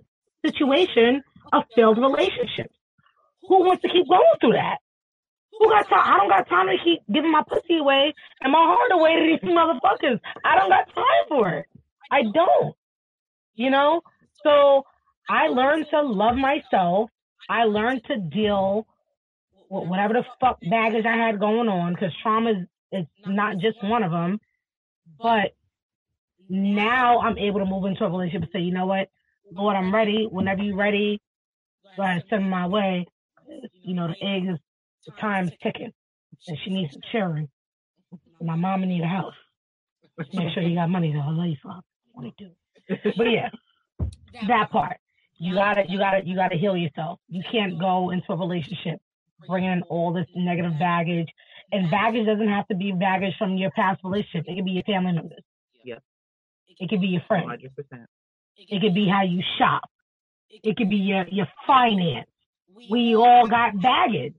[0.45, 1.23] situation
[1.53, 2.75] of failed relationships.
[3.49, 4.79] Who wants to keep going through that?
[5.59, 6.03] Who got time?
[6.05, 9.39] I don't got time to keep giving my pussy away and my heart away to
[9.41, 10.21] these motherfuckers.
[10.45, 11.67] I don't got time for it.
[12.11, 12.75] I don't.
[13.55, 14.03] You know?
[14.43, 14.85] So
[15.29, 17.11] I learned to love myself.
[17.49, 18.87] I learned to deal
[19.69, 22.57] with whatever the fuck baggage I had going on because trauma is,
[22.93, 24.41] is not just one of them.
[25.21, 25.55] But
[26.49, 29.09] now I'm able to move into a relationship and say, you know what,
[29.53, 30.27] Lord, I'm ready.
[30.31, 31.21] Whenever you're ready,
[31.97, 33.07] go ahead, send my way.
[33.83, 34.59] You know, the egg is,
[35.07, 35.93] the time's ticking
[36.47, 37.49] and she needs some cheering.
[38.41, 39.35] My mama need a house.
[40.33, 41.81] Make sure you got money to love you for.
[42.13, 42.51] What do.
[43.17, 43.51] But yeah,
[44.49, 44.97] that part.
[45.39, 47.19] You gotta, you gotta, you gotta heal yourself.
[47.29, 49.01] You can't go into a relationship
[49.49, 51.29] bringing in all this negative baggage.
[51.73, 54.45] And baggage doesn't have to be baggage from your past relationship.
[54.47, 55.43] It could be your family members.
[55.85, 55.97] Yeah.
[56.79, 57.47] It could be your friends.
[57.49, 58.07] Hundred percent.
[58.57, 59.89] It could be how you shop.
[60.51, 62.29] It could be your, your finance.
[62.91, 64.35] We all got baggage.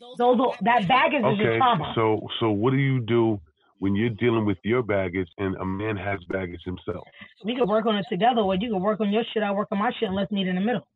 [0.00, 1.92] Those are, that baggage is your Okay, trauma.
[1.94, 3.40] so so what do you do
[3.78, 7.06] when you're dealing with your baggage and a man has baggage himself?
[7.44, 9.42] we could work on it together, or you could work on your shit.
[9.42, 10.86] I work on my shit, and let's meet in the middle.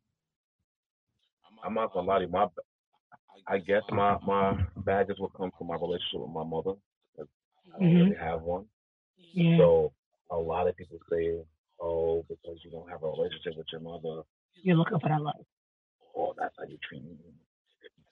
[1.65, 2.31] I'm not gonna lie to you.
[2.31, 2.47] My,
[3.47, 6.73] I guess my my baggage will come from my relationship with my mother.
[7.19, 8.05] I don't Mhm.
[8.05, 8.67] really have one.
[9.17, 9.59] Yeah.
[9.59, 9.93] So
[10.31, 11.45] a lot of people say,
[11.81, 14.23] "Oh, because you don't have a relationship with your mother,
[14.63, 15.45] You're looking for that love.
[16.17, 17.03] oh, that's how you treat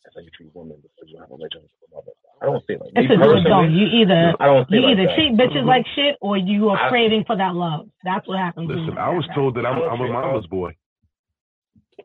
[0.07, 2.15] that's how you treat women because you have a relationship with mother.
[2.41, 3.73] I don't say like It's a do or personally, don't.
[3.74, 5.15] You either I don't say you like either that.
[5.19, 5.74] treat bitches Mm-hmm.
[5.74, 7.89] like shit or you are I- craving for that love.
[8.05, 8.69] That's what happens.
[8.69, 10.70] when Listen, you I was told that I'm, I don't I'm a mama's boy.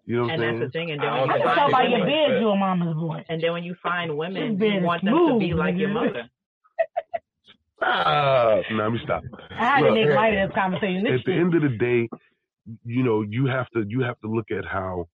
[0.06, 0.88] You know what And I'm that's the saying?
[0.88, 0.91] thing.
[0.98, 2.95] And then I when you can tell find by your women, beard you're a mama's
[2.95, 3.26] boy.
[3.30, 6.26] and then when you find women, you want them to be like your mother.
[7.84, 9.23] Ah, no, let me stop.
[9.52, 11.03] I had to make light of this conversation.
[11.03, 12.07] This at the end of the day,
[12.86, 15.07] you know, you have to you have to look at how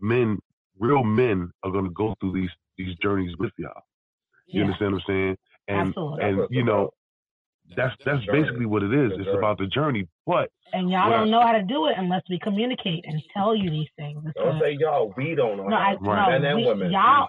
[0.00, 0.38] men,
[0.80, 3.70] real men, are going to go through these these journeys with y'all.
[4.46, 4.66] You Yeah.
[4.66, 5.36] understand what I'm saying?
[5.68, 6.24] And Absolutely.
[6.24, 6.90] and you know,
[7.76, 9.12] that's that's basically what it is.
[9.16, 10.08] It's about the journey.
[10.26, 13.70] But And y'all don't know how to do it unless we communicate and tell you
[13.70, 14.22] these things.
[14.26, 15.12] It's Don't a- say y'all.
[15.16, 15.68] We don't know.
[15.68, 15.96] no, I, how.
[16.00, 16.30] Right.
[16.32, 16.90] Men no, and we, women.
[16.90, 17.28] y'all,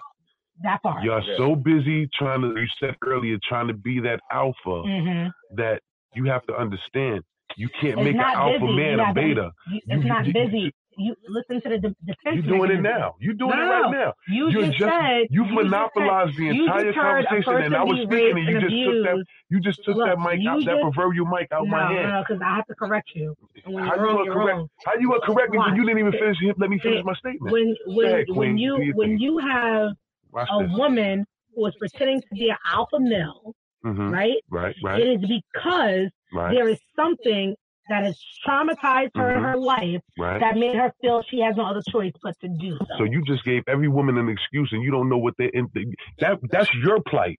[0.62, 1.04] that part.
[1.04, 1.36] you're Yeah.
[1.36, 2.48] so busy trying to.
[2.58, 5.80] You said earlier trying to be that alpha hmm that
[6.14, 7.22] you have to understand.
[7.56, 8.72] You can't It's make an alpha busy.
[8.76, 9.50] man You're a beta.
[9.68, 10.72] You, You- it's you- not you- busy.
[10.96, 12.44] You listen to the de- defense.
[12.44, 13.16] You're doing it now.
[13.20, 14.12] You're doing it right now.
[14.28, 17.98] You You're just, just said you just monopolized the entire just conversation, and I was
[18.04, 19.10] speaking, and you just took that.
[19.12, 19.28] abused.
[19.50, 22.12] You just took Look, that mic out, that proverbial mic out no, my no, hand.
[22.12, 23.34] no, because I have to correct you.
[23.64, 24.60] How you wrong, correct?
[24.84, 26.36] How you gonna correct me when you didn't even finish?
[26.58, 27.52] Let me finish It- my statement.
[27.52, 28.58] When when ahead, when Queen.
[28.58, 29.92] you when you have
[30.30, 30.76] Watch a this.
[30.76, 31.24] woman
[31.54, 33.54] who is pretending to be an alpha male,
[33.84, 34.12] Mhm.
[34.12, 34.36] right?
[34.50, 37.54] Right, right, It is because right, there is something
[37.88, 39.44] that has traumatized her in Mhm.
[39.52, 40.40] her life right.
[40.40, 42.86] that made her feel she has no other choice but to do so.
[42.98, 45.68] So you just gave every woman an excuse, and you don't know what they're in
[46.20, 46.38] that.
[46.50, 47.38] That's your plight.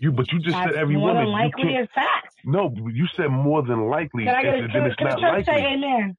[0.00, 1.24] You, but you just That's said every more woman.
[1.24, 1.90] than You likely can't.
[1.90, 2.34] fact.
[2.44, 4.24] No, you said more than likely.
[4.24, 5.72] Can I get a, and can, it's can the not church say likely.
[5.74, 6.16] amen?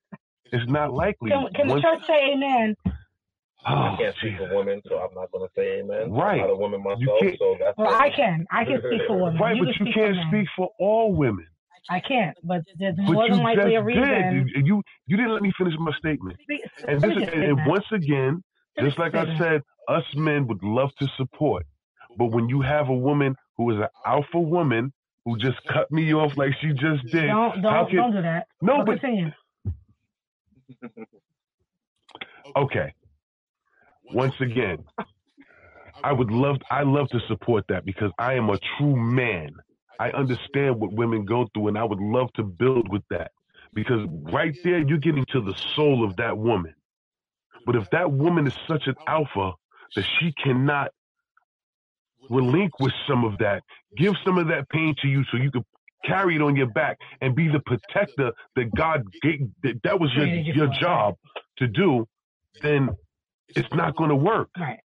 [0.51, 1.29] It's not likely.
[1.31, 2.75] Can, can the church say amen?
[2.85, 6.11] Oh, I can't speak for women, so I'm not gonna say amen.
[6.11, 6.33] Right.
[6.41, 8.45] I'm not a woman myself, so that's Well, I can.
[8.51, 9.37] I can speak for women.
[9.39, 11.45] Right, you but can you can't for speak for all women.
[11.89, 14.45] I can't, but there's But more than likely a reason.
[14.55, 14.65] did.
[14.65, 16.39] You you didn't let me finish my statement.
[16.87, 18.43] And this and once again,
[18.79, 21.65] just like I said, us men would love to support,
[22.17, 24.93] but when you have a woman who is an alpha woman
[25.25, 28.47] who just cut me off like she just did, Don't don't can don't do that.
[28.61, 28.83] no?
[28.85, 29.33] But But
[32.55, 32.93] okay.
[34.11, 34.83] Once again,
[36.03, 39.51] I would love I love to support that because I am a true man.
[39.99, 43.31] I understand what women go through and I would love to build with that.
[43.73, 46.73] Because right there you're getting to the soul of that woman.
[47.65, 49.51] But if that woman is such an alpha
[49.95, 50.91] that she cannot
[52.29, 53.63] relinquish some of that,
[53.97, 55.65] give some of that pain to you so you can
[56.05, 60.11] carry it on your back and be the protector that God gave that, that was
[60.15, 61.15] your your job
[61.57, 62.07] to do,
[62.61, 62.89] then
[63.49, 64.49] it's not going to work.
[64.57, 64.79] Right.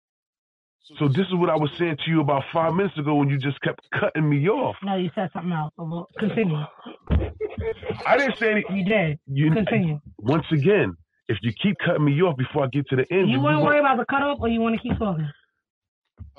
[0.98, 3.38] So this is what I was saying to you about five minutes ago when you
[3.38, 4.76] just kept cutting me off.
[4.82, 5.72] No, you said something else.
[5.76, 6.56] So continue.
[8.06, 9.18] I didn't say any, You did.
[9.26, 9.50] you.
[9.50, 10.00] Continue.
[10.18, 10.94] Once again,
[11.28, 13.64] if you keep cutting me off before I get to the end, You want to
[13.64, 15.28] worry about the cut off, or you want to keep talking?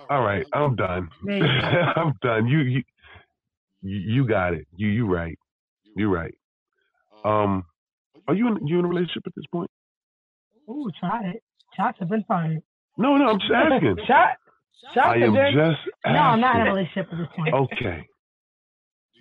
[0.10, 1.10] All right, I'm done.
[1.24, 1.48] There you go.
[1.96, 2.48] I'm done.
[2.48, 2.84] You, you
[3.82, 4.68] you you got it.
[4.76, 5.38] You you right.
[5.96, 6.36] You right.
[7.24, 7.66] Um,
[8.28, 9.72] are you in you in a relationship at this point?
[10.70, 11.42] Ooh, try it.
[11.76, 12.62] Shots have been fired.
[12.98, 13.30] No, no.
[13.30, 13.98] I'm just asking.
[14.08, 14.30] Shot.
[14.94, 15.54] Shots I am been.
[15.54, 16.74] just No, I'm not in a asking.
[16.76, 17.54] relationship at this point.
[17.54, 18.08] Okay.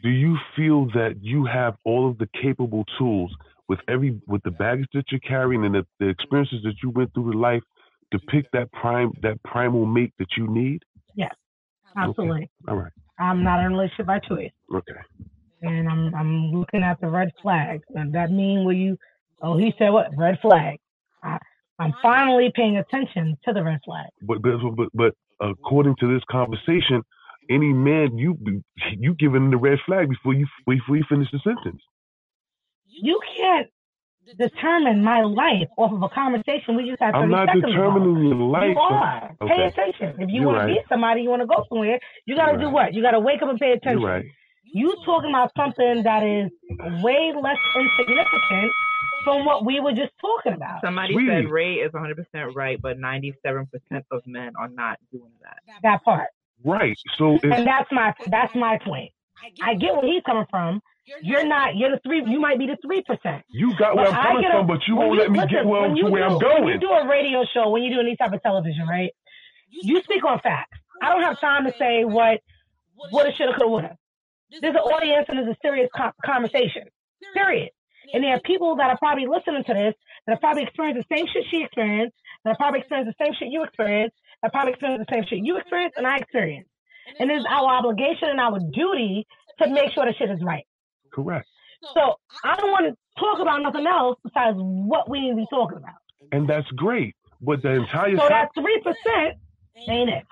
[0.03, 3.35] Do you feel that you have all of the capable tools
[3.69, 7.13] with every with the baggage that you're carrying and the, the experiences that you went
[7.15, 7.63] through in life
[8.13, 10.83] to pick that prime that primal mate that you need?
[11.15, 11.35] Yes,
[11.97, 12.51] absolutely.
[12.69, 12.93] All right.
[13.19, 14.93] I'm not in a relationship by choice, Okay.
[15.63, 17.85] and I'm I'm looking at the red flags.
[17.95, 18.99] And that mean will you?
[19.41, 20.09] Oh, he said what?
[20.19, 20.79] Red flag.
[21.23, 21.39] I,
[21.79, 24.07] I'm finally paying attention to the red flag.
[24.23, 27.03] But but but, but according to this conversation,
[27.51, 28.39] any man you
[28.99, 31.83] you giving the red flag before you before you finish the sentence.
[32.87, 33.69] You can't
[34.39, 38.37] determine my life off of a conversation we just had 30 I'm not determining your
[38.37, 38.71] life.
[38.71, 39.37] You are.
[39.43, 39.55] Okay.
[39.55, 40.23] Pay attention.
[40.23, 40.67] If you want right.
[40.67, 42.73] to meet somebody, you want to go somewhere, you got to do right.
[42.73, 42.95] what?
[42.95, 44.01] You got to wake up and pay attention.
[44.01, 44.25] You're right.
[44.65, 46.51] You talking about something that is
[47.03, 48.73] way less insignificant
[49.25, 50.81] from what we were just talking about.
[50.83, 51.29] Somebody Sweetie.
[51.45, 53.67] said Ray is 100% right, but 97%
[54.11, 55.59] of men are not doing that.
[55.83, 56.29] That part.
[56.65, 56.97] Right.
[57.19, 59.11] So And that's my that's my point.
[59.63, 60.81] I get where he's coming from.
[61.23, 61.77] You're not.
[61.77, 62.23] You're the three.
[62.27, 63.43] You might be the three percent.
[63.51, 65.67] you got where When I'm coming a- from, but you won't let me listen, get
[65.67, 66.65] well when to you where do, I'm going.
[66.65, 69.11] When you do a radio show, when you do any type of television, right?
[69.69, 70.79] You speak on facts.
[71.03, 72.41] I don't have time to say what,
[73.13, 73.97] woulda, shoulda, coulda, woulda.
[74.63, 76.85] There's an audience and there's a serious co- conversation.
[77.35, 77.71] Period.
[78.13, 79.95] And there are people that are probably listening to this
[80.27, 83.35] that have probably experienced the same shit she experienced, that have probably experienced the same
[83.39, 86.71] shit you experienced, that probably experienced the same shit you experienced and I experienced.
[87.19, 89.27] And it's our obligation and our duty
[89.61, 90.67] to make sure the shit is right.
[91.13, 91.47] Correct.
[91.95, 92.15] So
[92.45, 95.79] I don't want to talk about nothing else besides what we need to be talking
[95.79, 96.01] about.
[96.33, 97.15] And that's great.
[97.41, 99.39] but the entire So that three percent
[99.89, 100.25] ain't it.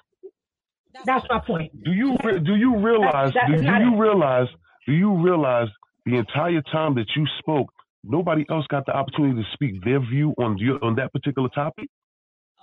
[1.05, 1.73] That's my point.
[1.85, 3.99] Do you re- do you realize that do, do you it.
[3.99, 4.49] realize
[4.87, 5.69] do you realize
[6.07, 7.71] the entire time that you spoke,
[8.05, 11.89] nobody else got the opportunity to speak their view on your, on that particular topic?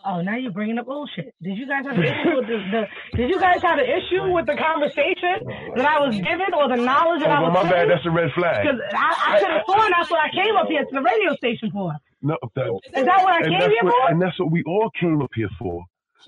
[0.05, 1.35] Oh, now you're bringing up bullshit.
[1.43, 4.31] Did you guys have an issue with the, the Did you guys have an issue
[4.31, 5.43] with the conversation
[5.75, 7.63] that I was given or the knowledge that I Oh, well, was?
[7.65, 7.89] my bad.
[7.89, 8.63] That's a red flag.
[8.63, 11.35] Because I, I could have sworn that's what I came up here to the radio
[11.35, 11.91] station for.
[12.21, 14.11] No, that, Is that what I came here what, for?
[14.11, 15.83] And that's what we all came up here for.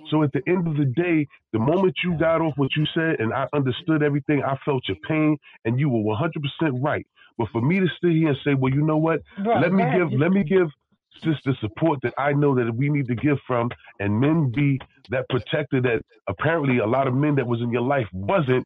[0.09, 3.19] So at the end of the day, the moment you got off what you said
[3.19, 6.30] and I understood everything, I felt your pain and you were 100%
[6.81, 7.05] right.
[7.38, 9.22] But for me to sit here and say, well, you know what?
[9.43, 10.68] Bro, let me give let me give
[11.23, 13.69] sis the support that I know that we need to give from
[13.99, 17.81] and men be that protector that apparently a lot of men that was in your
[17.81, 18.65] life wasn't.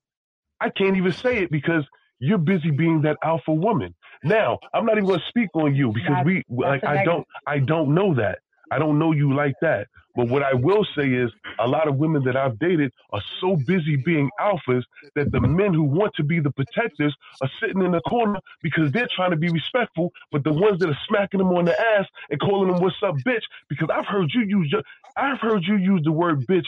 [0.59, 1.83] I can't even say it because
[2.19, 3.93] you're busy being that alpha woman.
[4.23, 7.59] Now, I'm not even going to speak on you because we like I don't I
[7.59, 8.39] don't know that.
[8.71, 9.87] I don't know you like that.
[10.15, 11.29] But what I will say is
[11.59, 14.83] a lot of women that I've dated are so busy being alphas
[15.15, 18.91] that the men who want to be the protectors are sitting in the corner because
[18.93, 22.05] they're trying to be respectful, but the ones that are smacking them on the ass
[22.29, 24.83] and calling them what's up bitch, because I've heard you use your,
[25.17, 26.65] I've heard you use the word bitch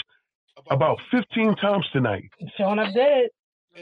[0.70, 2.30] about 15 times tonight.
[2.58, 3.30] Showing up dead.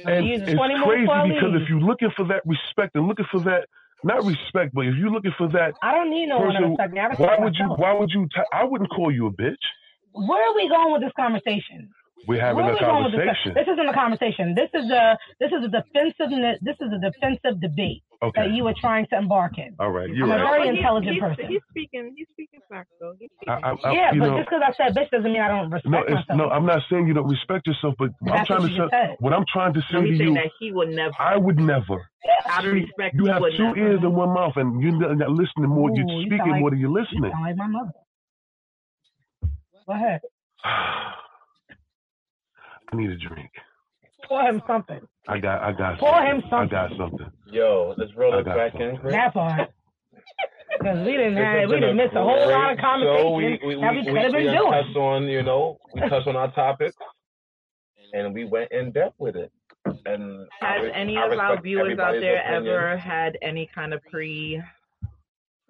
[0.04, 3.68] And it's crazy because if you're looking for that respect and looking for that,
[4.04, 6.70] not respect, but if you're looking for that I don't need no one to person,
[6.72, 7.00] respect me.
[7.00, 7.66] I respect why would you?
[7.78, 8.26] Why would you?
[8.26, 9.56] T- I wouldn't call you a bitch.
[10.14, 11.90] Where are we going with this conversation?
[12.28, 13.22] We're having Where a are we with this?
[13.22, 13.54] conversation.
[13.54, 14.56] This isn't a conversation.
[14.56, 16.30] This is a this is a defensive
[16.62, 18.48] this is a defensive debate Okay.
[18.48, 19.76] that you were trying to embark in.
[19.78, 21.46] All right, you're I'm a very But intelligent he's, person.
[21.50, 22.14] He's speaking.
[22.16, 23.14] He's speaking facts, though.
[23.20, 25.50] He's I, I, I, yeah, but know, just because I said bitch doesn't mean I
[25.50, 26.26] don't respect no, myself.
[26.38, 29.46] No, I'm not saying you don't respect yourself, but I'm trying to say what I'm
[29.52, 30.34] trying to say to you.
[30.34, 31.14] that he would never.
[31.20, 32.10] I would never.
[32.48, 33.78] Out of respect, You have two never.
[33.78, 35.90] ears and one mouth, and you're not not listening more.
[35.92, 37.32] Ooh, You're speaking sound like- more than you're You listening.
[37.32, 37.92] sound like my mother.
[39.86, 40.22] Go ahead.
[42.96, 43.52] I need a drink.
[44.28, 45.02] Pour him something.
[45.28, 45.62] I got.
[45.62, 46.00] I got.
[46.00, 46.42] Pour something.
[46.50, 47.32] him I got something.
[47.48, 48.90] Yo, let's roll I it got back something.
[48.90, 49.14] in, Chris.
[49.14, 49.70] That part.
[50.80, 53.30] Because we didn't have, we been didn't miss a whole lot of conversation show.
[53.32, 54.72] We, we, that we we, could have we, been we doing.
[54.72, 56.96] touched on, you know, we touched on our topics,
[58.14, 59.52] and we went in depth with it.
[60.06, 62.68] And Has re- any I of our viewers out there opinion.
[62.74, 64.62] ever had any kind of pre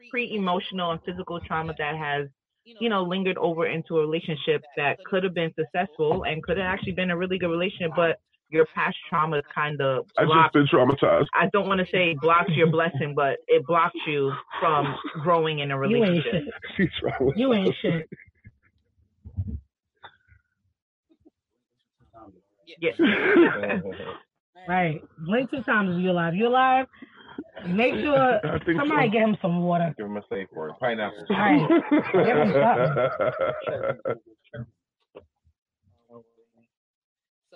[0.09, 2.27] pre emotional and physical trauma that has
[2.65, 6.65] you know lingered over into a relationship that could have been successful and could have
[6.65, 8.19] actually been a really good relationship, but
[8.49, 11.25] your past trauma kind of I just been traumatized.
[11.33, 15.71] I don't want to say blocks your blessing, but it blocks you from growing in
[15.71, 16.25] a relationship.
[16.25, 16.45] You ain't
[16.77, 17.03] relationship.
[17.03, 17.35] shit.
[17.37, 18.09] You ain't shit.
[22.79, 23.79] Yeah.
[24.67, 25.03] Right.
[25.19, 26.33] Blink two times if you're alive.
[26.33, 26.87] You're alive.
[27.67, 28.39] Make sure
[28.77, 29.11] somebody so.
[29.11, 29.93] get him some water.
[29.97, 30.73] Give him a safe word.
[30.79, 31.25] Pineapple.
[31.29, 31.67] Right.
[32.13, 32.53] Give him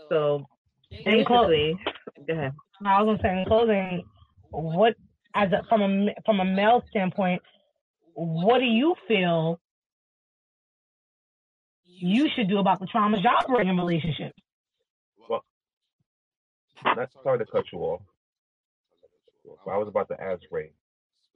[0.10, 0.46] So
[0.92, 1.80] In clo- basically,
[2.28, 2.54] go ahead.
[2.86, 4.04] I was gonna say in closing,
[4.50, 4.96] what
[5.36, 7.42] as a, from a from a male standpoint,
[8.16, 9.60] what do you feel
[11.86, 14.34] you should do about the traumas y'all bring in relationships?
[15.30, 15.44] Well,
[16.84, 18.02] not sorry to cut you off.
[19.66, 20.72] But I was about to ask Ray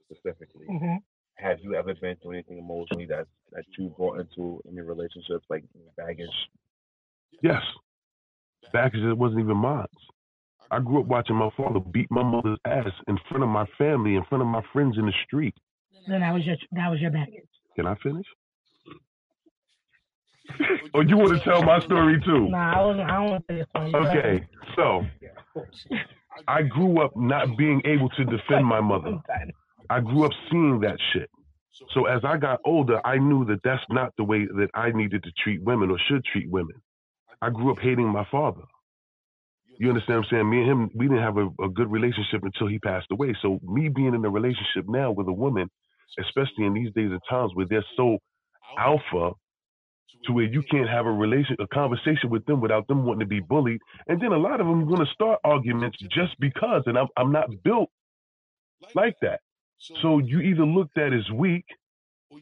[0.04, 0.66] specifically.
[0.68, 1.02] Mhm.
[1.36, 5.64] Have you ever been through anything emotionally that that you brought into any relationships, like
[5.96, 6.48] baggage?
[7.42, 7.62] Yes.
[8.72, 9.86] baggage as it wasn't even mine.
[10.70, 14.16] I grew up watching my father beat my mother's ass in front of my family,
[14.16, 15.54] in front of my friends in the street.
[16.08, 17.48] Then that was your that was your baggage.
[17.76, 18.26] Can I finish?
[20.94, 22.48] or you want to tell my story too?
[22.48, 22.90] Nah, I.
[22.90, 23.94] I don't want to say this one.
[23.94, 24.46] Okay,
[24.76, 25.06] so
[26.48, 29.18] I grew up not being able to defend my mother.
[29.90, 31.30] I grew up seeing that shit.
[31.92, 35.22] So as I got older, I knew that that's not the way that I needed
[35.24, 36.76] to treat women or should treat women.
[37.42, 38.62] I grew up hating my father.
[39.78, 40.50] You understand what I'm saying?
[40.50, 43.34] Me and him, we didn't have a, a good relationship until he passed away.
[43.42, 45.68] So me being in a relationship now with a woman,
[46.20, 48.18] especially in these days and times where they're so
[48.78, 49.32] alpha
[50.24, 53.26] to where you can't have a relation, a conversation with them without them wanting to
[53.26, 56.82] be bullied, and then a lot of them are going to start arguments just because,
[56.86, 57.90] and I'm I'm not built
[58.94, 59.40] like that.
[59.78, 61.64] So you either looked at as weak,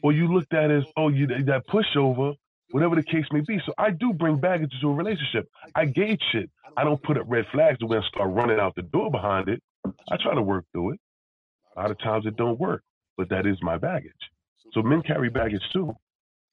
[0.01, 2.35] or you looked at as oh you that pushover,
[2.71, 3.59] whatever the case may be.
[3.65, 5.47] So I do bring baggage to a relationship.
[5.75, 6.49] I gauge shit.
[6.77, 9.49] I don't put up red flags to where I start running out the door behind
[9.49, 9.61] it.
[10.11, 10.99] I try to work through it.
[11.75, 12.83] A lot of times it don't work,
[13.17, 14.13] but that is my baggage.
[14.73, 15.95] So men carry baggage too.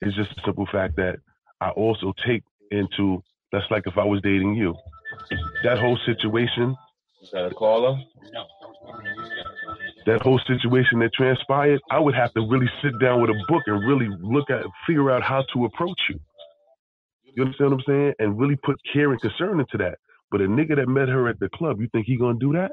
[0.01, 1.17] It's just a simple fact that
[1.61, 3.23] I also take into
[3.53, 4.75] that's like if I was dating you.
[5.65, 6.77] That whole situation.
[7.23, 7.99] Is that a caller?
[8.33, 8.47] No.
[10.07, 13.63] that whole situation that transpired, I would have to really sit down with a book
[13.67, 16.19] and really look at, figure out how to approach you.
[17.35, 18.15] You understand what I'm saying?
[18.19, 19.99] And really put care and concern into that.
[20.31, 22.73] But a nigga that met her at the club, you think he gonna do that?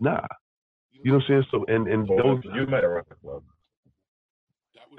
[0.00, 0.26] Nah.
[0.92, 1.44] You know what I'm saying?
[1.50, 3.42] So and and Well, those you met her at the club.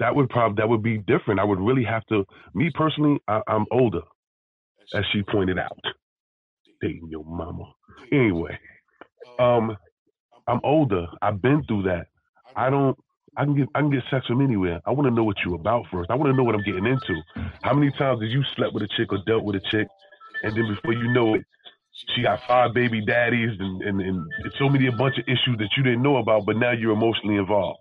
[0.00, 1.38] That would probably that would be different.
[1.38, 2.24] I would really have to.
[2.54, 4.00] Me personally, I, I'm older,
[4.94, 5.78] as she pointed out.
[6.80, 7.70] Dating your mama.
[8.10, 8.58] Anyway,
[9.38, 9.76] um,
[10.48, 11.06] I'm older.
[11.20, 12.06] I've been through that.
[12.56, 12.98] I don't.
[13.36, 14.80] I can get I can get sex from anywhere.
[14.86, 16.10] I want to know what you're about first.
[16.10, 17.20] I want to know what I'm getting into.
[17.62, 19.86] How many times did you slept with a chick or dealt with a chick,
[20.42, 21.44] and then before you know it,
[22.16, 24.26] she got five baby daddies and and, and
[24.58, 27.36] so many a bunch of issues that you didn't know about, but now you're emotionally
[27.36, 27.80] involved.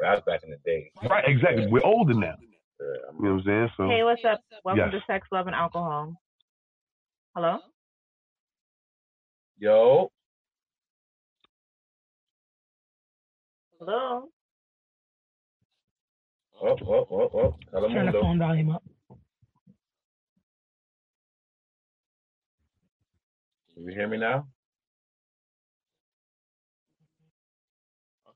[0.00, 0.90] That was back in the day.
[1.08, 1.24] Right?
[1.26, 1.66] Exactly.
[1.68, 2.34] We're older now.
[2.78, 2.86] Yeah,
[3.18, 3.70] You know what I'm saying?
[3.76, 4.40] So Hey, what's up?
[4.64, 5.02] Welcome Yes.
[5.02, 6.14] to Sex, Love, and Alcohol.
[7.34, 7.58] Hello?
[9.58, 10.10] Yo,
[13.78, 14.28] Hello?
[16.62, 17.88] oh, oh, oh, oh.
[17.88, 18.82] Turn the phone volume up.
[23.74, 24.46] Can you hear me now?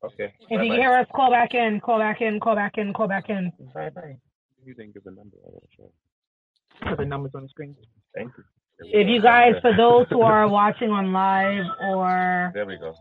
[0.02, 0.32] Okay.
[0.40, 3.06] If you can hear us, call back in, call back in, call back in, call
[3.06, 3.52] back in.
[3.74, 4.16] Bye bye.
[4.64, 5.36] you didn't give a number.
[5.44, 7.77] I would have Put the numbers on the screen.
[8.14, 8.44] Thank you.
[8.82, 12.94] If you guys, for those who are watching on live or There we go.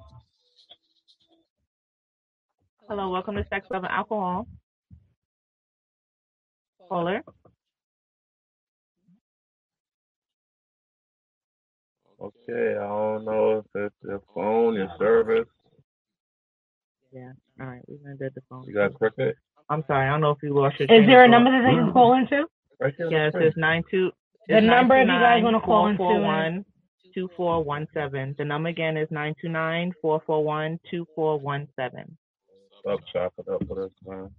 [2.90, 4.46] Hello, welcome to Sex, Love, and Alcohol.
[6.90, 7.24] Caller?
[12.22, 15.48] Okay, I don't know if it's your phone, your service.
[17.12, 17.32] Yeah.
[17.60, 18.64] All right, we're gonna do the phone.
[18.66, 19.36] You got cricket?
[19.70, 20.88] I'm sorry, I don't know if you lost your.
[20.92, 22.46] is there a of number that they can call into?
[22.80, 23.10] Right here.
[23.10, 24.12] Yes, it's nine two.
[24.48, 26.66] The number if you guys wanna call into four one
[27.14, 28.36] two four one seven.
[28.38, 32.18] The number again is nine two nine four four one two four one seven.
[32.90, 34.30] Up, chop it up for this time.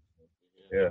[0.72, 0.90] Yeah.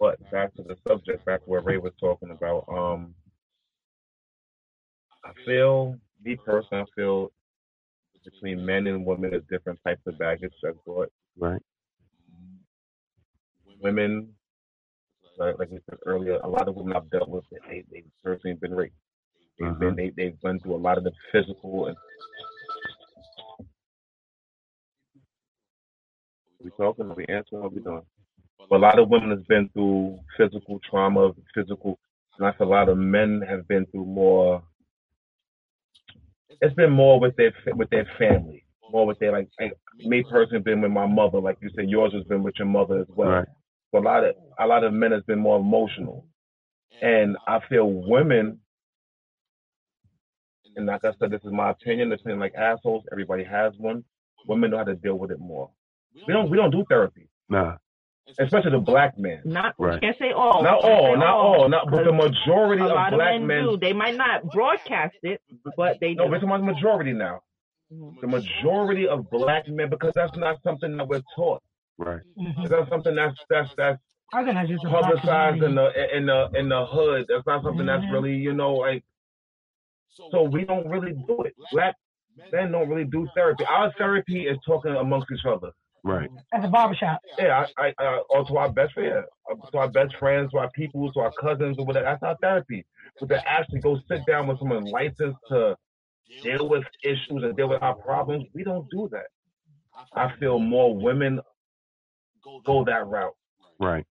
[0.00, 2.64] But back to the subject, back to what Ray was talking about.
[2.68, 3.14] Um,
[5.24, 7.32] I feel, me personally, I feel
[8.30, 11.10] between men and women, there's different types of baggage that's brought.
[11.36, 11.62] Right.
[13.80, 14.28] Women,
[15.38, 18.56] like, like we said earlier, a lot of women I've dealt with, they, they've personally
[18.60, 18.94] been raped.
[19.58, 19.78] They've Mhm.
[19.78, 21.96] been, they, they've been through a lot of the physical and.
[26.62, 27.14] We talking?
[27.14, 27.62] We answering?
[27.62, 28.02] What we doing?
[28.68, 31.98] But a lot of women has been through physical trauma, physical,
[32.36, 34.62] and I feel a lot of men have been through more.
[36.60, 39.48] It's been more with their with their family, more with their like.
[39.60, 42.68] like me personally, been with my mother, like you said, yours has been with your
[42.68, 43.28] mother as well.
[43.30, 43.48] Right.
[43.92, 46.26] So a lot of a lot of men has been more emotional,
[47.02, 48.60] and I feel women.
[50.76, 52.08] And like I said, this is my opinion.
[52.10, 53.04] This is like assholes.
[53.10, 54.04] Everybody has one.
[54.46, 55.70] Women know how to deal with it more.
[56.26, 56.50] We don't.
[56.50, 57.76] We don't do therapy, Nah.
[58.38, 59.40] Especially the black men.
[59.44, 60.00] Not Right.
[60.00, 60.62] can't say all.
[60.62, 63.34] Not can't all, not all, not, but the because majority a of lot of black
[63.40, 63.64] men men.
[63.64, 63.76] do.
[63.76, 65.40] They might not broadcast it,
[65.76, 66.16] but they do.
[66.16, 67.40] No, we're talking about the majority now.
[67.90, 71.62] The majority of black men, because that's not something that we're taught.
[71.96, 72.20] Right.
[72.38, 72.68] Mhm.
[72.68, 74.02] That's something that's that's that's
[74.32, 77.26] I think that's just a publicized in the in the in the hood.
[77.28, 78.12] That's not something that's Mhm.
[78.12, 79.02] really, you know, like.
[80.30, 81.54] So we don't really do it.
[81.72, 81.94] Black
[82.52, 83.64] men don't really do therapy.
[83.64, 85.70] Our therapy is talking amongst each other.
[86.08, 86.30] Right.
[86.54, 87.20] At the barbershop.
[87.38, 90.58] Yeah, I, I, uh, or to our best friend, uh, to our best friends, to
[90.58, 92.06] our people, to our cousins, or whatever.
[92.06, 92.86] That's our therapy.
[93.20, 95.76] But to actually go sit down with someone licensed to
[96.42, 99.26] deal with issues and deal with our problems, we don't do that.
[100.14, 101.40] I feel more women
[102.64, 103.36] go that route.
[103.78, 104.06] Right.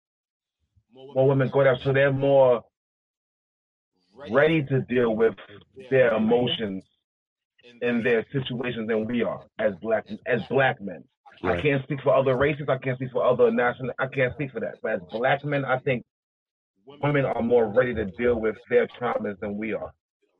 [0.92, 2.62] More women go that, so they're more
[4.30, 5.34] ready to deal with
[5.90, 6.82] their emotions
[7.80, 11.02] in their situations than we are as black as black men.
[11.44, 12.66] I can't speak for other races.
[12.68, 13.92] I can't speak for other national.
[13.98, 14.74] I can't speak for that.
[14.82, 16.04] But as black men, I think
[16.86, 19.92] women are more ready to deal with their traumas than we are.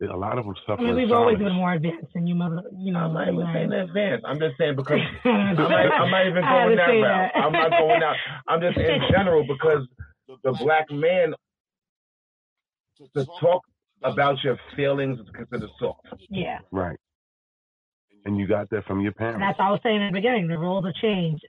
[0.02, 0.82] A lot of them I suffer.
[0.82, 2.98] mean, we've always been more advanced than you mother, you know.
[2.98, 3.89] I'm not even saying guys.
[3.89, 4.27] advanced.
[4.28, 7.31] I'm just saying because I I'm not, I'm not even going to that route.
[7.35, 7.40] that.
[7.40, 8.16] I'm not going out.
[8.47, 9.86] I'm just in general because
[10.44, 11.32] the black man
[13.14, 13.62] to talk
[14.02, 16.06] about your feelings is considered soft.
[16.28, 16.59] Yeah.
[16.70, 16.98] Right.
[18.26, 19.40] And you got that from your parents.
[19.40, 20.48] that's what I was saying in the beginning.
[20.48, 21.46] The roles have changed.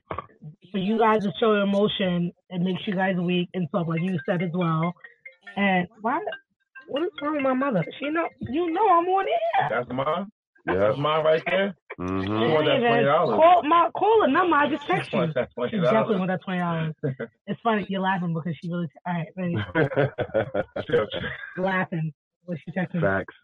[0.70, 4.16] For you guys to show emotion, it makes you guys weak and stuff, like you
[4.24, 4.94] said as well.
[5.56, 6.20] And why?
[6.86, 7.84] What is wrong with my mother?
[7.98, 9.68] She know, you know, I'm on air.
[9.70, 10.26] That's mine.
[10.66, 10.74] Yeah.
[10.74, 11.74] That's mine right there.
[11.96, 13.40] hmm She want that twenty dollars.
[13.40, 14.56] Call my call a number.
[14.56, 15.26] I just text you.
[15.34, 16.94] That She definitely want that twenty dollars.
[17.48, 18.86] It's funny you're laughing because she really.
[19.04, 19.56] All right, ready?
[21.56, 22.12] laughing
[22.44, 23.00] when she texted me.
[23.00, 23.34] Facts.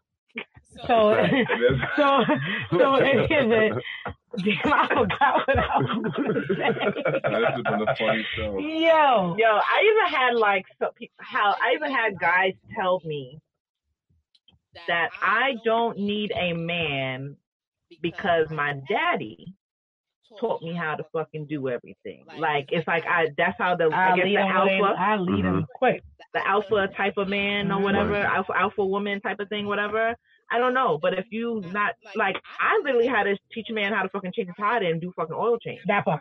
[0.86, 1.81] So, It is.
[1.97, 2.24] so,
[2.73, 3.82] so in any event,
[4.39, 6.73] damn, I forgot what I was going to say.
[6.85, 8.59] this has been a funny show.
[8.59, 13.40] Yo, Yo, I even had like so, pe- how I even had guys tell me
[14.89, 17.36] that I don't need a man
[18.02, 19.55] because my daddy
[20.39, 22.24] taught me how to fucking do everything.
[22.39, 25.44] Like it's like I that's how the I, I guess the them, alpha I lead
[25.44, 25.55] mm-hmm.
[25.55, 26.02] them quick.
[26.32, 27.85] the alpha type of man or mm-hmm.
[27.85, 28.24] whatever, Right.
[28.24, 30.16] alpha alpha woman type of thing, whatever.
[30.51, 33.93] I don't know, but if you not like, I literally had to teach a man
[33.93, 35.81] how to fucking change his tire and do fucking oil change.
[35.86, 36.20] That part,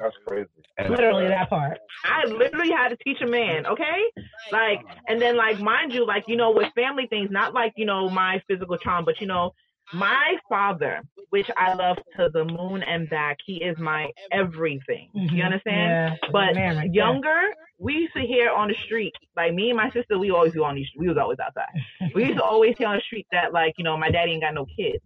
[0.00, 0.48] That's crazy.
[0.88, 1.78] literally that part.
[2.04, 4.02] I literally had to teach a man, okay?
[4.50, 7.86] Like, and then like, mind you, like, you know, with family things, not like, you
[7.86, 9.52] know, my physical charm, but you know,
[9.92, 15.10] my father, which I love to the moon and back, he is my everything.
[15.14, 15.46] You Mhm.
[15.46, 15.92] understand?
[15.92, 16.94] Yeah, But man right there.
[16.94, 17.40] younger,
[17.78, 20.64] we used to hear on the street, like me and my sister, we always go
[20.64, 21.72] on these, we was always outside.
[22.14, 24.42] we used to always hear on the street that like, you know, my daddy ain't
[24.42, 25.02] got no kids.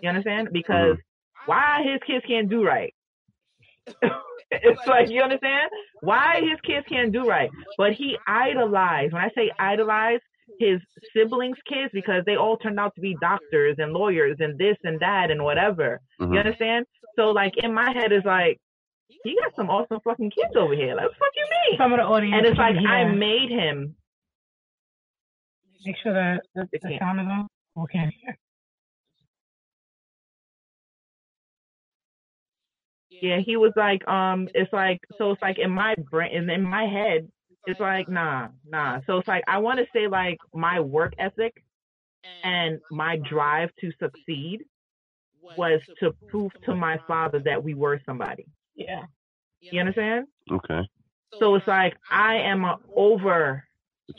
[0.00, 0.48] You understand?
[0.52, 0.96] Because
[1.44, 2.94] why his kids can't do right?
[4.50, 5.70] it's like you understand
[6.00, 9.12] why his kids can't do right, but he idolized.
[9.12, 10.20] When I say idolize,
[10.66, 10.80] his
[11.14, 14.98] siblings' kids because they all turned out to be doctors and lawyers and this and
[15.00, 16.00] that and whatever.
[16.20, 16.32] Mhm.
[16.32, 16.86] You understand?
[17.16, 18.58] So like in my head is like,
[19.24, 20.94] he got some awesome fucking kids over here.
[20.94, 21.78] Like what the fuck you mean?
[21.78, 23.94] Some of the audience and it's can like I made him.
[25.84, 27.00] Make sure that the, the can't.
[27.00, 27.48] sound is on.
[27.84, 28.10] Okay.
[33.10, 36.62] Yeah, he was like, um, it's like, so it's like in my brain, in, in
[36.62, 37.28] my head,
[37.66, 39.00] it's like, nah, nah.
[39.06, 41.62] So it's like, I want to say like my work ethic
[42.44, 44.64] and my drive to succeed
[45.56, 48.46] was to prove to my father that we were somebody.
[48.74, 49.04] Yeah.
[49.60, 50.26] You understand?
[50.50, 50.80] Okay.
[51.38, 53.64] So it's like, I am a over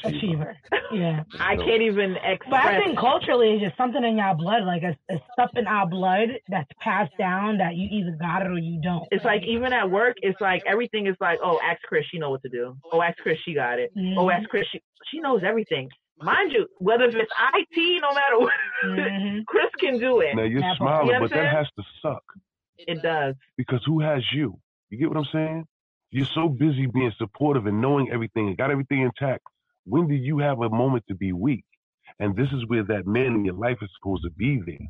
[0.04, 0.58] Achiever.
[0.92, 1.24] Yeah.
[1.40, 2.50] I can't even express.
[2.52, 5.66] But I think culturally, it's just something in your blood, like it's, it's stuff in
[5.66, 9.08] our blood that's passed down that you either got it or you don't.
[9.10, 12.30] It's like even at work, it's like everything is like, oh, ask Chris, she know
[12.30, 12.78] what to do.
[12.92, 13.92] Oh, ask Chris, she got it.
[14.16, 14.82] Oh, ask Chris, she
[15.12, 15.90] she knows everything.
[16.22, 18.54] Mind you, whether if it's IT, no matter what,
[18.86, 19.40] Mm-hmm.
[19.48, 20.36] Chris can do it.
[20.36, 22.24] Now you're You smiling, but that has to suck
[22.78, 23.34] It does.
[23.58, 24.60] because who has you?
[24.92, 25.66] You get what I'm saying?
[26.12, 29.42] You're so busy being supportive and knowing everything and got everything intact.
[29.86, 31.66] When do you have a moment to be weak?
[32.20, 34.88] And this is where that man in your life is supposed to be there.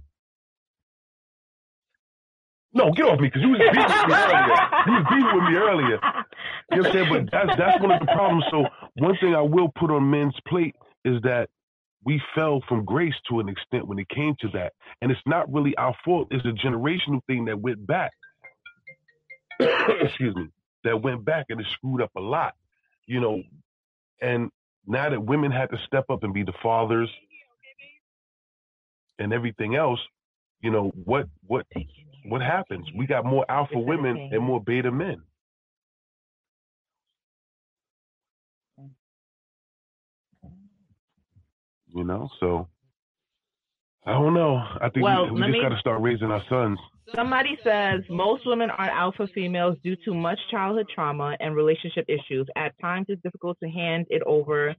[2.74, 4.58] No, get off me because you was beating with me earlier.
[4.88, 6.00] You was beating with me earlier.
[6.72, 7.10] You know what I'm saying?
[7.10, 8.46] But that's that's one of the problems.
[8.50, 8.66] So
[8.96, 10.76] one thing I will put on men's plate
[11.06, 11.50] is that
[12.04, 14.74] we fell from grace to an extent when it came to that.
[15.02, 16.30] And it's not really our fault.
[16.32, 18.12] It's a generational thing that went back.
[19.60, 20.48] Excuse me.
[20.84, 22.54] That went back and it screwed up a lot.
[23.06, 23.44] You know,
[24.20, 24.50] and
[24.86, 27.10] now that women had to step up and be the fathers
[29.20, 30.00] and everything else,
[30.62, 31.66] you know, what what
[32.26, 32.88] what happens?
[32.96, 35.22] We got more alpha women and more beta men.
[41.96, 42.68] You know, so
[44.06, 44.56] I don't know.
[44.56, 46.80] I think Well, we, we just got to start raising our sons.
[47.16, 52.48] Somebody says most women are alpha females due to much childhood trauma and relationship issues.
[52.56, 54.76] At times, it's difficult to hand it over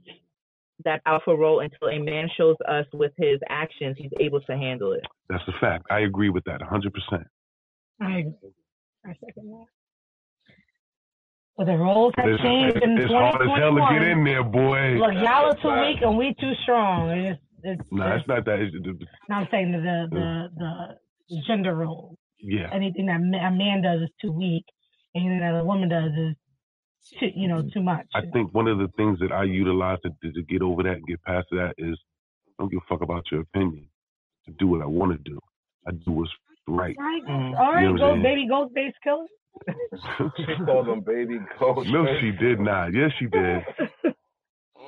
[0.84, 4.92] that alpha role until a man shows us with his actions he's able to handle
[4.92, 5.02] it.
[5.28, 5.86] That's a fact.
[5.90, 7.24] I agree with that 100%.
[8.00, 9.66] I, I second that.
[11.56, 14.42] But the roles have It's, changed in it's hard as hell to get in there,
[14.42, 14.98] boy.
[14.98, 17.10] Look, y'all are too weak and we too strong.
[17.10, 18.58] It's, it's, No, it's it's not that.
[18.58, 20.98] It's, it's- no, I'm saying the the the, the
[21.46, 22.16] gender role.
[22.40, 22.68] yeah.
[22.72, 24.64] Anything that ma- a man does is too weak.
[25.14, 26.34] Anything that a woman does is
[27.18, 28.06] too, you know, too much.
[28.14, 30.94] I think one of the things that I utilize to, to, to get over that
[30.94, 31.98] and get past that is
[32.58, 33.88] don't give a fuck about your opinion.
[34.46, 35.38] To do what I want to do,
[35.88, 36.30] I do what's
[36.68, 36.94] right.
[36.98, 37.22] Right.
[37.28, 37.58] Mm.
[37.58, 39.26] All right, You know go baby ghost face killer.
[40.36, 41.88] She called them baby ghost.
[41.90, 42.92] No, she did not.
[42.92, 43.62] Yes, she did.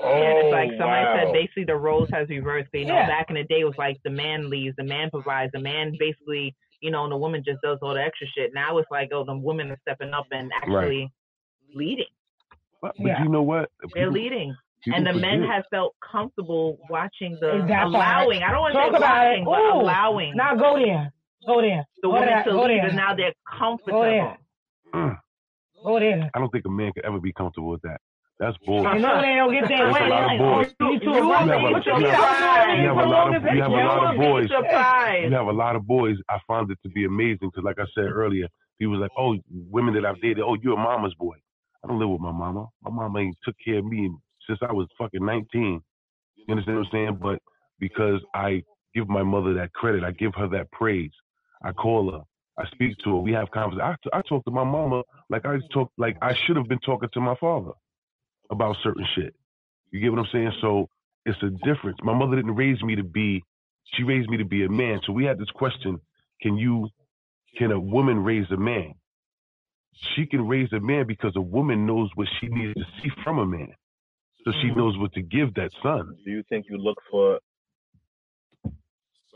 [0.04, 1.16] and it's like Oh, somebody wow.
[1.24, 2.68] said basically the roles has reversed.
[2.72, 3.06] You know, Yeah.
[3.08, 5.92] back in the day it was like the man leads, the man provides, the man
[5.98, 8.52] basically, you know, and the woman just does all the extra shit.
[8.54, 11.10] Now it's like, oh, the women are stepping up and actually
[11.74, 12.06] leading.
[12.82, 13.22] But, but Yeah.
[13.22, 13.70] you know what?
[13.94, 14.56] They're People- leading.
[14.84, 15.54] people and the men forget.
[15.54, 18.42] have felt comfortable watching the Is that allowing.
[18.42, 19.44] I don't want to Talk say about watching, it.
[19.46, 19.80] but Ooh.
[19.80, 21.12] allowing Now go there.
[21.46, 21.84] Go there.
[22.02, 22.44] the go women there.
[22.44, 22.86] to go lead, there.
[22.88, 24.02] and now they're comfortable.
[24.02, 24.36] there.
[24.94, 25.18] Mm,
[25.84, 26.30] Go there.
[26.34, 28.00] I don't think a man could ever be comfortable with that.
[28.38, 29.00] That's You bullshit.
[29.00, 30.06] know they don't get their There's way.
[30.06, 30.74] a lot of boys.
[30.80, 31.46] you too You rough.
[31.46, 32.80] will You have a- Put you your have- stuff on.
[32.80, 34.50] you have a Put lot of- you have a lot of boys.
[34.50, 36.16] You have a lot of boys.
[36.28, 38.46] I found it to be amazing because, like I said earlier,
[38.78, 39.36] people was like, "Oh,
[39.70, 40.40] women that I've dated.
[40.40, 41.36] Oh, you're a mama's boy."
[41.82, 42.66] I don't live with my mama.
[42.82, 44.10] My mama ain't took care of me
[44.46, 45.80] since I was fucking 19.
[46.36, 47.18] You understand what I'm saying?
[47.22, 47.40] But
[47.78, 48.62] because I
[48.94, 50.04] give my mother that credit.
[50.04, 51.10] I give her that praise.
[51.64, 52.22] I call her.
[52.58, 53.16] I speak to her.
[53.16, 53.98] We have conversations.
[54.12, 57.08] I, I talk to my mama like I talk like I should have been talking
[57.12, 57.72] to my father
[58.50, 59.34] about certain shit.
[59.90, 60.52] You get what I'm saying?
[60.60, 60.88] So
[61.24, 61.98] it's a difference.
[62.02, 63.42] My mother didn't raise me to be.
[63.94, 65.00] She raised me to be a man.
[65.06, 66.00] So we had this question:
[66.42, 66.88] Can you?
[67.58, 68.94] Can a woman raise a man?
[70.16, 73.38] She can raise a man because a woman knows what she needs to see from
[73.38, 73.72] a man.
[74.44, 74.78] So she Mm-hmm.
[74.78, 76.16] knows what to give that son.
[76.24, 77.40] Do you think you look for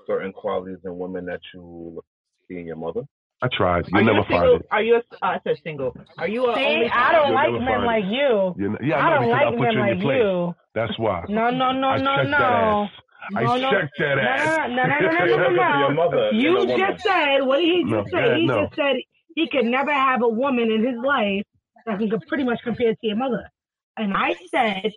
[0.07, 2.03] certain qualities in women that you
[2.49, 3.03] see in your mother?
[3.43, 3.87] I tried.
[3.89, 4.67] You'll you never find it.
[4.71, 4.99] Are you a?
[4.99, 5.97] Uh, I said single.
[6.19, 6.91] Are you a See, only?
[6.91, 8.55] I don't You'll like men like you.
[8.57, 9.97] You know, yeah, I I don't because like I put men you in like your
[9.99, 10.25] place.
[10.25, 10.55] you.
[10.75, 11.25] That's why.
[11.29, 12.39] No, no, no, I no, checked no.
[12.39, 12.91] that ass.
[13.35, 13.71] I No, no.
[13.71, 14.51] checked that ass.
[14.55, 15.91] No, no, no, no, no, no, no, Your no.
[15.91, 16.31] mother.
[16.33, 16.93] You and a woman.
[16.93, 18.19] just said what did he just go say?
[18.19, 18.65] ahead, He no.
[18.65, 18.97] just said
[19.35, 21.45] he could never have a woman in his life
[21.87, 23.49] that he can pretty much compare to your mother.
[23.97, 24.93] And I said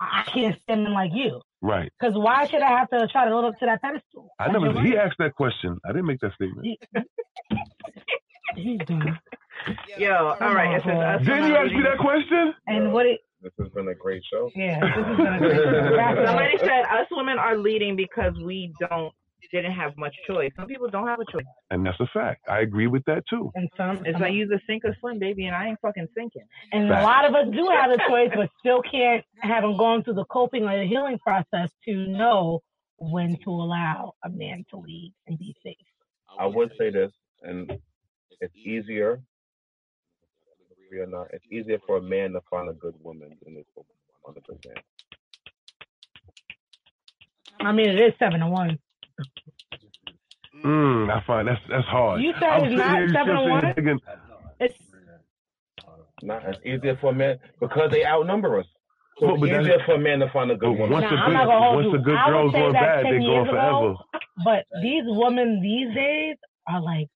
[0.00, 1.40] I can't stand men like you.
[1.62, 1.92] Right.
[2.00, 4.28] Because why should I have to try to live up to that pedestal?
[4.40, 4.80] I That's never.
[4.82, 5.00] He mother.
[5.00, 5.78] asked that question.
[5.84, 6.66] I didn't make that statement.
[6.66, 6.78] He-
[8.56, 9.18] He's done.
[9.96, 10.76] Yo, all right.
[10.76, 12.52] It says Didn't you ask me that question?
[12.66, 13.20] And what it?
[13.42, 14.50] This has been a great show.
[14.54, 15.96] Yeah, this has been a great show.
[15.96, 16.26] Wrap it up.
[16.28, 19.12] Somebody said us women are leading because we don't
[19.50, 20.52] didn't have much choice.
[20.56, 21.44] Some people don't have a choice.
[21.70, 22.42] And that's a fact.
[22.48, 23.50] I agree with that too.
[23.54, 26.08] And some, It's some- like you either sink or swim, baby, and I ain't fucking
[26.16, 26.46] sinking.
[26.72, 30.14] And a lot of us do have a choice, but still can't haven't gone through
[30.14, 32.60] the coping or the healing process to know
[32.98, 35.76] when to allow a man to lead and be safe.
[36.38, 37.12] I would say this,
[37.42, 37.70] and
[38.40, 39.20] it's easier.
[40.86, 41.28] Agree or not?
[41.32, 44.28] It's easier for a man to find a good woman than it is for a
[44.28, 44.82] woman to find a good man.
[47.60, 48.78] I mean, it is seven to one.
[50.64, 52.20] Mm, I find that's that's hard.
[52.22, 53.74] You said it's not here seven to one?
[53.74, 53.98] thinking,
[54.60, 54.78] It's
[56.22, 58.66] Not it's easier for a man because they outnumber us.
[59.18, 60.90] So But- it's but that's- easier for a man to find a good But woman.
[60.92, 61.94] once Now, a I'm good not gonna hold once you.
[61.94, 63.94] a good I would girl's say going bad, they years going forever.
[64.44, 66.36] but these women these days
[66.68, 67.08] are like,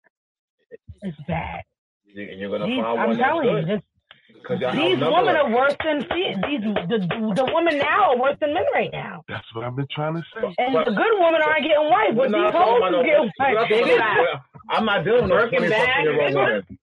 [1.03, 1.63] it's bad.
[2.07, 3.83] You- and you're gonna These, find I'm one telling you, good.
[4.49, 6.61] This, Because y'all these outnumber women are worse than fe- these.
[6.89, 6.99] The,
[7.37, 9.25] the women now are worse than men right now.
[9.29, 10.55] That's what I've been trying to say.
[10.59, 13.01] And the good women aren't getting white, We're but not these talking hoes about no-
[13.01, 13.55] is getting white.
[13.55, 13.95] talking baby.
[13.97, 14.41] about-
[14.71, 16.05] I'm not dealing with no Working 20 something bad.
[16.05, 16.79] year old women.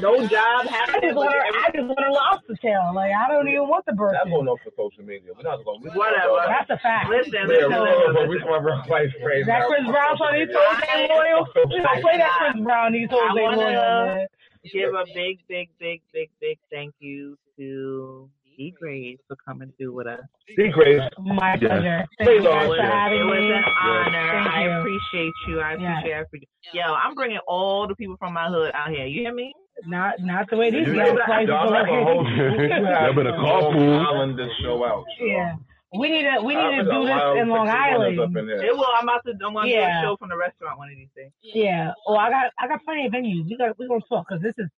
[0.00, 2.92] No job, I just want a, I just want a lobster tail.
[2.96, 4.14] Like I don't even want the bird.
[4.16, 5.30] That's going on for social media.
[5.36, 5.84] We're not going.
[5.92, 6.40] Whatever.
[6.48, 7.10] That's a fact.
[7.12, 8.48] Listen, Yeah, listen, we're listen, going listen.
[8.48, 9.68] for real life phrase Is that.
[9.68, 10.32] Chris Brown song?
[10.32, 11.44] These hoes ain't loyal.
[11.86, 12.92] I play that Chris Brown.
[12.96, 14.26] These hoes I ain't loyal.
[14.74, 14.82] Man.
[14.84, 19.92] give a big, big, big, big, big thank you to D Graves for coming through
[19.92, 20.20] with us.
[20.56, 21.04] D Graves.
[21.18, 21.60] My Yes.
[21.60, 22.06] pleasure.
[22.14, 22.58] Stay Thank you long.
[22.58, 23.52] guys for It having was me.
[23.52, 24.30] an honor.
[24.32, 24.70] Thank I you.
[24.80, 25.60] appreciate you.
[25.60, 25.92] I Yeah.
[25.98, 26.48] appreciate everything.
[26.72, 29.04] Yo, I'm bringing all the people from my hood out here.
[29.06, 29.52] You hear me?
[29.86, 32.36] Not not the way these You gas know, prices y'all have a whole, looking.
[32.60, 34.06] you Y'all have better a carpool.
[34.06, 35.04] Island this show out.
[35.20, 35.56] Yeah.
[35.98, 38.20] We need to we need to do this in Long Island.
[38.20, 38.86] Up in It will.
[38.96, 39.32] I'm about to.
[39.44, 40.00] I'm going to Yeah.
[40.02, 41.30] do a show from the restaurant one of these days.
[41.42, 41.92] Yeah.
[42.06, 43.44] Oh, I got I got plenty of venues.
[43.48, 44.68] We got we gonna talk because this is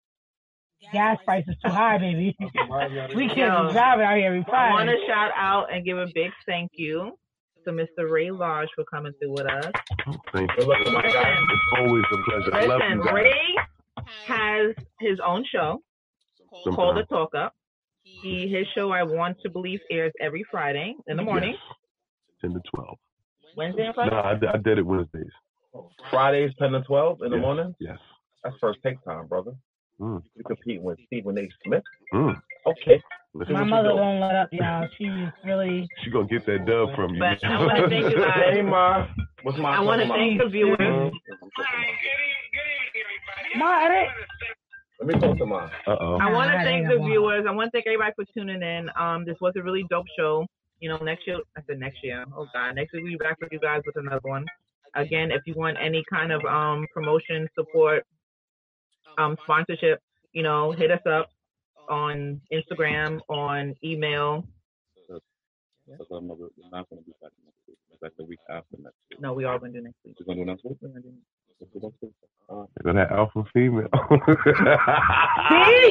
[0.92, 2.36] gas prices too high, baby.
[2.40, 5.98] we can't Yo, be driving out here every I want to shout out and give
[5.98, 7.18] a big thank you
[7.64, 8.10] to Mr.
[8.10, 9.70] Ray Lodge for coming through with us.
[10.32, 10.64] Thank you.
[10.64, 11.36] luck my guy.
[11.36, 12.54] It's always a pleasure.
[12.54, 13.12] I love Listen, you guys.
[13.14, 13.54] Ray
[14.26, 15.82] has his own show
[16.50, 17.08] called The Sometimes.
[17.08, 17.54] Talk Up.
[18.22, 21.76] He his show I Want to Believe airs every Friday in the morning, Yes.
[22.40, 22.98] Ten to twelve.
[23.56, 24.46] Wednesday and No, Friday.
[24.46, 25.30] I, I did it Wednesdays.
[26.10, 27.74] Fridays, 10 to 12 in the morning.
[27.78, 27.98] Yes.
[28.42, 29.52] That's first take time, brother.
[30.00, 30.22] Mm.
[30.36, 31.48] You compete with Stephen A.
[31.64, 31.82] Smith.
[32.14, 32.40] Mm.
[32.66, 33.02] Okay.
[33.34, 34.00] Listen, My mother doing?
[34.00, 34.88] won't let up, y'all.
[34.96, 35.10] She's
[35.44, 37.20] really she gonna get that dub from you.
[37.20, 38.54] But I want to thank you guys.
[38.54, 39.06] Hey, Ma.
[39.42, 40.74] What's my I want to talking thank the viewers.
[40.80, 41.12] about?
[43.56, 44.10] Ma, it ain't-
[45.00, 45.70] Let me talk to Ma.
[45.86, 46.18] Uh oh.
[46.20, 47.44] I want to thank the viewers.
[47.48, 48.90] I want to thank everybody for tuning in.
[48.98, 50.44] Um, this was a really dope show.
[50.80, 52.24] You know, next year, I said next year.
[52.36, 54.44] Oh God, next week we'll be back with you guys with another one.
[54.94, 58.04] Again, if you want any kind of um promotion, support,
[59.18, 60.00] um sponsorship,
[60.32, 61.28] you know, hit us up
[61.88, 64.44] on Instagram, on email.
[65.86, 67.78] Because our mother is not going to be back next week.
[67.90, 69.20] It's like the week after next week.
[69.20, 70.16] No, we are going to do next week.
[70.20, 70.76] We're going to do next week?
[70.82, 71.37] We're gonna do next week.
[72.50, 72.66] Right.
[72.82, 73.88] Go that alpha female.
[73.92, 74.00] See,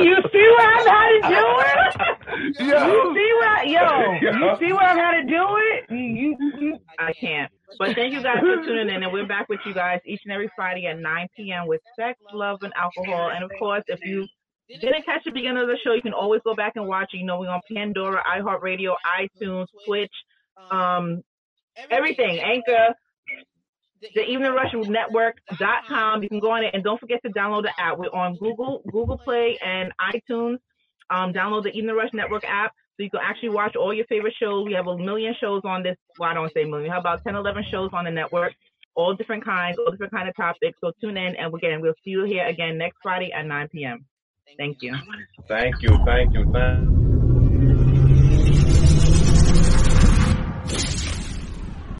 [0.01, 2.17] you see what I've had to do it?
[2.59, 2.65] Yo.
[2.65, 5.85] You see what I, yo, you see what I've had to do it?
[5.89, 7.51] You, you, you I can't.
[7.79, 10.33] But thank you guys for tuning in, and we're back with you guys each and
[10.33, 11.67] every Friday at 9 p.m.
[11.67, 13.31] with sex, love, and alcohol.
[13.33, 14.25] And of course, if you
[14.69, 17.17] didn't catch the beginning of the show, you can always go back and watch it.
[17.17, 20.13] You know, we're on Pandora, iHeartRadio, iTunes, Twitch,
[20.71, 21.21] um,
[21.89, 22.93] everything, Anchor,
[24.01, 26.23] the Evening Rush Network.com.
[26.23, 27.97] You can go on it, and don't forget to download the app.
[27.97, 30.59] We're on Google, Google Play, and iTunes.
[31.09, 32.73] Um, download the Evening Rush Network app.
[32.97, 34.65] So you can actually watch all your favorite shows.
[34.65, 35.95] We have a million shows on this.
[36.17, 36.91] Well, I don't say million.
[36.91, 38.53] How about 10, 11 shows on the network?
[38.95, 40.79] All different kinds, all different kind of topics.
[40.81, 44.05] So tune in, and again, we'll see you here again next Friday at 9 p.m.
[44.57, 44.95] Thank you.
[45.47, 47.16] Thank you, thank you, thank.